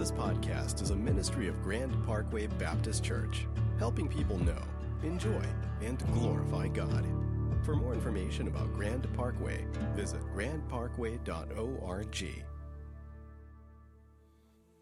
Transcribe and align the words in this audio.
This 0.00 0.12
podcast 0.12 0.80
is 0.80 0.88
a 0.88 0.96
ministry 0.96 1.46
of 1.46 1.62
Grand 1.62 1.94
Parkway 2.06 2.46
Baptist 2.46 3.04
Church, 3.04 3.46
helping 3.78 4.08
people 4.08 4.38
know, 4.38 4.56
enjoy, 5.02 5.44
and 5.82 5.98
glorify 6.14 6.68
God. 6.68 7.04
For 7.64 7.76
more 7.76 7.92
information 7.92 8.48
about 8.48 8.72
Grand 8.72 9.06
Parkway, 9.12 9.62
visit 9.94 10.22
grandparkway.org. 10.34 12.24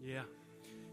Yeah. 0.00 0.22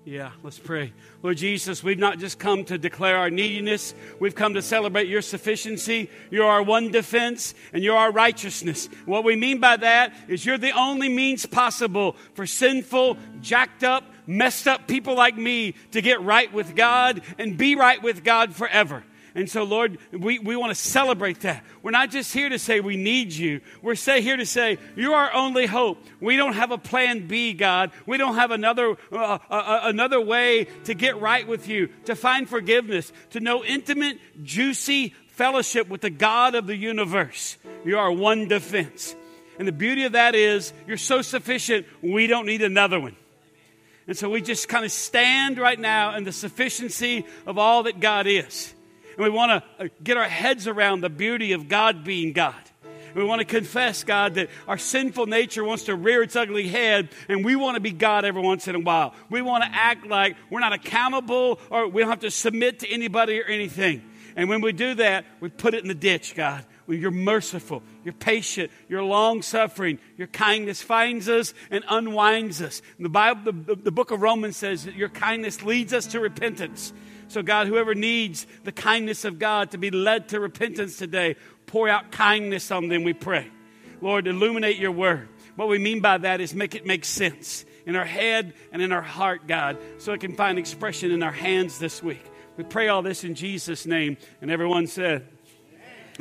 Yeah, 0.05 0.31
let's 0.41 0.57
pray. 0.59 0.93
Lord 1.21 1.37
Jesus, 1.37 1.83
we've 1.83 1.99
not 1.99 2.17
just 2.17 2.39
come 2.39 2.63
to 2.65 2.79
declare 2.79 3.17
our 3.17 3.29
neediness, 3.29 3.93
we've 4.19 4.35
come 4.35 4.55
to 4.55 4.61
celebrate 4.63 5.07
your 5.07 5.21
sufficiency. 5.21 6.09
You're 6.31 6.45
our 6.45 6.63
one 6.63 6.89
defense, 6.89 7.53
and 7.73 7.83
you're 7.83 7.97
our 7.97 8.11
righteousness. 8.11 8.87
What 9.05 9.23
we 9.23 9.35
mean 9.35 9.59
by 9.59 9.77
that 9.77 10.15
is 10.27 10.45
you're 10.45 10.57
the 10.57 10.71
only 10.71 11.09
means 11.09 11.45
possible 11.45 12.15
for 12.33 12.47
sinful, 12.47 13.17
jacked 13.41 13.83
up, 13.83 14.03
messed 14.27 14.67
up 14.67 14.87
people 14.87 15.15
like 15.15 15.37
me 15.37 15.75
to 15.91 16.01
get 16.01 16.21
right 16.21 16.51
with 16.51 16.75
God 16.75 17.21
and 17.37 17.57
be 17.57 17.75
right 17.75 18.01
with 18.01 18.23
God 18.23 18.55
forever. 18.55 19.03
And 19.35 19.49
so, 19.49 19.63
Lord, 19.63 19.97
we, 20.13 20.39
we 20.39 20.55
want 20.55 20.71
to 20.71 20.75
celebrate 20.75 21.41
that. 21.41 21.65
We're 21.83 21.91
not 21.91 22.09
just 22.09 22.33
here 22.33 22.47
to 22.47 22.57
say 22.57 22.79
we 22.79 22.95
need 22.95 23.33
you. 23.33 23.59
We're 23.81 23.95
say, 23.95 24.21
here 24.21 24.37
to 24.37 24.45
say 24.45 24.77
you're 24.95 25.13
our 25.13 25.33
only 25.33 25.65
hope. 25.65 26.01
We 26.21 26.37
don't 26.37 26.53
have 26.53 26.71
a 26.71 26.77
plan 26.77 27.27
B, 27.27 27.51
God. 27.51 27.91
We 28.05 28.17
don't 28.17 28.35
have 28.35 28.51
another, 28.51 28.95
uh, 29.11 29.15
uh, 29.15 29.37
uh, 29.49 29.79
another 29.83 30.21
way 30.21 30.67
to 30.85 30.93
get 30.93 31.19
right 31.19 31.45
with 31.45 31.67
you, 31.67 31.89
to 32.05 32.15
find 32.15 32.47
forgiveness, 32.47 33.11
to 33.31 33.41
know 33.41 33.61
intimate, 33.65 34.19
juicy 34.41 35.13
fellowship 35.27 35.89
with 35.89 35.99
the 35.99 36.09
God 36.09 36.55
of 36.55 36.65
the 36.65 36.77
universe. 36.77 37.57
You 37.83 37.97
are 37.97 38.09
one 38.09 38.47
defense. 38.47 39.17
And 39.59 39.67
the 39.67 39.73
beauty 39.73 40.05
of 40.05 40.13
that 40.13 40.33
is 40.33 40.71
you're 40.87 40.95
so 40.95 41.21
sufficient, 41.21 41.85
we 42.01 42.27
don't 42.27 42.45
need 42.45 42.61
another 42.61 43.01
one. 43.01 43.17
And 44.07 44.17
so 44.17 44.29
we 44.29 44.41
just 44.41 44.69
kind 44.69 44.85
of 44.85 44.91
stand 44.91 45.57
right 45.57 45.79
now 45.79 46.15
in 46.15 46.23
the 46.23 46.31
sufficiency 46.31 47.25
of 47.45 47.57
all 47.57 47.83
that 47.83 47.99
God 47.99 48.27
is. 48.27 48.73
And 49.17 49.23
we 49.23 49.29
want 49.29 49.63
to 49.79 49.85
uh, 49.85 49.87
get 50.03 50.17
our 50.17 50.29
heads 50.29 50.67
around 50.67 51.01
the 51.01 51.09
beauty 51.09 51.53
of 51.53 51.67
God 51.67 52.03
being 52.03 52.33
God. 52.33 52.55
We 53.15 53.23
want 53.23 53.39
to 53.39 53.45
confess, 53.45 54.03
God, 54.03 54.35
that 54.35 54.49
our 54.67 54.77
sinful 54.77 55.27
nature 55.27 55.63
wants 55.63 55.83
to 55.83 55.95
rear 55.95 56.21
its 56.21 56.35
ugly 56.35 56.67
head, 56.67 57.09
and 57.29 57.45
we 57.45 57.55
want 57.55 57.75
to 57.75 57.79
be 57.79 57.91
God 57.91 58.25
every 58.25 58.41
once 58.41 58.67
in 58.67 58.75
a 58.75 58.79
while. 58.79 59.13
We 59.29 59.41
want 59.41 59.63
to 59.63 59.69
act 59.73 60.05
like 60.05 60.35
we're 60.49 60.59
not 60.59 60.73
accountable 60.73 61.61
or 61.69 61.87
we 61.87 62.01
don't 62.01 62.09
have 62.09 62.19
to 62.19 62.31
submit 62.31 62.79
to 62.79 62.89
anybody 62.89 63.39
or 63.39 63.45
anything. 63.45 64.03
And 64.35 64.49
when 64.49 64.59
we 64.59 64.73
do 64.73 64.95
that, 64.95 65.25
we 65.39 65.47
put 65.47 65.73
it 65.73 65.81
in 65.81 65.87
the 65.87 65.95
ditch, 65.95 66.35
God. 66.35 66.65
You're 66.87 67.11
merciful, 67.11 67.81
you're 68.03 68.13
patient, 68.13 68.71
you're 68.87 69.03
long 69.03 69.41
suffering, 69.41 69.97
your 70.17 70.27
kindness 70.27 70.81
finds 70.83 71.27
us 71.27 71.53
and 71.71 71.83
unwinds 71.89 72.61
us. 72.61 72.81
the 72.99 73.09
Bible, 73.09 73.51
the, 73.51 73.75
the 73.75 73.91
book 73.91 74.11
of 74.11 74.21
Romans 74.21 74.55
says 74.55 74.85
that 74.85 74.95
your 74.95 75.09
kindness 75.09 75.63
leads 75.63 75.93
us 75.93 76.05
to 76.07 76.19
repentance. 76.19 76.93
So, 77.27 77.41
God, 77.41 77.65
whoever 77.67 77.95
needs 77.95 78.45
the 78.63 78.71
kindness 78.71 79.25
of 79.25 79.39
God 79.39 79.71
to 79.71 79.79
be 79.79 79.89
led 79.89 80.29
to 80.29 80.39
repentance 80.39 80.97
today, 80.97 81.37
pour 81.65 81.89
out 81.89 82.11
kindness 82.11 82.69
on 82.69 82.87
them, 82.87 83.03
we 83.03 83.13
pray. 83.13 83.49
Lord, 83.99 84.27
illuminate 84.27 84.77
your 84.77 84.91
word. 84.91 85.27
What 85.55 85.67
we 85.67 85.79
mean 85.79 86.01
by 86.01 86.19
that 86.19 86.39
is 86.39 86.53
make 86.53 86.75
it 86.75 86.85
make 86.85 87.03
sense 87.03 87.65
in 87.85 87.95
our 87.95 88.05
head 88.05 88.53
and 88.71 88.81
in 88.81 88.91
our 88.91 89.01
heart, 89.01 89.47
God, 89.47 89.77
so 89.97 90.13
it 90.13 90.21
can 90.21 90.35
find 90.35 90.59
expression 90.59 91.11
in 91.11 91.23
our 91.23 91.31
hands 91.31 91.79
this 91.79 92.03
week. 92.03 92.23
We 92.57 92.63
pray 92.63 92.87
all 92.87 93.01
this 93.01 93.23
in 93.23 93.35
Jesus' 93.35 93.85
name. 93.85 94.17
And 94.41 94.49
everyone 94.49 94.87
said, 94.87 95.27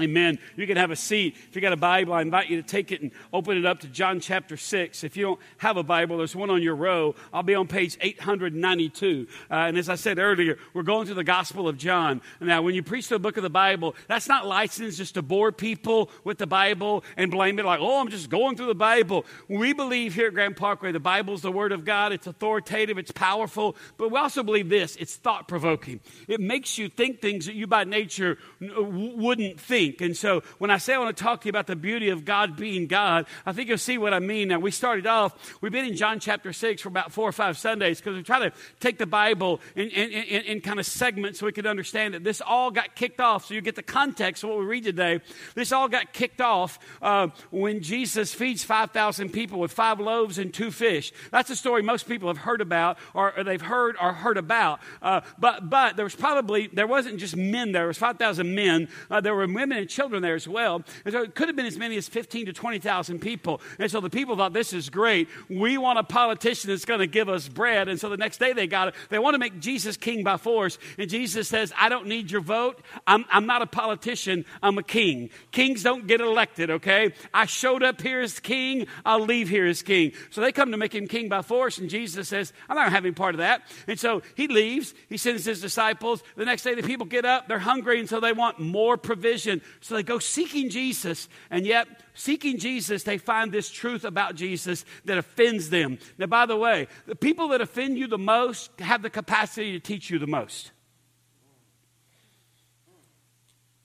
Amen. 0.00 0.40
You 0.56 0.66
can 0.66 0.76
have 0.76 0.90
a 0.90 0.96
seat. 0.96 1.36
If 1.48 1.54
you 1.54 1.62
got 1.62 1.72
a 1.72 1.76
Bible, 1.76 2.14
I 2.14 2.22
invite 2.22 2.50
you 2.50 2.60
to 2.60 2.66
take 2.66 2.90
it 2.90 3.00
and 3.00 3.12
open 3.32 3.56
it 3.56 3.64
up 3.64 3.78
to 3.80 3.86
John 3.86 4.18
chapter 4.18 4.56
6. 4.56 5.04
If 5.04 5.16
you 5.16 5.24
don't 5.24 5.40
have 5.58 5.76
a 5.76 5.84
Bible, 5.84 6.18
there's 6.18 6.34
one 6.34 6.50
on 6.50 6.62
your 6.62 6.74
row. 6.74 7.14
I'll 7.32 7.44
be 7.44 7.54
on 7.54 7.68
page 7.68 7.96
892. 8.00 9.28
Uh, 9.48 9.54
and 9.54 9.78
as 9.78 9.88
I 9.88 9.94
said 9.94 10.18
earlier, 10.18 10.58
we're 10.72 10.82
going 10.82 11.06
through 11.06 11.14
the 11.14 11.22
Gospel 11.22 11.68
of 11.68 11.78
John. 11.78 12.22
Now, 12.40 12.60
when 12.62 12.74
you 12.74 12.82
preach 12.82 13.08
the 13.08 13.20
book 13.20 13.36
of 13.36 13.44
the 13.44 13.50
Bible, 13.50 13.94
that's 14.08 14.26
not 14.26 14.48
licensed 14.48 14.98
just 14.98 15.14
to 15.14 15.22
bore 15.22 15.52
people 15.52 16.10
with 16.24 16.38
the 16.38 16.46
Bible 16.46 17.04
and 17.16 17.30
blame 17.30 17.60
it 17.60 17.64
like, 17.64 17.78
oh, 17.80 18.00
I'm 18.00 18.08
just 18.08 18.28
going 18.30 18.56
through 18.56 18.66
the 18.66 18.74
Bible. 18.74 19.24
We 19.48 19.74
believe 19.74 20.14
here 20.14 20.26
at 20.26 20.34
Grand 20.34 20.56
Parkway, 20.56 20.90
the 20.90 20.98
Bible's 20.98 21.42
the 21.42 21.52
Word 21.52 21.70
of 21.70 21.84
God. 21.84 22.12
It's 22.12 22.26
authoritative, 22.26 22.98
it's 22.98 23.12
powerful, 23.12 23.76
but 23.96 24.10
we 24.10 24.18
also 24.18 24.42
believe 24.42 24.68
this 24.68 24.96
it's 24.96 25.14
thought 25.14 25.46
provoking. 25.46 26.00
It 26.26 26.40
makes 26.40 26.78
you 26.78 26.88
think 26.88 27.20
things 27.20 27.46
that 27.46 27.54
you 27.54 27.68
by 27.68 27.84
nature 27.84 28.38
wouldn't 28.60 29.60
think 29.60 29.83
think. 29.86 30.00
And 30.00 30.16
so 30.16 30.42
when 30.58 30.70
I 30.70 30.78
say 30.78 30.94
I 30.94 30.98
want 30.98 31.16
to 31.16 31.22
talk 31.22 31.40
to 31.42 31.46
you 31.46 31.50
about 31.50 31.66
the 31.66 31.76
beauty 31.76 32.10
of 32.10 32.24
God 32.24 32.56
being 32.56 32.86
God, 32.86 33.26
I 33.46 33.52
think 33.52 33.68
you'll 33.68 33.78
see 33.78 33.98
what 33.98 34.14
I 34.14 34.18
mean. 34.18 34.48
Now, 34.48 34.58
we 34.58 34.70
started 34.70 35.06
off, 35.06 35.56
we've 35.60 35.72
been 35.72 35.84
in 35.84 35.96
John 35.96 36.20
chapter 36.20 36.52
6 36.52 36.82
for 36.82 36.88
about 36.88 37.12
four 37.12 37.28
or 37.28 37.32
five 37.32 37.58
Sundays 37.58 38.00
because 38.00 38.16
we 38.16 38.22
try 38.22 38.40
to 38.40 38.52
take 38.80 38.98
the 38.98 39.06
Bible 39.06 39.60
in, 39.76 39.88
in, 39.88 40.10
in, 40.10 40.42
in 40.44 40.60
kind 40.60 40.78
of 40.78 40.86
segments 40.86 41.40
so 41.40 41.46
we 41.46 41.52
could 41.52 41.66
understand 41.66 42.14
it. 42.14 42.24
This 42.24 42.40
all 42.40 42.70
got 42.70 42.94
kicked 42.94 43.20
off, 43.20 43.46
so 43.46 43.54
you 43.54 43.60
get 43.60 43.76
the 43.76 43.82
context 43.82 44.42
of 44.42 44.50
what 44.50 44.58
we 44.58 44.64
read 44.64 44.84
today. 44.84 45.20
This 45.54 45.72
all 45.72 45.88
got 45.88 46.12
kicked 46.12 46.40
off 46.40 46.78
uh, 47.02 47.28
when 47.50 47.82
Jesus 47.82 48.34
feeds 48.34 48.64
5,000 48.64 49.30
people 49.30 49.58
with 49.58 49.72
five 49.72 50.00
loaves 50.00 50.38
and 50.38 50.52
two 50.52 50.70
fish. 50.70 51.12
That's 51.30 51.50
a 51.50 51.56
story 51.56 51.82
most 51.82 52.08
people 52.08 52.28
have 52.28 52.38
heard 52.38 52.60
about 52.60 52.98
or, 53.14 53.36
or 53.36 53.44
they've 53.44 53.60
heard 53.60 53.96
or 54.00 54.12
heard 54.12 54.36
about. 54.36 54.80
Uh, 55.02 55.20
but, 55.38 55.68
but 55.68 55.96
there 55.96 56.04
was 56.04 56.14
probably, 56.14 56.68
there 56.68 56.86
wasn't 56.86 57.18
just 57.18 57.36
men 57.36 57.72
there, 57.72 57.84
there 57.84 57.88
was 57.88 57.98
5,000 57.98 58.54
men. 58.54 58.88
Uh, 59.10 59.20
there 59.20 59.34
were 59.34 59.46
women 59.46 59.73
and 59.76 59.88
children 59.88 60.22
there 60.22 60.34
as 60.34 60.48
well. 60.48 60.82
And 61.04 61.12
so 61.12 61.22
it 61.22 61.34
could 61.34 61.48
have 61.48 61.56
been 61.56 61.66
as 61.66 61.78
many 61.78 61.96
as 61.96 62.08
15 62.08 62.46
to 62.46 62.52
20,000 62.52 63.18
people. 63.20 63.60
And 63.78 63.90
so 63.90 64.00
the 64.00 64.10
people 64.10 64.36
thought, 64.36 64.52
this 64.52 64.72
is 64.72 64.90
great. 64.90 65.28
We 65.48 65.78
want 65.78 65.98
a 65.98 66.04
politician 66.04 66.70
that's 66.70 66.84
going 66.84 67.00
to 67.00 67.06
give 67.06 67.28
us 67.28 67.48
bread. 67.48 67.88
And 67.88 67.98
so 67.98 68.08
the 68.08 68.16
next 68.16 68.38
day 68.38 68.52
they 68.52 68.66
got 68.66 68.88
it. 68.88 68.94
They 69.10 69.18
want 69.18 69.34
to 69.34 69.38
make 69.38 69.60
Jesus 69.60 69.96
king 69.96 70.24
by 70.24 70.36
force. 70.36 70.78
And 70.98 71.08
Jesus 71.08 71.48
says, 71.48 71.72
I 71.78 71.88
don't 71.88 72.06
need 72.06 72.30
your 72.30 72.40
vote. 72.40 72.80
I'm, 73.06 73.24
I'm 73.30 73.46
not 73.46 73.62
a 73.62 73.66
politician. 73.66 74.44
I'm 74.62 74.78
a 74.78 74.82
king. 74.82 75.30
Kings 75.52 75.82
don't 75.82 76.06
get 76.06 76.20
elected, 76.20 76.70
okay? 76.70 77.12
I 77.32 77.46
showed 77.46 77.82
up 77.82 78.00
here 78.00 78.20
as 78.20 78.40
king. 78.40 78.86
I'll 79.04 79.24
leave 79.24 79.48
here 79.48 79.66
as 79.66 79.82
king. 79.82 80.12
So 80.30 80.40
they 80.40 80.52
come 80.52 80.70
to 80.70 80.76
make 80.76 80.94
him 80.94 81.06
king 81.06 81.28
by 81.28 81.42
force. 81.42 81.78
And 81.78 81.88
Jesus 81.90 82.28
says, 82.28 82.52
I'm 82.68 82.76
not 82.76 82.92
having 82.92 83.14
part 83.14 83.34
of 83.34 83.38
that. 83.38 83.62
And 83.86 83.98
so 83.98 84.22
he 84.36 84.48
leaves. 84.48 84.94
He 85.08 85.16
sends 85.16 85.44
his 85.44 85.60
disciples. 85.60 86.22
The 86.36 86.44
next 86.44 86.62
day 86.62 86.74
the 86.74 86.82
people 86.82 87.06
get 87.06 87.24
up. 87.24 87.48
They're 87.48 87.58
hungry. 87.58 88.00
And 88.00 88.08
so 88.08 88.20
they 88.20 88.32
want 88.32 88.60
more 88.60 88.96
provision. 88.96 89.62
So 89.80 89.94
they 89.94 90.02
go 90.02 90.18
seeking 90.18 90.70
Jesus, 90.70 91.28
and 91.50 91.66
yet, 91.66 91.88
seeking 92.14 92.58
Jesus, 92.58 93.02
they 93.02 93.18
find 93.18 93.52
this 93.52 93.70
truth 93.70 94.04
about 94.04 94.34
Jesus 94.34 94.84
that 95.04 95.18
offends 95.18 95.70
them. 95.70 95.98
Now, 96.18 96.26
by 96.26 96.46
the 96.46 96.56
way, 96.56 96.88
the 97.06 97.16
people 97.16 97.48
that 97.48 97.60
offend 97.60 97.98
you 97.98 98.06
the 98.06 98.18
most 98.18 98.70
have 98.80 99.02
the 99.02 99.10
capacity 99.10 99.72
to 99.72 99.80
teach 99.80 100.10
you 100.10 100.18
the 100.18 100.26
most. 100.26 100.70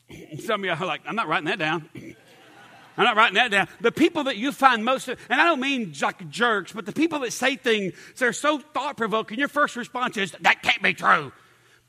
Some 0.39 0.61
of 0.61 0.65
y'all 0.65 0.81
are 0.81 0.87
like, 0.87 1.01
I'm 1.05 1.15
not 1.15 1.27
writing 1.27 1.47
that 1.47 1.59
down. 1.59 1.89
I'm 2.97 3.05
not 3.05 3.15
writing 3.15 3.35
that 3.35 3.51
down. 3.51 3.67
The 3.79 3.93
people 3.93 4.25
that 4.25 4.35
you 4.35 4.51
find 4.51 4.83
most, 4.83 5.07
and 5.07 5.17
I 5.29 5.45
don't 5.45 5.61
mean 5.61 5.93
like 6.01 6.29
jerks, 6.29 6.73
but 6.73 6.85
the 6.85 6.91
people 6.91 7.19
that 7.19 7.31
say 7.31 7.55
things 7.55 7.93
that 8.17 8.25
are 8.25 8.33
so 8.33 8.59
thought 8.59 8.97
provoking, 8.97 9.39
your 9.39 9.47
first 9.47 9.77
response 9.77 10.17
is, 10.17 10.35
that 10.41 10.61
can't 10.61 10.81
be 10.81 10.93
true 10.93 11.31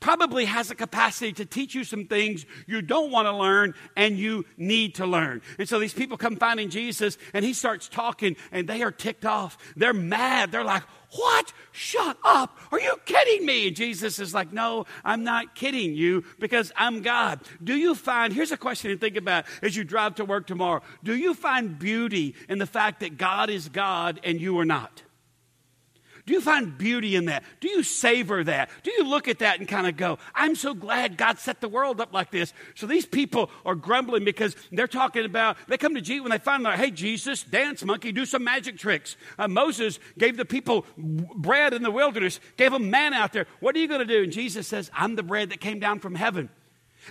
probably 0.01 0.43
has 0.45 0.69
a 0.69 0.75
capacity 0.75 1.31
to 1.31 1.45
teach 1.45 1.73
you 1.73 1.85
some 1.85 2.05
things 2.05 2.45
you 2.67 2.81
don't 2.81 3.11
want 3.11 3.27
to 3.27 3.31
learn 3.31 3.73
and 3.95 4.17
you 4.17 4.45
need 4.57 4.95
to 4.95 5.05
learn. 5.05 5.41
And 5.57 5.69
so 5.69 5.79
these 5.79 5.93
people 5.93 6.17
come 6.17 6.35
finding 6.35 6.69
Jesus 6.69 7.17
and 7.33 7.45
he 7.45 7.53
starts 7.53 7.87
talking 7.87 8.35
and 8.51 8.67
they 8.67 8.81
are 8.81 8.91
ticked 8.91 9.25
off. 9.25 9.57
They're 9.77 9.93
mad. 9.93 10.51
They're 10.51 10.65
like, 10.65 10.83
what? 11.13 11.53
Shut 11.71 12.17
up. 12.23 12.57
Are 12.71 12.79
you 12.79 12.95
kidding 13.05 13.45
me? 13.45 13.67
And 13.67 13.75
Jesus 13.75 14.17
is 14.19 14.33
like, 14.33 14.53
No, 14.53 14.85
I'm 15.03 15.23
not 15.23 15.55
kidding 15.55 15.93
you 15.93 16.23
because 16.39 16.71
I'm 16.75 17.01
God. 17.01 17.41
Do 17.61 17.75
you 17.75 17.95
find, 17.95 18.31
here's 18.31 18.51
a 18.51 18.57
question 18.57 18.91
to 18.91 18.97
think 18.97 19.17
about 19.17 19.45
as 19.61 19.75
you 19.75 19.83
drive 19.83 20.15
to 20.15 20.25
work 20.25 20.47
tomorrow. 20.47 20.81
Do 21.03 21.15
you 21.15 21.33
find 21.33 21.77
beauty 21.77 22.35
in 22.47 22.59
the 22.59 22.65
fact 22.65 23.01
that 23.01 23.17
God 23.17 23.49
is 23.49 23.67
God 23.67 24.21
and 24.23 24.39
you 24.39 24.57
are 24.59 24.65
not? 24.65 25.03
Do 26.31 26.35
you 26.35 26.41
find 26.41 26.77
beauty 26.77 27.17
in 27.17 27.25
that? 27.25 27.43
Do 27.59 27.67
you 27.67 27.83
savor 27.83 28.41
that? 28.45 28.69
Do 28.83 28.91
you 28.93 29.03
look 29.03 29.27
at 29.27 29.39
that 29.39 29.59
and 29.59 29.67
kind 29.67 29.85
of 29.85 29.97
go, 29.97 30.17
I'm 30.33 30.55
so 30.55 30.73
glad 30.73 31.17
God 31.17 31.39
set 31.39 31.59
the 31.59 31.67
world 31.67 31.99
up 31.99 32.13
like 32.13 32.31
this? 32.31 32.53
So 32.73 32.87
these 32.87 33.05
people 33.05 33.49
are 33.65 33.75
grumbling 33.75 34.23
because 34.23 34.55
they're 34.71 34.87
talking 34.87 35.25
about, 35.25 35.57
they 35.67 35.77
come 35.77 35.93
to 35.93 35.99
Jesus 35.99 36.23
when 36.23 36.31
they 36.31 36.37
find 36.37 36.65
out, 36.65 36.79
hey, 36.79 36.89
Jesus, 36.89 37.43
dance 37.43 37.83
monkey, 37.83 38.13
do 38.13 38.25
some 38.25 38.45
magic 38.45 38.77
tricks. 38.77 39.17
Uh, 39.37 39.49
Moses 39.49 39.99
gave 40.17 40.37
the 40.37 40.45
people 40.45 40.85
bread 40.97 41.73
in 41.73 41.83
the 41.83 41.91
wilderness, 41.91 42.39
gave 42.55 42.71
them 42.71 42.89
man 42.89 43.13
out 43.13 43.33
there. 43.33 43.45
What 43.59 43.75
are 43.75 43.79
you 43.79 43.89
going 43.89 43.99
to 43.99 44.05
do? 44.05 44.23
And 44.23 44.31
Jesus 44.31 44.69
says, 44.69 44.89
I'm 44.93 45.17
the 45.17 45.23
bread 45.23 45.49
that 45.49 45.59
came 45.59 45.81
down 45.81 45.99
from 45.99 46.15
heaven. 46.15 46.49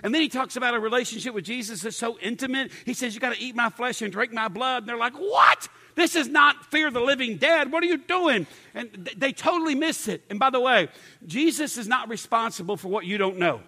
And 0.03 0.15
then 0.15 0.23
he 0.23 0.29
talks 0.29 0.57
about 0.57 0.75
a 0.75 0.81
relationship 0.81 1.35
with 1.35 1.45
Jesus 1.45 1.83
that's 1.83 1.97
so 1.97 2.19
intimate. 2.21 2.71
He 2.85 2.95
says, 2.95 3.15
You 3.15 3.21
got 3.21 3.35
to 3.35 3.43
eat 3.43 3.55
my 3.55 3.71
flesh 3.71 4.03
and 4.03 4.13
drink 4.13 4.33
my 4.33 4.49
blood. 4.49 4.83
And 4.83 4.89
they're 4.89 4.97
like, 4.97 5.17
What? 5.17 5.69
This 5.95 6.15
is 6.15 6.29
not 6.29 6.71
fear 6.71 6.87
of 6.87 6.95
the 6.95 7.01
living 7.01 7.37
dead. 7.37 7.73
What 7.73 7.83
are 7.83 7.87
you 7.87 7.99
doing? 7.99 8.47
And 8.75 8.93
th- 8.93 9.19
they 9.19 9.33
totally 9.33 9.75
miss 9.75 10.09
it. 10.09 10.23
And 10.31 10.39
by 10.39 10.51
the 10.51 10.61
way, 10.61 10.89
Jesus 11.27 11.77
is 11.77 11.89
not 11.89 12.09
responsible 12.09 12.77
for 12.77 12.89
what 12.89 13.05
you 13.05 13.19
don't 13.19 13.39
know. 13.39 13.61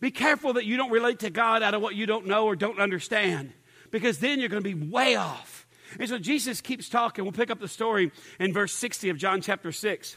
Be 0.00 0.10
careful 0.10 0.54
that 0.54 0.64
you 0.64 0.76
don't 0.76 0.90
relate 0.90 1.20
to 1.20 1.30
God 1.30 1.62
out 1.62 1.74
of 1.74 1.82
what 1.82 1.94
you 1.94 2.06
don't 2.06 2.26
know 2.26 2.46
or 2.46 2.56
don't 2.56 2.78
understand, 2.80 3.52
because 3.90 4.18
then 4.18 4.38
you're 4.38 4.48
going 4.48 4.62
to 4.62 4.74
be 4.74 4.88
way 4.90 5.16
off. 5.16 5.66
And 5.98 6.08
so 6.08 6.18
Jesus 6.18 6.60
keeps 6.60 6.88
talking. 6.88 7.24
We'll 7.24 7.32
pick 7.32 7.50
up 7.50 7.60
the 7.60 7.68
story 7.68 8.12
in 8.38 8.52
verse 8.52 8.72
60 8.72 9.10
of 9.10 9.16
John 9.16 9.40
chapter 9.40 9.72
6. 9.72 10.16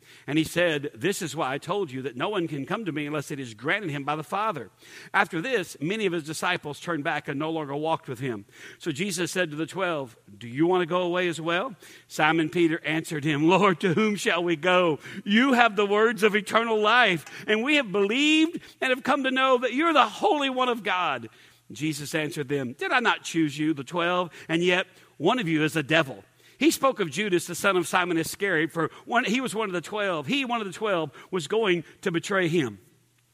And 0.27 0.37
he 0.37 0.43
said, 0.43 0.91
This 0.93 1.21
is 1.21 1.35
why 1.35 1.53
I 1.53 1.57
told 1.57 1.91
you 1.91 2.01
that 2.03 2.15
no 2.15 2.29
one 2.29 2.47
can 2.47 2.65
come 2.65 2.85
to 2.85 2.91
me 2.91 3.05
unless 3.05 3.31
it 3.31 3.39
is 3.39 3.53
granted 3.53 3.89
him 3.89 4.03
by 4.03 4.15
the 4.15 4.23
Father. 4.23 4.69
After 5.13 5.41
this, 5.41 5.77
many 5.81 6.05
of 6.05 6.13
his 6.13 6.23
disciples 6.23 6.79
turned 6.79 7.03
back 7.03 7.27
and 7.27 7.39
no 7.39 7.51
longer 7.51 7.75
walked 7.75 8.07
with 8.07 8.19
him. 8.19 8.45
So 8.79 8.91
Jesus 8.91 9.31
said 9.31 9.51
to 9.51 9.57
the 9.57 9.65
twelve, 9.65 10.15
Do 10.37 10.47
you 10.47 10.67
want 10.67 10.81
to 10.81 10.85
go 10.85 11.01
away 11.01 11.27
as 11.27 11.41
well? 11.41 11.75
Simon 12.07 12.49
Peter 12.49 12.81
answered 12.85 13.23
him, 13.23 13.47
Lord, 13.47 13.79
to 13.81 13.93
whom 13.93 14.15
shall 14.15 14.43
we 14.43 14.55
go? 14.55 14.99
You 15.23 15.53
have 15.53 15.75
the 15.75 15.85
words 15.85 16.23
of 16.23 16.35
eternal 16.35 16.79
life, 16.79 17.25
and 17.47 17.63
we 17.63 17.75
have 17.75 17.91
believed 17.91 18.59
and 18.79 18.89
have 18.89 19.03
come 19.03 19.23
to 19.23 19.31
know 19.31 19.57
that 19.59 19.73
you're 19.73 19.93
the 19.93 20.05
Holy 20.05 20.49
One 20.49 20.69
of 20.69 20.83
God. 20.83 21.29
Jesus 21.71 22.13
answered 22.13 22.49
them, 22.49 22.73
Did 22.73 22.91
I 22.91 22.99
not 22.99 23.23
choose 23.23 23.57
you, 23.57 23.73
the 23.73 23.83
twelve? 23.83 24.29
And 24.49 24.63
yet 24.63 24.87
one 25.17 25.39
of 25.39 25.47
you 25.47 25.63
is 25.63 25.75
a 25.75 25.83
devil. 25.83 26.23
He 26.61 26.69
spoke 26.69 26.99
of 26.99 27.09
Judas, 27.09 27.47
the 27.47 27.55
son 27.55 27.75
of 27.75 27.87
Simon 27.87 28.19
Iscariot, 28.19 28.71
for 28.71 28.91
one, 29.05 29.23
he 29.23 29.41
was 29.41 29.55
one 29.55 29.67
of 29.67 29.73
the 29.73 29.81
twelve. 29.81 30.27
He, 30.27 30.45
one 30.45 30.61
of 30.61 30.67
the 30.67 30.73
twelve, 30.73 31.09
was 31.31 31.47
going 31.47 31.83
to 32.01 32.11
betray 32.11 32.49
him. 32.49 32.77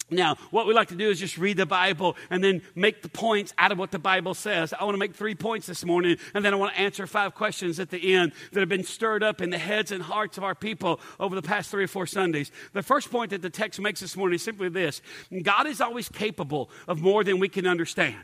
Now, 0.10 0.38
what 0.50 0.66
we 0.66 0.74
like 0.74 0.88
to 0.88 0.96
do 0.96 1.10
is 1.10 1.20
just 1.20 1.38
read 1.38 1.58
the 1.58 1.66
Bible 1.66 2.16
and 2.30 2.42
then 2.42 2.62
make 2.74 3.02
the 3.02 3.10
points 3.10 3.54
out 3.58 3.74
of 3.74 3.78
what 3.78 3.92
the 3.92 4.00
Bible 4.00 4.34
says. 4.34 4.72
I 4.72 4.86
want 4.86 4.94
to 4.94 4.98
make 4.98 5.14
three 5.14 5.36
points 5.36 5.68
this 5.68 5.84
morning, 5.84 6.16
and 6.34 6.46
then 6.46 6.54
I 6.54 6.56
want 6.56 6.74
to 6.74 6.80
answer 6.80 7.06
five 7.06 7.36
questions 7.36 7.82
at 7.82 7.90
the 7.90 8.14
end 8.14 8.32
that 8.54 8.62
have 8.62 8.70
been 8.70 8.86
stirred 8.86 9.24
up 9.24 9.42
in 9.42 9.50
the 9.50 9.58
heads 9.58 9.92
and 9.92 10.02
hearts 10.02 10.38
of 10.38 10.46
our 10.46 10.56
people 10.56 11.02
over 11.20 11.36
the 11.36 11.42
past 11.42 11.70
three 11.70 11.84
or 11.84 11.90
four 11.90 12.08
Sundays. 12.08 12.50
The 12.72 12.82
first 12.82 13.12
point 13.12 13.32
that 13.32 13.42
the 13.42 13.50
text 13.50 13.82
makes 13.82 14.00
this 14.00 14.16
morning 14.16 14.36
is 14.36 14.42
simply 14.42 14.70
this 14.70 15.02
God 15.44 15.68
is 15.68 15.82
always 15.82 16.08
capable 16.08 16.70
of 16.88 17.02
more 17.02 17.26
than 17.26 17.40
we 17.40 17.50
can 17.50 17.68
understand. 17.68 18.16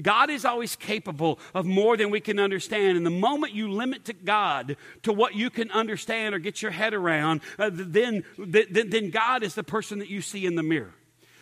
God 0.00 0.30
is 0.30 0.44
always 0.44 0.76
capable 0.76 1.38
of 1.54 1.66
more 1.66 1.96
than 1.96 2.10
we 2.10 2.20
can 2.20 2.38
understand. 2.38 2.96
And 2.96 3.06
the 3.06 3.10
moment 3.10 3.52
you 3.52 3.70
limit 3.70 4.04
to 4.06 4.12
God 4.12 4.76
to 5.02 5.12
what 5.12 5.34
you 5.34 5.50
can 5.50 5.70
understand 5.70 6.34
or 6.34 6.38
get 6.38 6.62
your 6.62 6.70
head 6.70 6.94
around, 6.94 7.40
uh, 7.58 7.70
then, 7.72 8.24
then, 8.38 8.90
then 8.90 9.10
God 9.10 9.42
is 9.42 9.54
the 9.54 9.64
person 9.64 9.98
that 10.00 10.08
you 10.08 10.20
see 10.20 10.46
in 10.46 10.54
the 10.54 10.62
mirror. 10.62 10.94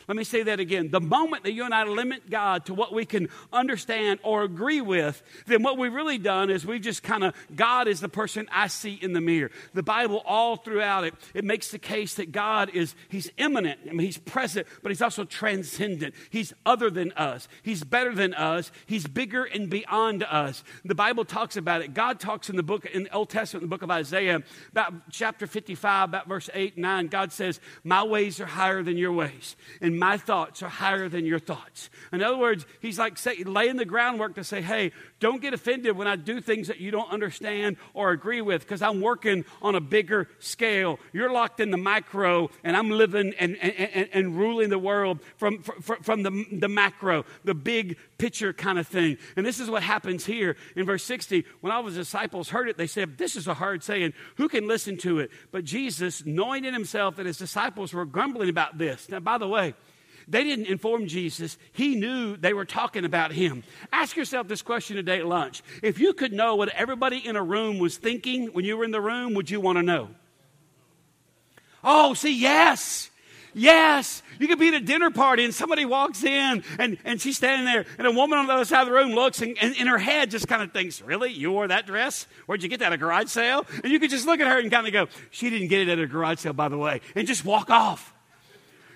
Let 0.09 0.17
me 0.17 0.25
say 0.25 0.43
that 0.45 0.61
again. 0.61 0.91
The 0.91 1.01
moment 1.01 1.45
that 1.45 1.53
you 1.53 1.65
and 1.65 1.75
I 1.75 1.85
limit 1.85 2.29
God 2.29 2.67
to 2.67 2.75
what 2.75 2.93
we 2.93 3.05
can 3.05 3.29
understand 3.53 4.21
or 4.23 4.43
agree 4.43 4.81
with, 4.81 5.23
then 5.47 5.62
what 5.62 5.79
we've 5.79 5.93
really 5.93 6.19
done 6.19 6.51
is 6.51 6.67
we've 6.67 6.83
just 6.83 7.03
kind 7.03 7.25
of, 7.25 7.35
God 7.55 7.89
is 7.89 8.01
the 8.01 8.09
person 8.09 8.49
I 8.53 8.67
see 8.67 8.95
in 8.95 9.12
the 9.12 9.21
mirror. 9.21 9.51
The 9.73 9.83
Bible, 9.83 10.23
all 10.27 10.56
throughout 10.56 11.05
it, 11.05 11.15
it 11.33 11.45
makes 11.45 11.71
the 11.71 11.79
case 11.79 12.15
that 12.15 12.33
God 12.33 12.71
is, 12.75 12.95
He's 13.09 13.31
immanent. 13.39 13.81
I 13.89 13.93
mean, 13.93 14.06
He's 14.06 14.19
present, 14.19 14.67
but 14.83 14.91
He's 14.91 15.03
also 15.03 15.25
transcendent. 15.25 16.15
He's 16.31 16.53
other 16.67 16.91
than 16.91 17.12
us. 17.12 17.49
He's 17.62 17.85
better 17.85 18.15
than 18.15 18.35
us. 18.35 18.71
He's 18.87 19.06
bigger 19.06 19.45
and 19.45 19.71
beyond 19.71 20.23
us. 20.25 20.65
The 20.85 20.95
Bible 20.95 21.25
talks 21.25 21.56
about 21.56 21.83
it. 21.83 21.95
God 21.95 22.21
talks 22.21 22.51
in 22.51 22.56
the 22.56 22.62
book, 22.62 22.85
in 22.87 23.05
the 23.05 23.15
Old 23.15 23.31
Testament, 23.31 23.62
in 23.62 23.71
the 23.71 23.75
book 23.75 23.83
of 23.83 23.91
Isaiah, 23.91 24.43
about 24.71 24.95
chapter 25.11 25.47
55, 25.47 26.11
about 26.11 26.29
verse 26.29 26.51
8 26.53 26.75
and 26.75 26.83
9. 26.83 27.06
God 27.09 27.33
says, 27.33 27.61
My 27.83 28.03
ways 28.03 28.41
are 28.41 28.47
higher 28.47 28.83
than 28.83 28.97
your 28.97 29.12
ways. 29.12 29.56
And 29.81 29.94
and 29.94 30.00
my 30.00 30.17
thoughts 30.17 30.61
are 30.61 30.69
higher 30.69 31.08
than 31.08 31.25
your 31.25 31.38
thoughts. 31.38 31.88
In 32.12 32.20
other 32.20 32.37
words, 32.37 32.67
he's 32.81 32.99
like 32.99 33.17
say, 33.17 33.44
laying 33.44 33.76
the 33.76 33.85
groundwork 33.85 34.35
to 34.35 34.43
say, 34.43 34.61
hey, 34.61 34.91
don't 35.25 35.41
get 35.41 35.55
offended 35.55 35.97
when 35.97 36.06
I 36.06 36.17
do 36.17 36.43
things 36.43 36.69
that 36.69 36.81
you 36.81 36.91
don't 36.91 37.11
understand 37.11 37.79
or 37.94 38.11
agree 38.11 38.43
with 38.43 38.61
because 38.61 38.82
I'm 38.82 39.00
working 39.00 39.47
on 39.62 39.75
a 39.75 39.81
bigger 39.81 40.29
scale. 40.38 40.99
You're 41.15 41.32
locked 41.32 41.61
in 41.61 41.71
the 41.71 41.79
micro, 41.79 42.50
and 42.62 42.76
I'm 42.76 42.91
living 42.91 43.32
and, 43.38 43.56
and, 43.56 43.73
and, 43.73 44.09
and 44.12 44.37
ruling 44.37 44.69
the 44.69 44.79
world 44.79 45.21
from, 45.38 45.62
from, 45.62 46.03
from 46.03 46.23
the, 46.25 46.44
the 46.53 46.69
macro, 46.69 47.25
the 47.43 47.55
big 47.55 47.97
picture 48.19 48.53
kind 48.53 48.79
of 48.79 48.87
thing. 48.87 49.17
And 49.35 49.47
this 49.47 49.61
is 49.61 49.71
what 49.71 49.82
happens 49.82 50.26
here 50.26 50.56
in 50.76 50.85
verse 50.85 51.05
60. 51.05 51.47
When 51.62 51.73
all 51.73 51.87
his 51.87 51.94
disciples 51.94 52.50
heard 52.50 52.69
it, 52.69 52.77
they 52.77 52.87
said, 52.87 53.17
This 53.17 53.35
is 53.35 53.49
a 53.49 53.55
hard 53.55 53.82
saying. 53.82 54.12
Who 54.37 54.50
can 54.50 54.69
listen 54.69 54.99
to 54.99 55.20
it? 55.20 55.31
But 55.53 55.65
Jesus, 55.65 56.27
knowing 56.27 56.67
in 56.67 56.75
himself 56.75 57.17
that 57.17 57.25
his 57.25 57.38
disciples 57.38 57.94
were 57.94 58.05
grumbling 58.05 58.50
about 58.50 58.77
this. 58.77 59.09
Now, 59.09 59.20
by 59.20 59.38
the 59.38 59.49
way, 59.49 59.73
they 60.29 60.44
didn't 60.44 60.67
inform 60.67 61.06
Jesus. 61.06 61.59
He 61.73 61.94
knew 61.94 62.37
they 62.37 62.53
were 62.53 62.65
talking 62.65 63.05
about 63.05 63.32
him. 63.32 63.62
Ask 63.93 64.17
yourself 64.17 64.49
this 64.49 64.62
question 64.62 64.97
today 64.97 65.21
at 65.21 65.26
lunch. 65.26 65.62
If 65.82 65.99
you 65.99 66.12
could 66.12 66.32
know 66.32 66.56
what 66.56 66.69
everybody 66.71 67.19
in 67.19 67.37
a 67.37 67.43
room 67.43 67.79
was 67.79 67.97
thinking 67.97 68.47
when 68.49 68.65
you 68.65 68.76
were 68.76 68.85
in 68.85 68.91
the 68.91 69.00
room, 69.00 69.35
would 69.35 69.50
you 69.50 69.61
want 69.61 69.79
to 69.79 69.82
know? 69.82 70.11
Oh, 71.82 72.15
see, 72.15 72.38
yes. 72.38 73.11
Yes, 73.56 74.23
you 74.41 74.49
could 74.49 74.59
be 74.59 74.69
at 74.69 74.75
a 74.75 74.81
dinner 74.81 75.12
party 75.12 75.44
and 75.44 75.55
somebody 75.55 75.85
walks 75.85 76.25
in 76.25 76.65
and, 76.79 76.99
and 77.05 77.20
she's 77.20 77.37
standing 77.37 77.65
there 77.65 77.87
and 77.99 78.06
a 78.06 78.11
woman 78.11 78.37
on 78.37 78.49
the 78.49 78.53
other 78.53 78.65
side 78.65 78.81
of 78.81 78.88
the 78.88 78.93
room 78.93 79.12
looks 79.12 79.41
and, 79.41 79.56
and 79.61 79.77
in 79.77 79.87
her 79.87 79.99
head 79.99 80.32
just 80.32 80.49
kind 80.49 80.61
of 80.61 80.73
thinks, 80.73 81.00
Really? 81.00 81.32
You 81.32 81.53
wore 81.53 81.69
that 81.69 81.87
dress? 81.87 82.27
Where'd 82.47 82.65
you 82.65 82.69
get 82.69 82.81
that? 82.81 82.87
At 82.87 82.94
a 82.94 82.97
garage 82.97 83.29
sale? 83.29 83.65
And 83.85 83.93
you 83.93 84.00
could 84.00 84.11
just 84.11 84.27
look 84.27 84.41
at 84.41 84.49
her 84.49 84.59
and 84.59 84.73
kind 84.73 84.88
of 84.88 84.93
go, 84.93 85.06
She 85.31 85.50
didn't 85.50 85.69
get 85.69 85.81
it 85.82 85.88
at 85.88 86.00
a 86.00 86.06
garage 86.06 86.41
sale, 86.41 86.53
by 86.53 86.69
the 86.69 86.77
way, 86.77 87.00
and 87.15 87.29
just 87.29 87.44
walk 87.44 87.70
off. 87.70 88.14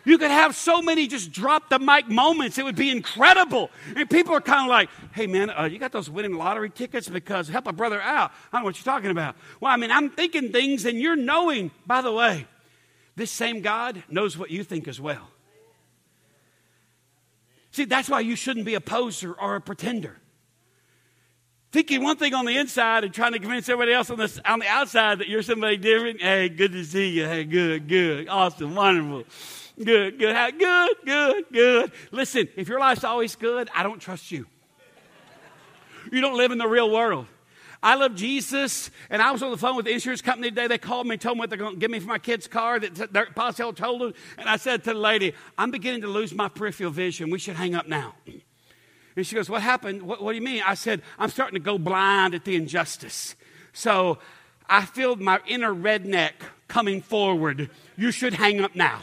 You 0.05 0.17
could 0.19 0.31
have 0.31 0.55
so 0.57 0.81
many 0.81 1.07
just 1.07 1.33
drop 1.33 1.69
the 1.69 1.79
mic 1.79 2.09
moments. 2.09 2.57
It 2.59 2.65
would 2.65 2.77
be 2.77 2.91
incredible. 2.91 3.71
And 3.95 4.09
people 4.09 4.35
are 4.35 4.41
kind 4.41 4.63
of 4.63 4.69
like, 4.69 4.89
hey, 5.13 5.27
man, 5.27 5.51
uh, 5.51 5.65
you 5.65 5.79
got 5.79 5.93
those 5.93 6.09
winning 6.09 6.35
lottery 6.35 6.71
tickets? 6.71 7.09
Because 7.09 7.49
help 7.49 7.67
a 7.67 7.73
brother 7.73 8.01
out. 8.01 8.31
I 8.53 8.57
don't 8.57 8.63
know 8.63 8.67
what 8.67 8.77
you're 8.79 8.93
talking 8.93 9.11
about. 9.11 9.37
Well, 9.61 9.73
I 9.73 9.77
mean, 9.77 9.91
I'm 9.91 10.11
thinking 10.11 10.51
things 10.51 10.85
and 10.85 10.99
you're 10.99 11.17
knowing, 11.17 11.71
by 11.87 12.01
the 12.01 12.13
way, 12.13 12.47
this 13.17 13.31
same 13.31 13.61
God 13.61 14.03
knows 14.09 14.39
what 14.39 14.51
you 14.51 14.65
think 14.65 14.89
as 14.89 15.01
well. 15.01 15.29
See, 17.73 17.85
that's 17.85 18.09
why 18.09 18.21
you 18.21 18.37
shouldn't 18.37 18.65
be 18.65 18.75
a 18.75 18.81
poser 18.81 19.33
or 19.33 19.57
a 19.57 19.61
pretender. 19.61 20.17
Thinking 21.71 22.03
one 22.03 22.17
thing 22.17 22.33
on 22.33 22.47
the 22.47 22.57
inside 22.57 23.05
and 23.05 23.13
trying 23.13 23.33
to 23.33 23.39
convince 23.39 23.69
everybody 23.69 23.93
else 23.93 24.09
on 24.09 24.17
the, 24.17 24.41
on 24.47 24.59
the 24.59 24.67
outside 24.67 25.19
that 25.19 25.29
you're 25.29 25.43
somebody 25.43 25.77
different. 25.77 26.23
Hey, 26.23 26.49
good 26.49 26.73
to 26.73 26.83
see 26.83 27.09
you. 27.09 27.27
Hey, 27.27 27.45
good, 27.45 27.87
good, 27.89 28.29
awesome, 28.29 28.75
wonderful. 28.75 29.25
Good, 29.83 30.19
good, 30.19 30.59
good, 30.59 30.97
good, 31.05 31.45
good. 31.53 31.93
Listen, 32.11 32.49
if 32.57 32.69
your 32.69 32.81
life's 32.81 33.05
always 33.05 33.37
good, 33.37 33.71
I 33.75 33.83
don't 33.83 34.01
trust 34.01 34.33
you. 34.33 34.47
You 36.11 36.21
don't 36.21 36.37
live 36.37 36.51
in 36.51 36.59
the 36.59 36.67
real 36.67 36.91
world. 36.91 37.27
I 37.81 37.95
love 37.95 38.17
Jesus, 38.17 38.91
and 39.09 39.23
I 39.23 39.31
was 39.31 39.41
on 39.41 39.53
the 39.53 39.57
phone 39.57 39.77
with 39.77 39.85
the 39.85 39.93
insurance 39.93 40.21
company 40.21 40.49
today. 40.49 40.67
They 40.67 40.79
called 40.79 41.07
me 41.07 41.17
told 41.17 41.37
me 41.37 41.41
what 41.41 41.51
they're 41.51 41.59
going 41.59 41.75
to 41.75 41.79
give 41.79 41.93
me 41.93 42.01
for 42.01 42.09
my 42.09 42.19
kid's 42.19 42.49
car. 42.49 42.81
That 42.81 43.13
their 43.13 43.27
told 43.27 44.01
them, 44.01 44.15
and 44.37 44.49
I 44.49 44.57
said 44.57 44.83
to 44.85 44.95
the 44.95 44.99
lady, 44.99 45.33
"I'm 45.57 45.71
beginning 45.71 46.01
to 46.01 46.09
lose 46.09 46.35
my 46.35 46.49
peripheral 46.49 46.91
vision. 46.91 47.31
We 47.31 47.39
should 47.39 47.55
hang 47.55 47.77
up 47.77 47.87
now." 47.87 48.17
And 49.15 49.25
she 49.25 49.37
goes, 49.37 49.49
"What 49.49 49.63
happened? 49.63 50.03
What, 50.03 50.21
what 50.21 50.33
do 50.33 50.39
you 50.39 50.45
mean?" 50.45 50.63
I 50.67 50.75
said, 50.75 51.03
"I'm 51.21 51.29
starting 51.29 51.55
to 51.55 51.65
go 51.65 51.79
blind 51.79 52.35
at 52.35 52.45
the 52.45 52.57
injustice." 52.57 53.37
So 53.73 54.19
I 54.69 54.85
feel 54.85 55.15
my 55.15 55.41
inner 55.47 55.73
redneck 55.73 56.33
coming 56.67 57.01
forward. 57.01 57.71
You 57.97 58.11
should 58.11 58.35
hang 58.35 58.61
up 58.61 58.75
now. 58.75 59.03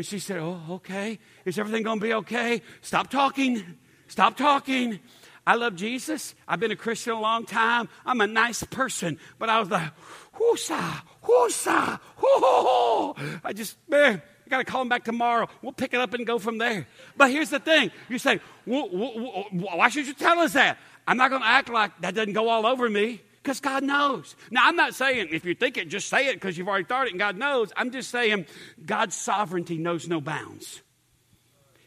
And 0.00 0.06
she 0.06 0.18
said, 0.18 0.38
Oh, 0.38 0.58
okay. 0.70 1.18
Is 1.44 1.58
everything 1.58 1.82
going 1.82 2.00
to 2.00 2.02
be 2.02 2.14
okay? 2.14 2.62
Stop 2.80 3.10
talking. 3.10 3.62
Stop 4.08 4.34
talking. 4.34 4.98
I 5.46 5.56
love 5.56 5.76
Jesus. 5.76 6.34
I've 6.48 6.58
been 6.58 6.70
a 6.70 6.76
Christian 6.76 7.12
a 7.12 7.20
long 7.20 7.44
time. 7.44 7.86
I'm 8.06 8.22
a 8.22 8.26
nice 8.26 8.62
person. 8.62 9.18
But 9.38 9.50
I 9.50 9.60
was 9.60 9.68
like, 9.68 9.92
whoosa, 10.38 11.02
whoosa, 11.22 12.00
hoo 12.16 13.14
I 13.44 13.52
just, 13.52 13.76
man, 13.90 14.22
I 14.46 14.48
got 14.48 14.56
to 14.56 14.64
call 14.64 14.80
him 14.80 14.88
back 14.88 15.04
tomorrow. 15.04 15.50
We'll 15.60 15.72
pick 15.72 15.92
it 15.92 16.00
up 16.00 16.14
and 16.14 16.26
go 16.26 16.38
from 16.38 16.56
there. 16.56 16.86
But 17.18 17.30
here's 17.30 17.50
the 17.50 17.58
thing 17.60 17.90
you 18.08 18.16
say, 18.16 18.40
why 18.64 19.90
should 19.90 20.06
you 20.06 20.14
tell 20.14 20.38
us 20.38 20.54
that? 20.54 20.78
I'm 21.06 21.18
not 21.18 21.28
going 21.28 21.42
to 21.42 21.48
act 21.48 21.68
like 21.68 22.00
that 22.00 22.14
doesn't 22.14 22.32
go 22.32 22.48
all 22.48 22.64
over 22.64 22.88
me. 22.88 23.20
Because 23.42 23.60
God 23.60 23.82
knows. 23.82 24.36
Now, 24.50 24.66
I'm 24.66 24.76
not 24.76 24.94
saying 24.94 25.28
if 25.32 25.44
you 25.44 25.54
think 25.54 25.78
it, 25.78 25.88
just 25.88 26.08
say 26.08 26.26
it 26.26 26.34
because 26.34 26.58
you've 26.58 26.68
already 26.68 26.84
thought 26.84 27.06
it 27.06 27.10
and 27.10 27.18
God 27.18 27.36
knows. 27.36 27.72
I'm 27.76 27.90
just 27.90 28.10
saying 28.10 28.46
God's 28.84 29.14
sovereignty 29.14 29.78
knows 29.78 30.08
no 30.08 30.20
bounds. 30.20 30.82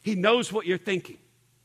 He 0.01 0.15
knows 0.15 0.51
what 0.51 0.65
you're 0.65 0.79
thinking. 0.79 1.17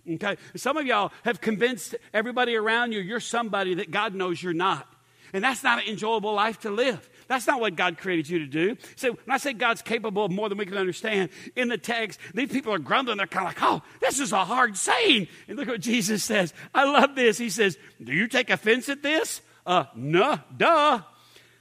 Okay? 0.08 0.36
Some 0.56 0.76
of 0.76 0.86
y'all 0.86 1.12
have 1.24 1.40
convinced 1.40 1.94
everybody 2.12 2.54
around 2.54 2.92
you 2.92 3.00
you're 3.00 3.20
somebody 3.20 3.74
that 3.74 3.90
God 3.90 4.14
knows 4.14 4.42
you're 4.42 4.52
not. 4.52 4.86
And 5.32 5.44
that's 5.44 5.62
not 5.62 5.82
an 5.82 5.88
enjoyable 5.88 6.32
life 6.32 6.60
to 6.60 6.70
live. 6.70 7.08
That's 7.26 7.46
not 7.46 7.60
what 7.60 7.76
God 7.76 7.98
created 7.98 8.28
you 8.28 8.38
to 8.38 8.46
do. 8.46 8.76
So 8.96 9.10
when 9.10 9.34
I 9.34 9.36
say 9.36 9.52
God's 9.52 9.82
capable 9.82 10.24
of 10.24 10.32
more 10.32 10.48
than 10.48 10.56
we 10.56 10.64
can 10.64 10.78
understand, 10.78 11.28
in 11.54 11.68
the 11.68 11.76
text, 11.76 12.18
these 12.32 12.50
people 12.50 12.72
are 12.72 12.78
grumbling. 12.78 13.18
They're 13.18 13.26
kind 13.26 13.46
of 13.46 13.54
like, 13.54 13.62
oh, 13.62 13.82
this 14.00 14.18
is 14.18 14.32
a 14.32 14.44
hard 14.44 14.78
saying. 14.78 15.28
And 15.46 15.58
look 15.58 15.68
what 15.68 15.80
Jesus 15.80 16.24
says. 16.24 16.54
I 16.74 16.84
love 16.84 17.14
this. 17.14 17.36
He 17.36 17.50
says, 17.50 17.76
Do 18.02 18.14
you 18.14 18.28
take 18.28 18.48
offense 18.48 18.88
at 18.88 19.02
this? 19.02 19.42
Uh, 19.68 19.84
nah, 19.94 20.38
duh. 20.56 21.02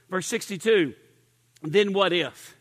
Verse 0.08 0.26
62. 0.26 0.94
Then 1.62 1.92
what 1.92 2.14
if? 2.14 2.56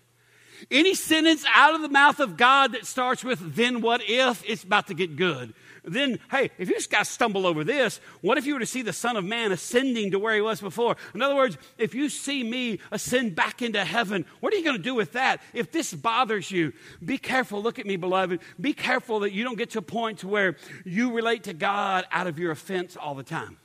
Any 0.69 0.93
sentence 0.93 1.45
out 1.55 1.73
of 1.73 1.81
the 1.81 1.89
mouth 1.89 2.19
of 2.19 2.35
God 2.35 2.73
that 2.73 2.85
starts 2.85 3.23
with, 3.23 3.55
then 3.55 3.79
what 3.81 4.01
if, 4.03 4.43
it's 4.45 4.63
about 4.63 4.87
to 4.87 4.93
get 4.93 5.15
good. 5.15 5.53
Then, 5.85 6.19
hey, 6.29 6.49
if 6.57 6.67
you 6.67 6.75
just 6.75 6.89
got 6.89 7.05
to 7.05 7.05
stumble 7.05 7.47
over 7.47 7.63
this, 7.63 8.01
what 8.19 8.37
if 8.37 8.45
you 8.45 8.55
were 8.55 8.59
to 8.59 8.65
see 8.65 8.81
the 8.81 8.91
Son 8.91 9.15
of 9.15 9.23
Man 9.23 9.53
ascending 9.53 10.11
to 10.11 10.19
where 10.19 10.35
he 10.35 10.41
was 10.41 10.59
before? 10.59 10.97
In 11.15 11.21
other 11.21 11.35
words, 11.35 11.57
if 11.77 11.95
you 11.95 12.09
see 12.09 12.43
me 12.43 12.79
ascend 12.91 13.35
back 13.35 13.61
into 13.61 13.85
heaven, 13.85 14.25
what 14.41 14.51
are 14.51 14.57
you 14.57 14.65
going 14.65 14.75
to 14.75 14.83
do 14.83 14.95
with 14.95 15.13
that? 15.13 15.39
If 15.53 15.71
this 15.71 15.93
bothers 15.93 16.51
you, 16.51 16.73
be 17.05 17.17
careful. 17.17 17.63
Look 17.63 17.79
at 17.79 17.85
me, 17.85 17.95
beloved. 17.95 18.41
Be 18.59 18.73
careful 18.73 19.21
that 19.21 19.31
you 19.31 19.45
don't 19.45 19.57
get 19.57 19.69
to 19.71 19.79
a 19.79 19.83
point 19.83 20.19
to 20.19 20.27
where 20.27 20.57
you 20.83 21.13
relate 21.13 21.43
to 21.43 21.53
God 21.53 22.05
out 22.11 22.27
of 22.27 22.37
your 22.37 22.51
offense 22.51 22.97
all 22.97 23.15
the 23.15 23.23
time. 23.23 23.57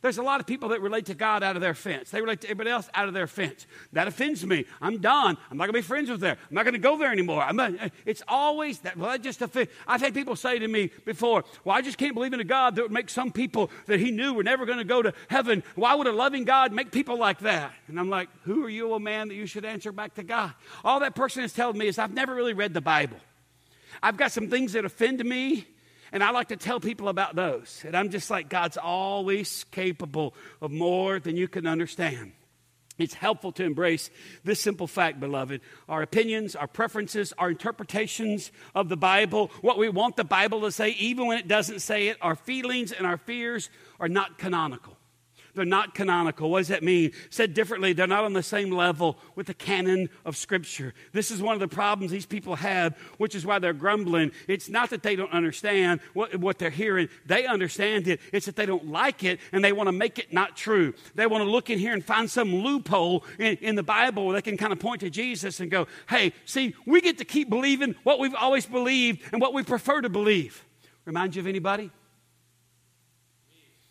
There's 0.00 0.18
a 0.18 0.22
lot 0.22 0.40
of 0.40 0.46
people 0.46 0.68
that 0.70 0.80
relate 0.80 1.06
to 1.06 1.14
God 1.14 1.42
out 1.42 1.56
of 1.56 1.62
their 1.62 1.74
fence. 1.74 2.10
They 2.10 2.20
relate 2.20 2.40
to 2.42 2.46
everybody 2.46 2.70
else 2.70 2.88
out 2.94 3.08
of 3.08 3.14
their 3.14 3.26
fence. 3.26 3.66
That 3.92 4.08
offends 4.08 4.44
me. 4.46 4.64
I'm 4.80 4.98
done. 4.98 5.36
I'm 5.50 5.56
not 5.56 5.64
going 5.64 5.74
to 5.74 5.78
be 5.78 5.82
friends 5.82 6.08
with 6.10 6.20
them. 6.20 6.36
I'm 6.48 6.54
not 6.54 6.64
going 6.64 6.74
to 6.74 6.78
go 6.78 6.96
there 6.96 7.10
anymore. 7.12 7.44
It's 8.06 8.22
always 8.28 8.78
that. 8.80 8.96
Well, 8.96 9.10
that 9.10 9.22
just 9.22 9.42
offends. 9.42 9.72
I've 9.86 10.00
had 10.00 10.14
people 10.14 10.36
say 10.36 10.58
to 10.58 10.68
me 10.68 10.90
before, 11.04 11.44
"Well, 11.64 11.76
I 11.76 11.82
just 11.82 11.98
can't 11.98 12.14
believe 12.14 12.32
in 12.32 12.40
a 12.40 12.44
God 12.44 12.76
that 12.76 12.82
would 12.82 12.92
make 12.92 13.10
some 13.10 13.32
people 13.32 13.70
that 13.86 14.00
He 14.00 14.10
knew 14.10 14.34
were 14.34 14.42
never 14.42 14.66
going 14.66 14.78
to 14.78 14.84
go 14.84 15.02
to 15.02 15.12
heaven. 15.28 15.62
Why 15.74 15.94
would 15.94 16.06
a 16.06 16.12
loving 16.12 16.44
God 16.44 16.72
make 16.72 16.90
people 16.90 17.18
like 17.18 17.40
that?" 17.40 17.72
And 17.88 17.98
I'm 17.98 18.10
like, 18.10 18.28
"Who 18.44 18.64
are 18.64 18.70
you, 18.70 18.94
a 18.94 19.00
man, 19.00 19.28
that 19.28 19.34
you 19.34 19.46
should 19.46 19.64
answer 19.64 19.92
back 19.92 20.14
to 20.14 20.22
God?" 20.22 20.54
All 20.84 21.00
that 21.00 21.14
person 21.14 21.42
has 21.42 21.52
told 21.52 21.76
me 21.76 21.88
is, 21.88 21.98
"I've 21.98 22.14
never 22.14 22.34
really 22.34 22.54
read 22.54 22.74
the 22.74 22.80
Bible. 22.80 23.18
I've 24.02 24.16
got 24.16 24.32
some 24.32 24.48
things 24.48 24.74
that 24.74 24.84
offend 24.84 25.24
me." 25.24 25.66
And 26.12 26.22
I 26.22 26.30
like 26.30 26.48
to 26.48 26.56
tell 26.56 26.80
people 26.80 27.08
about 27.08 27.36
those. 27.36 27.82
And 27.86 27.96
I'm 27.96 28.10
just 28.10 28.30
like, 28.30 28.48
God's 28.48 28.76
always 28.76 29.64
capable 29.70 30.34
of 30.60 30.70
more 30.70 31.20
than 31.20 31.36
you 31.36 31.48
can 31.48 31.66
understand. 31.66 32.32
It's 32.98 33.14
helpful 33.14 33.52
to 33.52 33.64
embrace 33.64 34.10
this 34.42 34.60
simple 34.60 34.88
fact, 34.88 35.20
beloved. 35.20 35.60
Our 35.88 36.02
opinions, 36.02 36.56
our 36.56 36.66
preferences, 36.66 37.32
our 37.38 37.50
interpretations 37.50 38.50
of 38.74 38.88
the 38.88 38.96
Bible, 38.96 39.52
what 39.60 39.78
we 39.78 39.88
want 39.88 40.16
the 40.16 40.24
Bible 40.24 40.62
to 40.62 40.72
say, 40.72 40.90
even 40.90 41.26
when 41.26 41.38
it 41.38 41.46
doesn't 41.46 41.78
say 41.78 42.08
it, 42.08 42.16
our 42.20 42.34
feelings 42.34 42.90
and 42.90 43.06
our 43.06 43.18
fears 43.18 43.70
are 44.00 44.08
not 44.08 44.36
canonical. 44.36 44.97
They're 45.58 45.66
not 45.66 45.92
canonical. 45.92 46.50
What 46.50 46.60
does 46.60 46.68
that 46.68 46.84
mean? 46.84 47.10
Said 47.30 47.52
differently, 47.52 47.92
they're 47.92 48.06
not 48.06 48.22
on 48.22 48.32
the 48.32 48.44
same 48.44 48.70
level 48.70 49.18
with 49.34 49.48
the 49.48 49.54
canon 49.54 50.08
of 50.24 50.36
Scripture. 50.36 50.94
This 51.12 51.32
is 51.32 51.42
one 51.42 51.54
of 51.54 51.58
the 51.58 51.66
problems 51.66 52.12
these 52.12 52.26
people 52.26 52.54
have, 52.54 52.96
which 53.16 53.34
is 53.34 53.44
why 53.44 53.58
they're 53.58 53.72
grumbling. 53.72 54.30
It's 54.46 54.68
not 54.68 54.90
that 54.90 55.02
they 55.02 55.16
don't 55.16 55.32
understand 55.32 55.98
what, 56.14 56.36
what 56.36 56.60
they're 56.60 56.70
hearing, 56.70 57.08
they 57.26 57.44
understand 57.44 58.06
it. 58.06 58.20
It's 58.32 58.46
that 58.46 58.54
they 58.54 58.66
don't 58.66 58.86
like 58.86 59.24
it 59.24 59.40
and 59.50 59.64
they 59.64 59.72
want 59.72 59.88
to 59.88 59.92
make 59.92 60.20
it 60.20 60.32
not 60.32 60.56
true. 60.56 60.94
They 61.16 61.26
want 61.26 61.42
to 61.42 61.50
look 61.50 61.70
in 61.70 61.80
here 61.80 61.92
and 61.92 62.04
find 62.04 62.30
some 62.30 62.54
loophole 62.54 63.24
in, 63.40 63.56
in 63.56 63.74
the 63.74 63.82
Bible 63.82 64.26
where 64.26 64.34
they 64.34 64.42
can 64.42 64.56
kind 64.56 64.72
of 64.72 64.78
point 64.78 65.00
to 65.00 65.10
Jesus 65.10 65.58
and 65.58 65.72
go, 65.72 65.88
hey, 66.08 66.32
see, 66.44 66.76
we 66.86 67.00
get 67.00 67.18
to 67.18 67.24
keep 67.24 67.50
believing 67.50 67.96
what 68.04 68.20
we've 68.20 68.36
always 68.36 68.64
believed 68.64 69.22
and 69.32 69.40
what 69.40 69.52
we 69.52 69.64
prefer 69.64 70.00
to 70.02 70.08
believe. 70.08 70.64
Remind 71.04 71.34
you 71.34 71.40
of 71.40 71.48
anybody? 71.48 71.90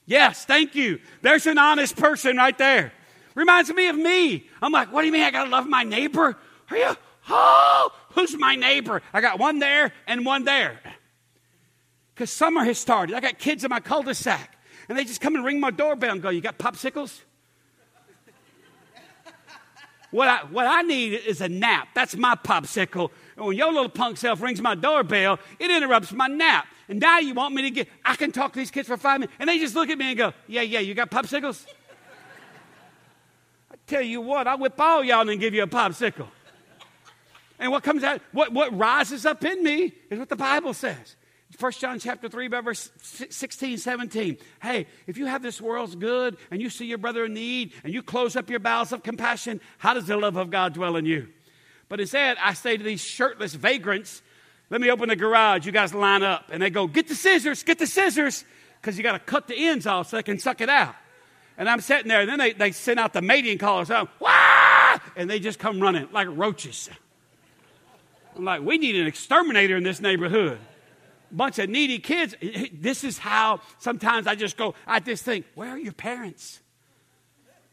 Yes, 0.07 0.45
thank 0.45 0.73
you. 0.73 0.99
There's 1.21 1.45
an 1.45 1.57
honest 1.57 1.97
person 1.97 2.37
right 2.37 2.57
there. 2.57 2.93
Reminds 3.35 3.71
me 3.71 3.89
of 3.89 3.95
me. 3.95 4.49
I'm 4.61 4.71
like, 4.71 4.91
what 4.91 5.01
do 5.01 5.07
you 5.07 5.13
mean 5.13 5.21
I 5.21 5.31
got 5.31 5.43
to 5.43 5.49
love 5.49 5.67
my 5.67 5.83
neighbor? 5.83 6.35
Are 6.71 6.77
you? 6.77 6.95
Oh, 7.29 7.91
who's 8.13 8.35
my 8.37 8.55
neighbor? 8.55 9.01
I 9.13 9.19
got 9.19 9.37
one 9.37 9.59
there 9.59 9.91
and 10.07 10.25
one 10.25 10.45
there. 10.45 10.79
Because 12.15 12.31
summer 12.31 12.63
has 12.63 12.79
started. 12.79 13.15
I 13.15 13.19
got 13.19 13.37
kids 13.37 13.65
in 13.65 13.69
my 13.69 13.81
cul 13.81 14.01
de 14.01 14.15
sac, 14.15 14.57
and 14.87 14.97
they 14.97 15.03
just 15.03 15.19
come 15.19 15.35
and 15.35 15.43
ring 15.43 15.59
my 15.59 15.71
doorbell 15.71 16.13
and 16.13 16.21
go, 16.21 16.29
You 16.29 16.41
got 16.41 16.57
popsicles? 16.57 17.19
what, 20.11 20.29
I, 20.29 20.37
what 20.45 20.65
I 20.65 20.83
need 20.83 21.13
is 21.13 21.41
a 21.41 21.49
nap. 21.49 21.89
That's 21.93 22.15
my 22.15 22.35
popsicle. 22.35 23.11
And 23.35 23.45
when 23.45 23.57
your 23.57 23.73
little 23.73 23.89
punk 23.89 24.17
self 24.17 24.41
rings 24.41 24.61
my 24.61 24.73
doorbell, 24.73 25.37
it 25.59 25.69
interrupts 25.69 26.13
my 26.13 26.27
nap. 26.27 26.65
And 26.87 26.99
now 26.99 27.19
you 27.19 27.33
want 27.33 27.53
me 27.53 27.63
to 27.63 27.71
get, 27.71 27.89
I 28.05 28.15
can 28.15 28.31
talk 28.31 28.53
to 28.53 28.59
these 28.59 28.71
kids 28.71 28.87
for 28.87 28.97
five 28.97 29.19
minutes. 29.19 29.35
And 29.39 29.49
they 29.49 29.59
just 29.59 29.75
look 29.75 29.89
at 29.89 29.97
me 29.97 30.09
and 30.09 30.17
go, 30.17 30.33
Yeah, 30.47 30.61
yeah, 30.61 30.79
you 30.79 30.93
got 30.93 31.11
popsicles? 31.11 31.65
I 33.71 33.75
tell 33.87 34.01
you 34.01 34.21
what, 34.21 34.47
I'll 34.47 34.57
whip 34.57 34.79
all 34.79 35.03
y'all 35.03 35.27
and 35.27 35.39
give 35.39 35.53
you 35.53 35.63
a 35.63 35.67
popsicle. 35.67 36.27
And 37.59 37.71
what 37.71 37.83
comes 37.83 38.03
out, 38.03 38.21
what, 38.31 38.53
what 38.53 38.77
rises 38.77 39.25
up 39.25 39.43
in 39.43 39.63
me 39.63 39.93
is 40.09 40.19
what 40.19 40.29
the 40.29 40.35
Bible 40.35 40.73
says. 40.73 41.15
1 41.59 41.71
John 41.73 41.97
chapter 41.97 42.29
3, 42.29 42.49
verse 42.49 42.91
16, 43.01 43.77
17. 43.77 44.37
Hey, 44.61 44.85
if 45.07 45.17
you 45.17 45.25
have 45.25 45.41
this 45.41 45.61
world's 45.61 45.95
good 45.95 46.37
and 46.51 46.61
you 46.61 46.69
see 46.69 46.85
your 46.85 46.97
brother 46.97 47.25
in 47.25 47.33
need 47.33 47.73
and 47.83 47.93
you 47.93 48.03
close 48.03 48.35
up 48.35 48.49
your 48.49 48.59
bowels 48.59 48.91
of 48.91 49.01
compassion, 49.01 49.59
how 49.77 49.93
does 49.93 50.05
the 50.05 50.17
love 50.17 50.35
of 50.35 50.51
God 50.51 50.73
dwell 50.73 50.97
in 50.97 51.05
you? 51.05 51.29
But 51.89 52.01
instead, 52.01 52.37
I 52.43 52.53
say 52.53 52.77
to 52.77 52.83
these 52.83 53.01
shirtless 53.01 53.53
vagrants 53.53 54.21
let 54.69 54.81
me 54.81 54.89
open 54.91 55.09
the 55.09 55.15
garage. 55.15 55.65
You 55.65 55.71
guys 55.71 55.93
line 55.93 56.23
up. 56.23 56.49
And 56.51 56.61
they 56.61 56.69
go, 56.69 56.87
Get 56.87 57.07
the 57.07 57.15
scissors, 57.15 57.63
get 57.63 57.79
the 57.79 57.87
scissors, 57.87 58.43
because 58.81 58.97
you 58.97 59.03
got 59.03 59.13
to 59.13 59.19
cut 59.19 59.47
the 59.47 59.55
ends 59.55 59.87
off 59.87 60.09
so 60.09 60.17
they 60.17 60.23
can 60.23 60.39
suck 60.39 60.61
it 60.61 60.69
out. 60.69 60.95
And 61.57 61.69
I'm 61.69 61.81
sitting 61.81 62.07
there, 62.07 62.21
and 62.21 62.29
then 62.29 62.37
they, 62.37 62.53
they 62.53 62.71
send 62.71 62.99
out 62.99 63.13
the 63.13 63.21
mating 63.21 63.57
call. 63.57 63.85
So, 63.85 64.09
Wah! 64.19 64.97
And 65.15 65.29
they 65.29 65.39
just 65.39 65.59
come 65.59 65.79
running 65.79 66.07
like 66.11 66.27
roaches. 66.31 66.89
I'm 68.35 68.45
like, 68.45 68.61
We 68.61 68.77
need 68.77 68.95
an 68.95 69.07
exterminator 69.07 69.77
in 69.77 69.83
this 69.83 70.01
neighborhood. 70.01 70.59
Bunch 71.31 71.59
of 71.59 71.69
needy 71.69 71.99
kids. 71.99 72.35
This 72.71 73.03
is 73.03 73.17
how 73.17 73.59
sometimes 73.79 74.27
I 74.27 74.35
just 74.35 74.55
go, 74.55 74.75
I 74.85 74.99
just 74.99 75.23
think, 75.23 75.45
Where 75.55 75.69
are 75.69 75.79
your 75.79 75.93
parents? 75.93 76.59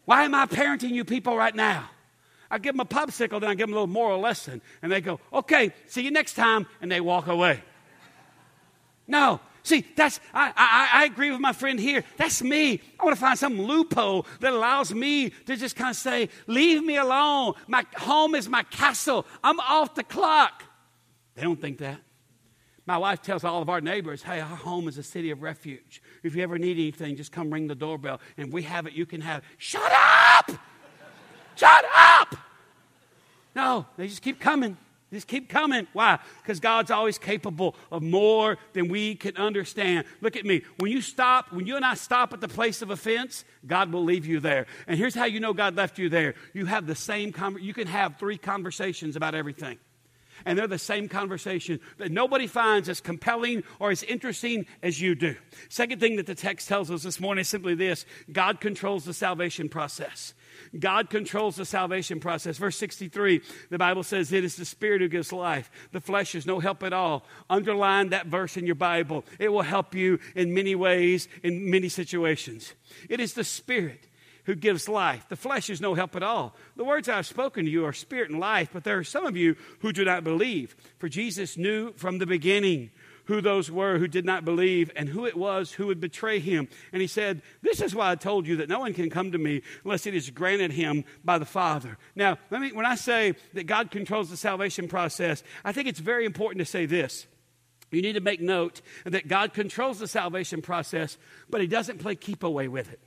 Why 0.05 0.25
am 0.25 0.35
I 0.35 0.47
parenting 0.47 0.91
you 0.91 1.05
people 1.05 1.37
right 1.37 1.55
now? 1.55 1.89
I 2.55 2.59
give 2.59 2.77
them 2.77 2.81
a 2.81 2.85
popsicle, 2.85 3.41
then 3.41 3.51
I 3.51 3.57
give 3.57 3.67
them 3.67 3.73
a 3.73 3.81
little 3.81 3.89
moral 3.89 4.21
lesson. 4.21 4.63
And 4.81 4.93
they 4.93 5.01
go, 5.01 5.19
okay, 5.33 5.73
see 5.89 6.03
you 6.03 6.13
next 6.13 6.35
time. 6.35 6.69
And 6.81 6.89
they 6.89 7.01
walk 7.01 7.27
away. 7.27 7.61
No. 9.09 9.41
See, 9.65 9.85
that's, 9.97 10.21
I, 10.33 10.53
I, 10.57 11.01
I 11.01 11.05
agree 11.07 11.33
with 11.33 11.41
my 11.41 11.53
friend 11.53 11.81
here. 11.81 12.05
That's 12.17 12.45
me. 12.45 12.81
I 13.01 13.05
want 13.05 13.17
to 13.17 13.21
find 13.21 13.37
some 13.37 13.61
loophole 13.61 14.25
that 14.39 14.53
allows 14.53 14.95
me 14.95 15.31
to 15.31 15.57
just 15.57 15.75
kind 15.75 15.91
of 15.91 15.97
say, 15.97 16.29
leave 16.47 16.85
me 16.85 16.97
alone. 16.97 17.55
My 17.67 17.85
home 17.97 18.37
is 18.37 18.49
my 18.49 18.63
castle. 18.63 19.27
I'm 19.43 19.59
off 19.59 19.97
the 19.97 20.05
clock. 20.05 20.63
They 21.35 21.43
don't 21.43 21.61
think 21.61 21.79
that. 21.79 21.99
My 22.87 22.99
wife 22.99 23.21
tells 23.21 23.43
all 23.43 23.63
of 23.63 23.69
our 23.69 23.81
neighbors, 23.81 24.23
hey, 24.23 24.39
our 24.39 24.47
home 24.47 24.87
is 24.87 24.97
a 24.97 25.03
city 25.03 25.33
of 25.33 25.43
refuge. 25.43 26.01
If 26.23 26.37
you 26.37 26.45
ever 26.45 26.57
need 26.57 26.77
anything, 26.77 27.17
just 27.17 27.33
come 27.33 27.53
ring 27.53 27.67
the 27.67 27.75
doorbell. 27.75 28.21
And 28.37 28.53
we 28.53 28.63
have 28.63 28.87
it, 28.87 28.93
you 28.93 29.07
can 29.07 29.23
have 29.23 29.39
it. 29.39 29.45
Shut 29.59 29.91
up! 29.91 30.24
Shut 31.57 31.85
up! 31.97 32.37
No, 33.55 33.87
they 33.97 34.09
just 34.09 34.23
keep 34.23 34.41
coming. 34.41 34.77
They 35.11 35.19
Just 35.19 35.29
keep 35.29 35.49
coming. 35.49 35.87
Why? 35.93 36.19
Because 36.43 36.59
God's 36.59 36.91
always 36.91 37.19
capable 37.19 37.77
of 37.93 38.03
more 38.03 38.59
than 38.73 38.89
we 38.89 39.15
can 39.15 39.37
understand. 39.37 40.07
Look 40.21 40.35
at 40.35 40.45
me. 40.45 40.63
When 40.79 40.91
you 40.91 41.01
stop, 41.01 41.53
when 41.53 41.67
you 41.67 41.77
and 41.77 41.85
I 41.85 41.95
stop 41.95 42.33
at 42.33 42.41
the 42.41 42.49
place 42.49 42.83
of 42.83 42.91
offense, 42.91 43.45
God 43.65 43.93
will 43.93 44.03
leave 44.03 44.27
you 44.27 44.41
there. 44.41 44.67
And 44.89 44.99
here's 44.99 45.15
how 45.15 45.27
you 45.27 45.39
know 45.39 45.53
God 45.53 45.77
left 45.77 45.99
you 45.99 46.09
there. 46.09 46.35
You 46.53 46.67
have 46.67 46.87
the 46.87 46.97
same 46.97 47.33
you 47.61 47.73
can 47.73 47.87
have 47.87 48.17
three 48.17 48.39
conversations 48.39 49.15
about 49.15 49.37
everything. 49.37 49.79
And 50.45 50.59
they're 50.59 50.67
the 50.67 50.79
same 50.79 51.09
conversation 51.09 51.79
that 51.99 52.11
nobody 52.11 52.47
finds 52.49 52.89
as 52.89 53.01
compelling 53.01 53.63
or 53.79 53.93
as 53.93 54.03
interesting 54.03 54.67
as 54.83 55.01
you 55.01 55.15
do. 55.15 55.37
Second 55.69 56.01
thing 56.01 56.17
that 56.17 56.27
the 56.27 56.35
text 56.35 56.69
tells 56.69 56.91
us 56.91 57.05
this 57.05 57.21
morning 57.21 57.43
is 57.43 57.49
simply 57.49 57.75
this 57.75 58.05
God 58.33 58.61
controls 58.61 59.05
the 59.05 59.15
salvation 59.15 59.69
process. 59.69 60.35
God 60.79 61.11
controls 61.11 61.57
the 61.57 61.65
salvation 61.65 62.21
process. 62.21 62.59
Verse 62.59 62.77
63, 62.77 63.41
the 63.71 63.79
Bible 63.79 64.03
says, 64.03 64.33
It 64.33 64.45
is 64.45 64.57
the 64.57 64.65
Spirit 64.65 65.01
who 65.01 65.09
gives 65.09 65.33
life. 65.33 65.71
The 65.93 66.01
flesh 66.01 66.35
is 66.35 66.47
no 66.47 66.61
help 66.61 66.83
at 66.83 66.93
all. 66.93 67.25
Underline 67.49 68.11
that 68.11 68.27
verse 68.27 68.57
in 68.57 68.67
your 68.67 68.75
Bible. 68.75 69.25
It 69.39 69.51
will 69.51 69.63
help 69.63 69.95
you 69.95 70.19
in 70.35 70.55
many 70.55 70.75
ways, 70.75 71.29
in 71.43 71.71
many 71.71 71.89
situations. 71.89 72.75
It 73.09 73.21
is 73.21 73.35
the 73.35 73.45
Spirit 73.45 74.09
who 74.45 74.55
gives 74.55 74.89
life. 74.89 75.27
The 75.29 75.37
flesh 75.37 75.71
is 75.71 75.81
no 75.81 75.95
help 75.95 76.17
at 76.17 76.23
all. 76.23 76.55
The 76.77 76.85
words 76.85 77.09
I 77.09 77.17
have 77.17 77.27
spoken 77.27 77.65
to 77.65 77.71
you 77.71 77.85
are 77.87 77.93
spirit 77.93 78.31
and 78.31 78.39
life, 78.39 78.71
but 78.73 78.85
there 78.85 78.99
are 78.99 79.05
some 79.05 79.27
of 79.27 79.37
you 79.37 79.57
who 79.81 79.93
do 79.93 80.05
not 80.05 80.25
believe. 80.25 80.77
For 80.99 81.09
Jesus 81.09 81.57
knew 81.57 81.93
from 81.93 82.19
the 82.19 82.27
beginning 82.27 82.91
who 83.27 83.41
those 83.41 83.71
were 83.71 83.99
who 83.99 84.09
did 84.09 84.25
not 84.25 84.45
believe 84.45 84.91
and 84.97 85.09
who 85.09 85.27
it 85.27 85.37
was 85.37 85.73
who 85.73 85.87
would 85.87 86.01
betray 86.01 86.39
him. 86.39 86.69
And 86.93 87.01
he 87.01 87.09
said, 87.09 87.43
This 87.63 87.81
is 87.81 87.95
why 87.95 88.11
I 88.11 88.15
told 88.15 88.47
you 88.47 88.57
that 88.57 88.69
no 88.69 88.81
one 88.81 88.95
can 88.95 89.11
come 89.11 89.33
to 89.33 89.39
me 89.39 89.63
unless 89.85 90.07
it 90.07 90.15
is 90.15 90.31
granted 90.31 90.73
him 90.73 91.05
by 91.25 91.39
the 91.39 91.45
Father. 91.45 91.99
Now, 92.15 92.39
let 92.51 92.61
me, 92.61 92.73
when 92.73 92.87
I 92.87 92.95
say 92.95 93.35
that 93.55 93.65
God 93.65 93.91
controls 93.91 94.31
the 94.31 94.37
salvation 94.37 94.89
process, 94.89 95.43
I 95.65 95.73
think 95.73 95.89
it's 95.89 96.01
very 96.01 96.25
important 96.25 96.59
to 96.59 96.71
say 96.71 96.87
this. 96.87 97.27
You 97.91 98.03
need 98.03 98.15
to 98.15 98.21
make 98.21 98.41
note 98.41 98.81
that 99.05 99.29
God 99.29 99.55
controls 99.55 99.99
the 99.99 100.09
salvation 100.09 100.63
process, 100.63 101.17
but 101.49 101.61
he 101.61 101.67
doesn't 101.67 101.99
play 101.99 102.17
keep 102.17 102.43
away 102.43 102.69
with 102.69 102.93
it. 102.93 103.01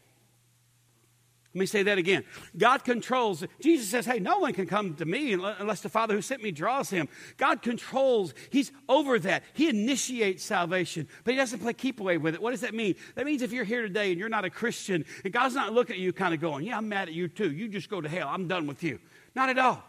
Let 1.58 1.62
me 1.62 1.66
say 1.66 1.82
that 1.82 1.98
again. 1.98 2.24
God 2.56 2.84
controls. 2.84 3.44
Jesus 3.60 3.90
says, 3.90 4.06
Hey, 4.06 4.20
no 4.20 4.38
one 4.38 4.54
can 4.54 4.68
come 4.68 4.94
to 4.98 5.06
me 5.06 5.34
unless 5.34 5.82
the 5.82 5.90
Father 5.90 6.14
who 6.14 6.22
sent 6.22 6.44
me 6.44 6.52
draws 6.52 6.92
him. 6.92 7.10
God 7.38 7.64
controls. 7.64 8.36
He's 8.52 8.72
over 8.88 9.18
that. 9.18 9.42
He 9.54 9.68
initiates 9.68 10.44
salvation, 10.44 11.08
but 11.24 11.32
He 11.32 11.38
doesn't 11.38 11.58
play 11.58 11.74
keep 11.74 12.00
away 12.00 12.20
with 12.20 12.36
it. 12.36 12.42
What 12.44 12.52
does 12.52 12.62
that 12.62 12.76
mean? 12.76 12.94
That 13.16 13.26
means 13.26 13.42
if 13.42 13.52
you're 13.52 13.64
here 13.64 13.82
today 13.82 14.12
and 14.12 14.20
you're 14.20 14.30
not 14.30 14.46
a 14.46 14.52
Christian, 14.52 15.04
and 15.24 15.34
God's 15.34 15.56
not 15.56 15.74
looking 15.74 15.96
at 15.96 16.00
you 16.00 16.14
kind 16.14 16.36
of 16.36 16.40
going, 16.40 16.64
Yeah, 16.64 16.78
I'm 16.78 16.88
mad 16.88 17.08
at 17.08 17.16
you 17.16 17.28
too. 17.28 17.52
You 17.52 17.68
just 17.70 17.90
go 17.90 18.02
to 18.02 18.08
hell. 18.08 18.28
I'm 18.28 18.48
done 18.48 18.68
with 18.68 18.84
you. 18.84 19.00
Not 19.34 19.50
at 19.50 19.58
all. 19.58 19.84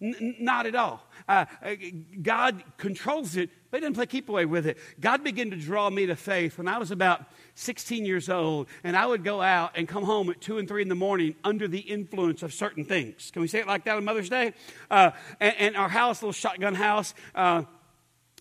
N- 0.00 0.36
not 0.38 0.66
at 0.66 0.74
all. 0.74 1.02
Uh, 1.28 1.46
uh, 1.62 1.74
God 2.22 2.62
controls 2.76 3.36
it, 3.36 3.50
but 3.70 3.78
He 3.78 3.80
doesn't 3.80 3.94
play 3.94 4.06
keep 4.06 4.28
away 4.28 4.46
with 4.46 4.66
it. 4.66 4.78
God 5.00 5.24
began 5.24 5.50
to 5.50 5.56
draw 5.56 5.90
me 5.90 6.06
to 6.06 6.16
faith 6.16 6.56
when 6.56 6.68
I 6.68 6.78
was 6.78 6.90
about 6.90 7.24
16 7.56 8.04
years 8.04 8.28
old, 8.28 8.68
and 8.84 8.96
I 8.96 9.06
would 9.06 9.24
go 9.24 9.42
out 9.42 9.72
and 9.74 9.88
come 9.88 10.04
home 10.04 10.30
at 10.30 10.40
2 10.40 10.58
and 10.58 10.68
3 10.68 10.82
in 10.82 10.88
the 10.88 10.94
morning 10.94 11.34
under 11.42 11.66
the 11.66 11.80
influence 11.80 12.42
of 12.42 12.54
certain 12.54 12.84
things. 12.84 13.30
Can 13.32 13.42
we 13.42 13.48
say 13.48 13.58
it 13.58 13.66
like 13.66 13.84
that 13.84 13.96
on 13.96 14.04
Mother's 14.04 14.28
Day? 14.28 14.52
Uh, 14.90 15.10
and, 15.40 15.54
and, 15.58 15.76
our 15.76 15.88
house, 15.88 16.22
little 16.22 16.32
shotgun 16.32 16.74
house, 16.74 17.14
uh, 17.34 17.62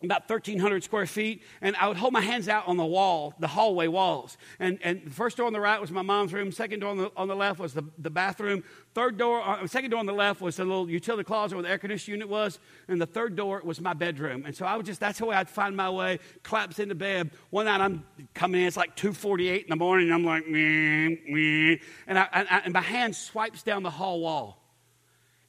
about 0.03 0.29
1,300 0.29 0.83
square 0.83 1.07
feet, 1.07 1.41
and 1.59 1.75
I 1.75 1.87
would 1.87 1.97
hold 1.97 2.13
my 2.13 2.21
hands 2.21 2.47
out 2.47 2.67
on 2.67 2.77
the 2.77 2.85
wall, 2.85 3.33
the 3.39 3.47
hallway 3.47 3.87
walls. 3.87 4.37
And, 4.59 4.77
and 4.83 5.03
the 5.05 5.09
first 5.09 5.37
door 5.37 5.47
on 5.47 5.53
the 5.53 5.59
right 5.59 5.81
was 5.81 5.89
my 5.89 6.03
mom's 6.03 6.33
room. 6.33 6.51
Second 6.51 6.81
door 6.81 6.91
on 6.91 6.97
the, 6.97 7.11
on 7.17 7.27
the 7.27 7.35
left 7.35 7.59
was 7.59 7.73
the, 7.73 7.83
the 7.97 8.11
bathroom. 8.11 8.63
Third 8.93 9.17
door, 9.17 9.41
uh, 9.41 9.65
second 9.65 9.89
door 9.89 9.99
on 9.99 10.05
the 10.05 10.13
left 10.13 10.39
was 10.39 10.57
the 10.57 10.65
little 10.65 10.87
utility 10.87 11.23
closet 11.23 11.55
where 11.55 11.63
the 11.63 11.69
air 11.69 11.79
conditioning 11.79 12.19
unit 12.19 12.29
was. 12.29 12.59
And 12.87 13.01
the 13.01 13.07
third 13.07 13.35
door 13.35 13.61
was 13.63 13.81
my 13.81 13.93
bedroom. 13.93 14.43
And 14.45 14.55
so 14.55 14.65
I 14.65 14.75
would 14.77 14.85
just, 14.85 14.99
that's 14.99 15.17
the 15.17 15.25
way 15.25 15.35
I'd 15.35 15.49
find 15.49 15.75
my 15.75 15.89
way, 15.89 16.19
collapse 16.43 16.77
into 16.77 16.95
bed. 16.95 17.31
One 17.49 17.65
night 17.65 17.81
I'm 17.81 18.05
coming 18.35 18.61
in, 18.61 18.67
it's 18.67 18.77
like 18.77 18.95
2.48 18.95 19.63
in 19.63 19.69
the 19.69 19.75
morning, 19.75 20.11
and 20.11 20.13
I'm 20.13 20.25
like, 20.25 20.47
meh, 20.47 21.15
meh. 21.27 21.77
And, 22.05 22.19
I, 22.19 22.27
I, 22.31 22.61
and 22.65 22.73
my 22.73 22.81
hand 22.81 23.15
swipes 23.15 23.63
down 23.63 23.81
the 23.81 23.89
hall 23.89 24.19
wall. 24.19 24.56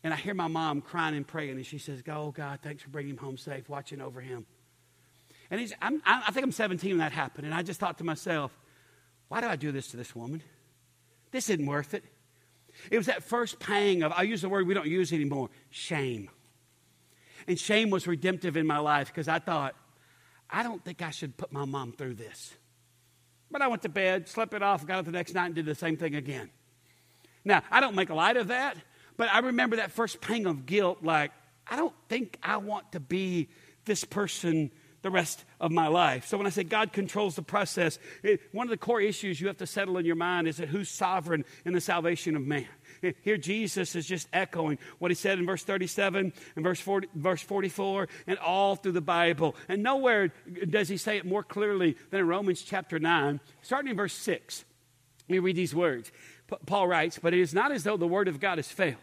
And 0.04 0.14
I 0.14 0.16
hear 0.16 0.34
my 0.34 0.46
mom 0.46 0.80
crying 0.80 1.16
and 1.16 1.26
praying, 1.26 1.56
and 1.56 1.66
she 1.66 1.78
says, 1.78 2.02
Oh, 2.08 2.30
God, 2.30 2.60
thanks 2.62 2.82
for 2.82 2.90
bringing 2.90 3.12
him 3.12 3.16
home 3.18 3.36
safe, 3.36 3.68
watching 3.68 4.00
over 4.00 4.20
him. 4.20 4.46
And 5.50 5.60
I 5.80 6.30
think 6.30 6.44
I'm 6.44 6.52
17 6.52 6.90
when 6.90 6.98
that 6.98 7.12
happened, 7.12 7.46
and 7.46 7.54
I 7.54 7.62
just 7.62 7.80
thought 7.80 7.98
to 7.98 8.04
myself, 8.04 8.56
Why 9.28 9.40
do 9.40 9.48
I 9.48 9.56
do 9.56 9.72
this 9.72 9.88
to 9.88 9.96
this 9.96 10.14
woman? 10.14 10.42
This 11.30 11.50
isn't 11.50 11.66
worth 11.66 11.94
it. 11.94 12.04
It 12.90 12.96
was 12.96 13.06
that 13.06 13.24
first 13.24 13.58
pang 13.58 14.02
of, 14.02 14.12
I 14.12 14.22
use 14.22 14.42
the 14.42 14.48
word 14.48 14.66
we 14.66 14.74
don't 14.74 14.86
use 14.86 15.12
anymore, 15.12 15.50
shame. 15.70 16.30
And 17.46 17.58
shame 17.58 17.90
was 17.90 18.06
redemptive 18.06 18.56
in 18.56 18.66
my 18.66 18.78
life 18.78 19.08
because 19.08 19.26
I 19.26 19.38
thought, 19.38 19.74
I 20.50 20.62
don't 20.62 20.84
think 20.84 21.02
I 21.02 21.10
should 21.10 21.36
put 21.36 21.52
my 21.52 21.64
mom 21.64 21.92
through 21.92 22.14
this. 22.14 22.54
But 23.50 23.62
I 23.62 23.68
went 23.68 23.82
to 23.82 23.88
bed, 23.88 24.28
slept 24.28 24.54
it 24.54 24.62
off, 24.62 24.86
got 24.86 24.98
up 24.98 25.06
the 25.06 25.12
next 25.12 25.34
night, 25.34 25.46
and 25.46 25.54
did 25.54 25.66
the 25.66 25.74
same 25.74 25.96
thing 25.96 26.14
again. 26.14 26.50
Now, 27.44 27.62
I 27.70 27.80
don't 27.80 27.94
make 27.94 28.10
light 28.10 28.36
of 28.36 28.48
that 28.48 28.76
but 29.18 29.28
I 29.30 29.40
remember 29.40 29.76
that 29.76 29.92
first 29.92 30.22
pang 30.22 30.46
of 30.46 30.64
guilt 30.64 31.00
like, 31.02 31.32
I 31.66 31.76
don't 31.76 31.94
think 32.08 32.38
I 32.42 32.56
want 32.56 32.92
to 32.92 33.00
be 33.00 33.48
this 33.84 34.04
person 34.04 34.70
the 35.02 35.10
rest 35.10 35.44
of 35.60 35.70
my 35.70 35.86
life. 35.86 36.26
So 36.26 36.36
when 36.36 36.46
I 36.46 36.50
say 36.50 36.64
God 36.64 36.92
controls 36.92 37.36
the 37.36 37.42
process, 37.42 37.98
it, 38.22 38.40
one 38.52 38.66
of 38.66 38.70
the 38.70 38.76
core 38.76 39.00
issues 39.00 39.40
you 39.40 39.46
have 39.46 39.58
to 39.58 39.66
settle 39.66 39.96
in 39.96 40.04
your 40.04 40.16
mind 40.16 40.48
is 40.48 40.56
that 40.56 40.68
who's 40.68 40.88
sovereign 40.88 41.44
in 41.64 41.72
the 41.72 41.80
salvation 41.80 42.36
of 42.36 42.42
man. 42.42 42.66
Here, 43.22 43.36
Jesus 43.36 43.94
is 43.94 44.06
just 44.06 44.28
echoing 44.32 44.78
what 44.98 45.10
he 45.10 45.14
said 45.14 45.38
in 45.38 45.46
verse 45.46 45.62
37 45.62 46.32
and 46.56 46.64
verse, 46.64 46.80
40, 46.80 47.08
verse 47.14 47.42
44 47.42 48.08
and 48.26 48.38
all 48.38 48.74
through 48.74 48.92
the 48.92 49.00
Bible. 49.00 49.54
And 49.68 49.82
nowhere 49.82 50.32
does 50.68 50.88
he 50.88 50.96
say 50.96 51.16
it 51.16 51.24
more 51.24 51.44
clearly 51.44 51.96
than 52.10 52.20
in 52.20 52.26
Romans 52.26 52.62
chapter 52.62 52.98
9, 52.98 53.40
starting 53.62 53.90
in 53.92 53.96
verse 53.96 54.14
6. 54.14 54.64
Let 55.28 55.32
me 55.32 55.38
read 55.38 55.56
these 55.56 55.74
words. 55.74 56.10
Paul 56.66 56.88
writes, 56.88 57.20
But 57.22 57.34
it 57.34 57.40
is 57.40 57.54
not 57.54 57.70
as 57.70 57.84
though 57.84 57.96
the 57.96 58.06
word 58.06 58.26
of 58.26 58.40
God 58.40 58.58
has 58.58 58.68
failed. 58.68 58.96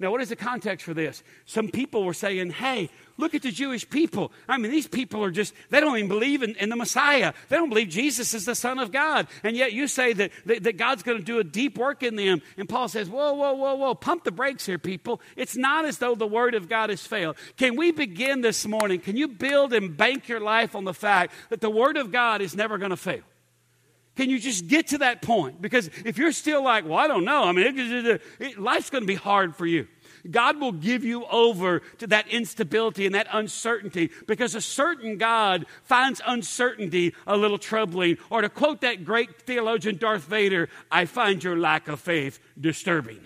Now, 0.00 0.12
what 0.12 0.20
is 0.20 0.28
the 0.28 0.36
context 0.36 0.84
for 0.84 0.94
this? 0.94 1.24
Some 1.44 1.68
people 1.68 2.04
were 2.04 2.14
saying, 2.14 2.50
hey, 2.50 2.88
look 3.16 3.34
at 3.34 3.42
the 3.42 3.50
Jewish 3.50 3.88
people. 3.88 4.30
I 4.48 4.56
mean, 4.56 4.70
these 4.70 4.86
people 4.86 5.24
are 5.24 5.30
just, 5.32 5.52
they 5.70 5.80
don't 5.80 5.96
even 5.96 6.08
believe 6.08 6.44
in, 6.44 6.54
in 6.54 6.68
the 6.68 6.76
Messiah. 6.76 7.32
They 7.48 7.56
don't 7.56 7.68
believe 7.68 7.88
Jesus 7.88 8.32
is 8.32 8.44
the 8.44 8.54
Son 8.54 8.78
of 8.78 8.92
God. 8.92 9.26
And 9.42 9.56
yet 9.56 9.72
you 9.72 9.88
say 9.88 10.12
that, 10.12 10.30
that, 10.46 10.62
that 10.62 10.76
God's 10.76 11.02
going 11.02 11.18
to 11.18 11.24
do 11.24 11.40
a 11.40 11.44
deep 11.44 11.76
work 11.76 12.04
in 12.04 12.14
them. 12.14 12.42
And 12.56 12.68
Paul 12.68 12.86
says, 12.86 13.10
whoa, 13.10 13.32
whoa, 13.32 13.54
whoa, 13.54 13.74
whoa, 13.74 13.94
pump 13.96 14.22
the 14.22 14.30
brakes 14.30 14.66
here, 14.66 14.78
people. 14.78 15.20
It's 15.34 15.56
not 15.56 15.84
as 15.84 15.98
though 15.98 16.14
the 16.14 16.26
Word 16.26 16.54
of 16.54 16.68
God 16.68 16.90
has 16.90 17.04
failed. 17.04 17.36
Can 17.56 17.74
we 17.74 17.90
begin 17.90 18.40
this 18.40 18.66
morning? 18.66 19.00
Can 19.00 19.16
you 19.16 19.26
build 19.26 19.72
and 19.72 19.96
bank 19.96 20.28
your 20.28 20.40
life 20.40 20.76
on 20.76 20.84
the 20.84 20.94
fact 20.94 21.32
that 21.48 21.60
the 21.60 21.70
Word 21.70 21.96
of 21.96 22.12
God 22.12 22.40
is 22.40 22.54
never 22.54 22.78
going 22.78 22.90
to 22.90 22.96
fail? 22.96 23.22
Can 24.18 24.30
you 24.30 24.40
just 24.40 24.66
get 24.66 24.88
to 24.88 24.98
that 24.98 25.22
point? 25.22 25.62
Because 25.62 25.88
if 26.04 26.18
you're 26.18 26.32
still 26.32 26.64
like, 26.64 26.84
well, 26.84 26.98
I 26.98 27.06
don't 27.06 27.24
know, 27.24 27.44
I 27.44 27.52
mean, 27.52 27.78
it, 27.78 28.06
it, 28.06 28.22
it, 28.40 28.58
life's 28.58 28.90
going 28.90 29.04
to 29.04 29.06
be 29.06 29.14
hard 29.14 29.54
for 29.54 29.64
you. 29.64 29.86
God 30.28 30.60
will 30.60 30.72
give 30.72 31.04
you 31.04 31.24
over 31.26 31.82
to 31.98 32.08
that 32.08 32.26
instability 32.26 33.06
and 33.06 33.14
that 33.14 33.28
uncertainty 33.30 34.10
because 34.26 34.56
a 34.56 34.60
certain 34.60 35.18
God 35.18 35.66
finds 35.84 36.20
uncertainty 36.26 37.14
a 37.28 37.36
little 37.36 37.58
troubling. 37.58 38.18
Or 38.28 38.42
to 38.42 38.48
quote 38.48 38.80
that 38.80 39.04
great 39.04 39.40
theologian 39.42 39.98
Darth 39.98 40.24
Vader, 40.24 40.68
I 40.90 41.04
find 41.04 41.44
your 41.44 41.56
lack 41.56 41.86
of 41.86 42.00
faith 42.00 42.40
disturbing. 42.60 43.20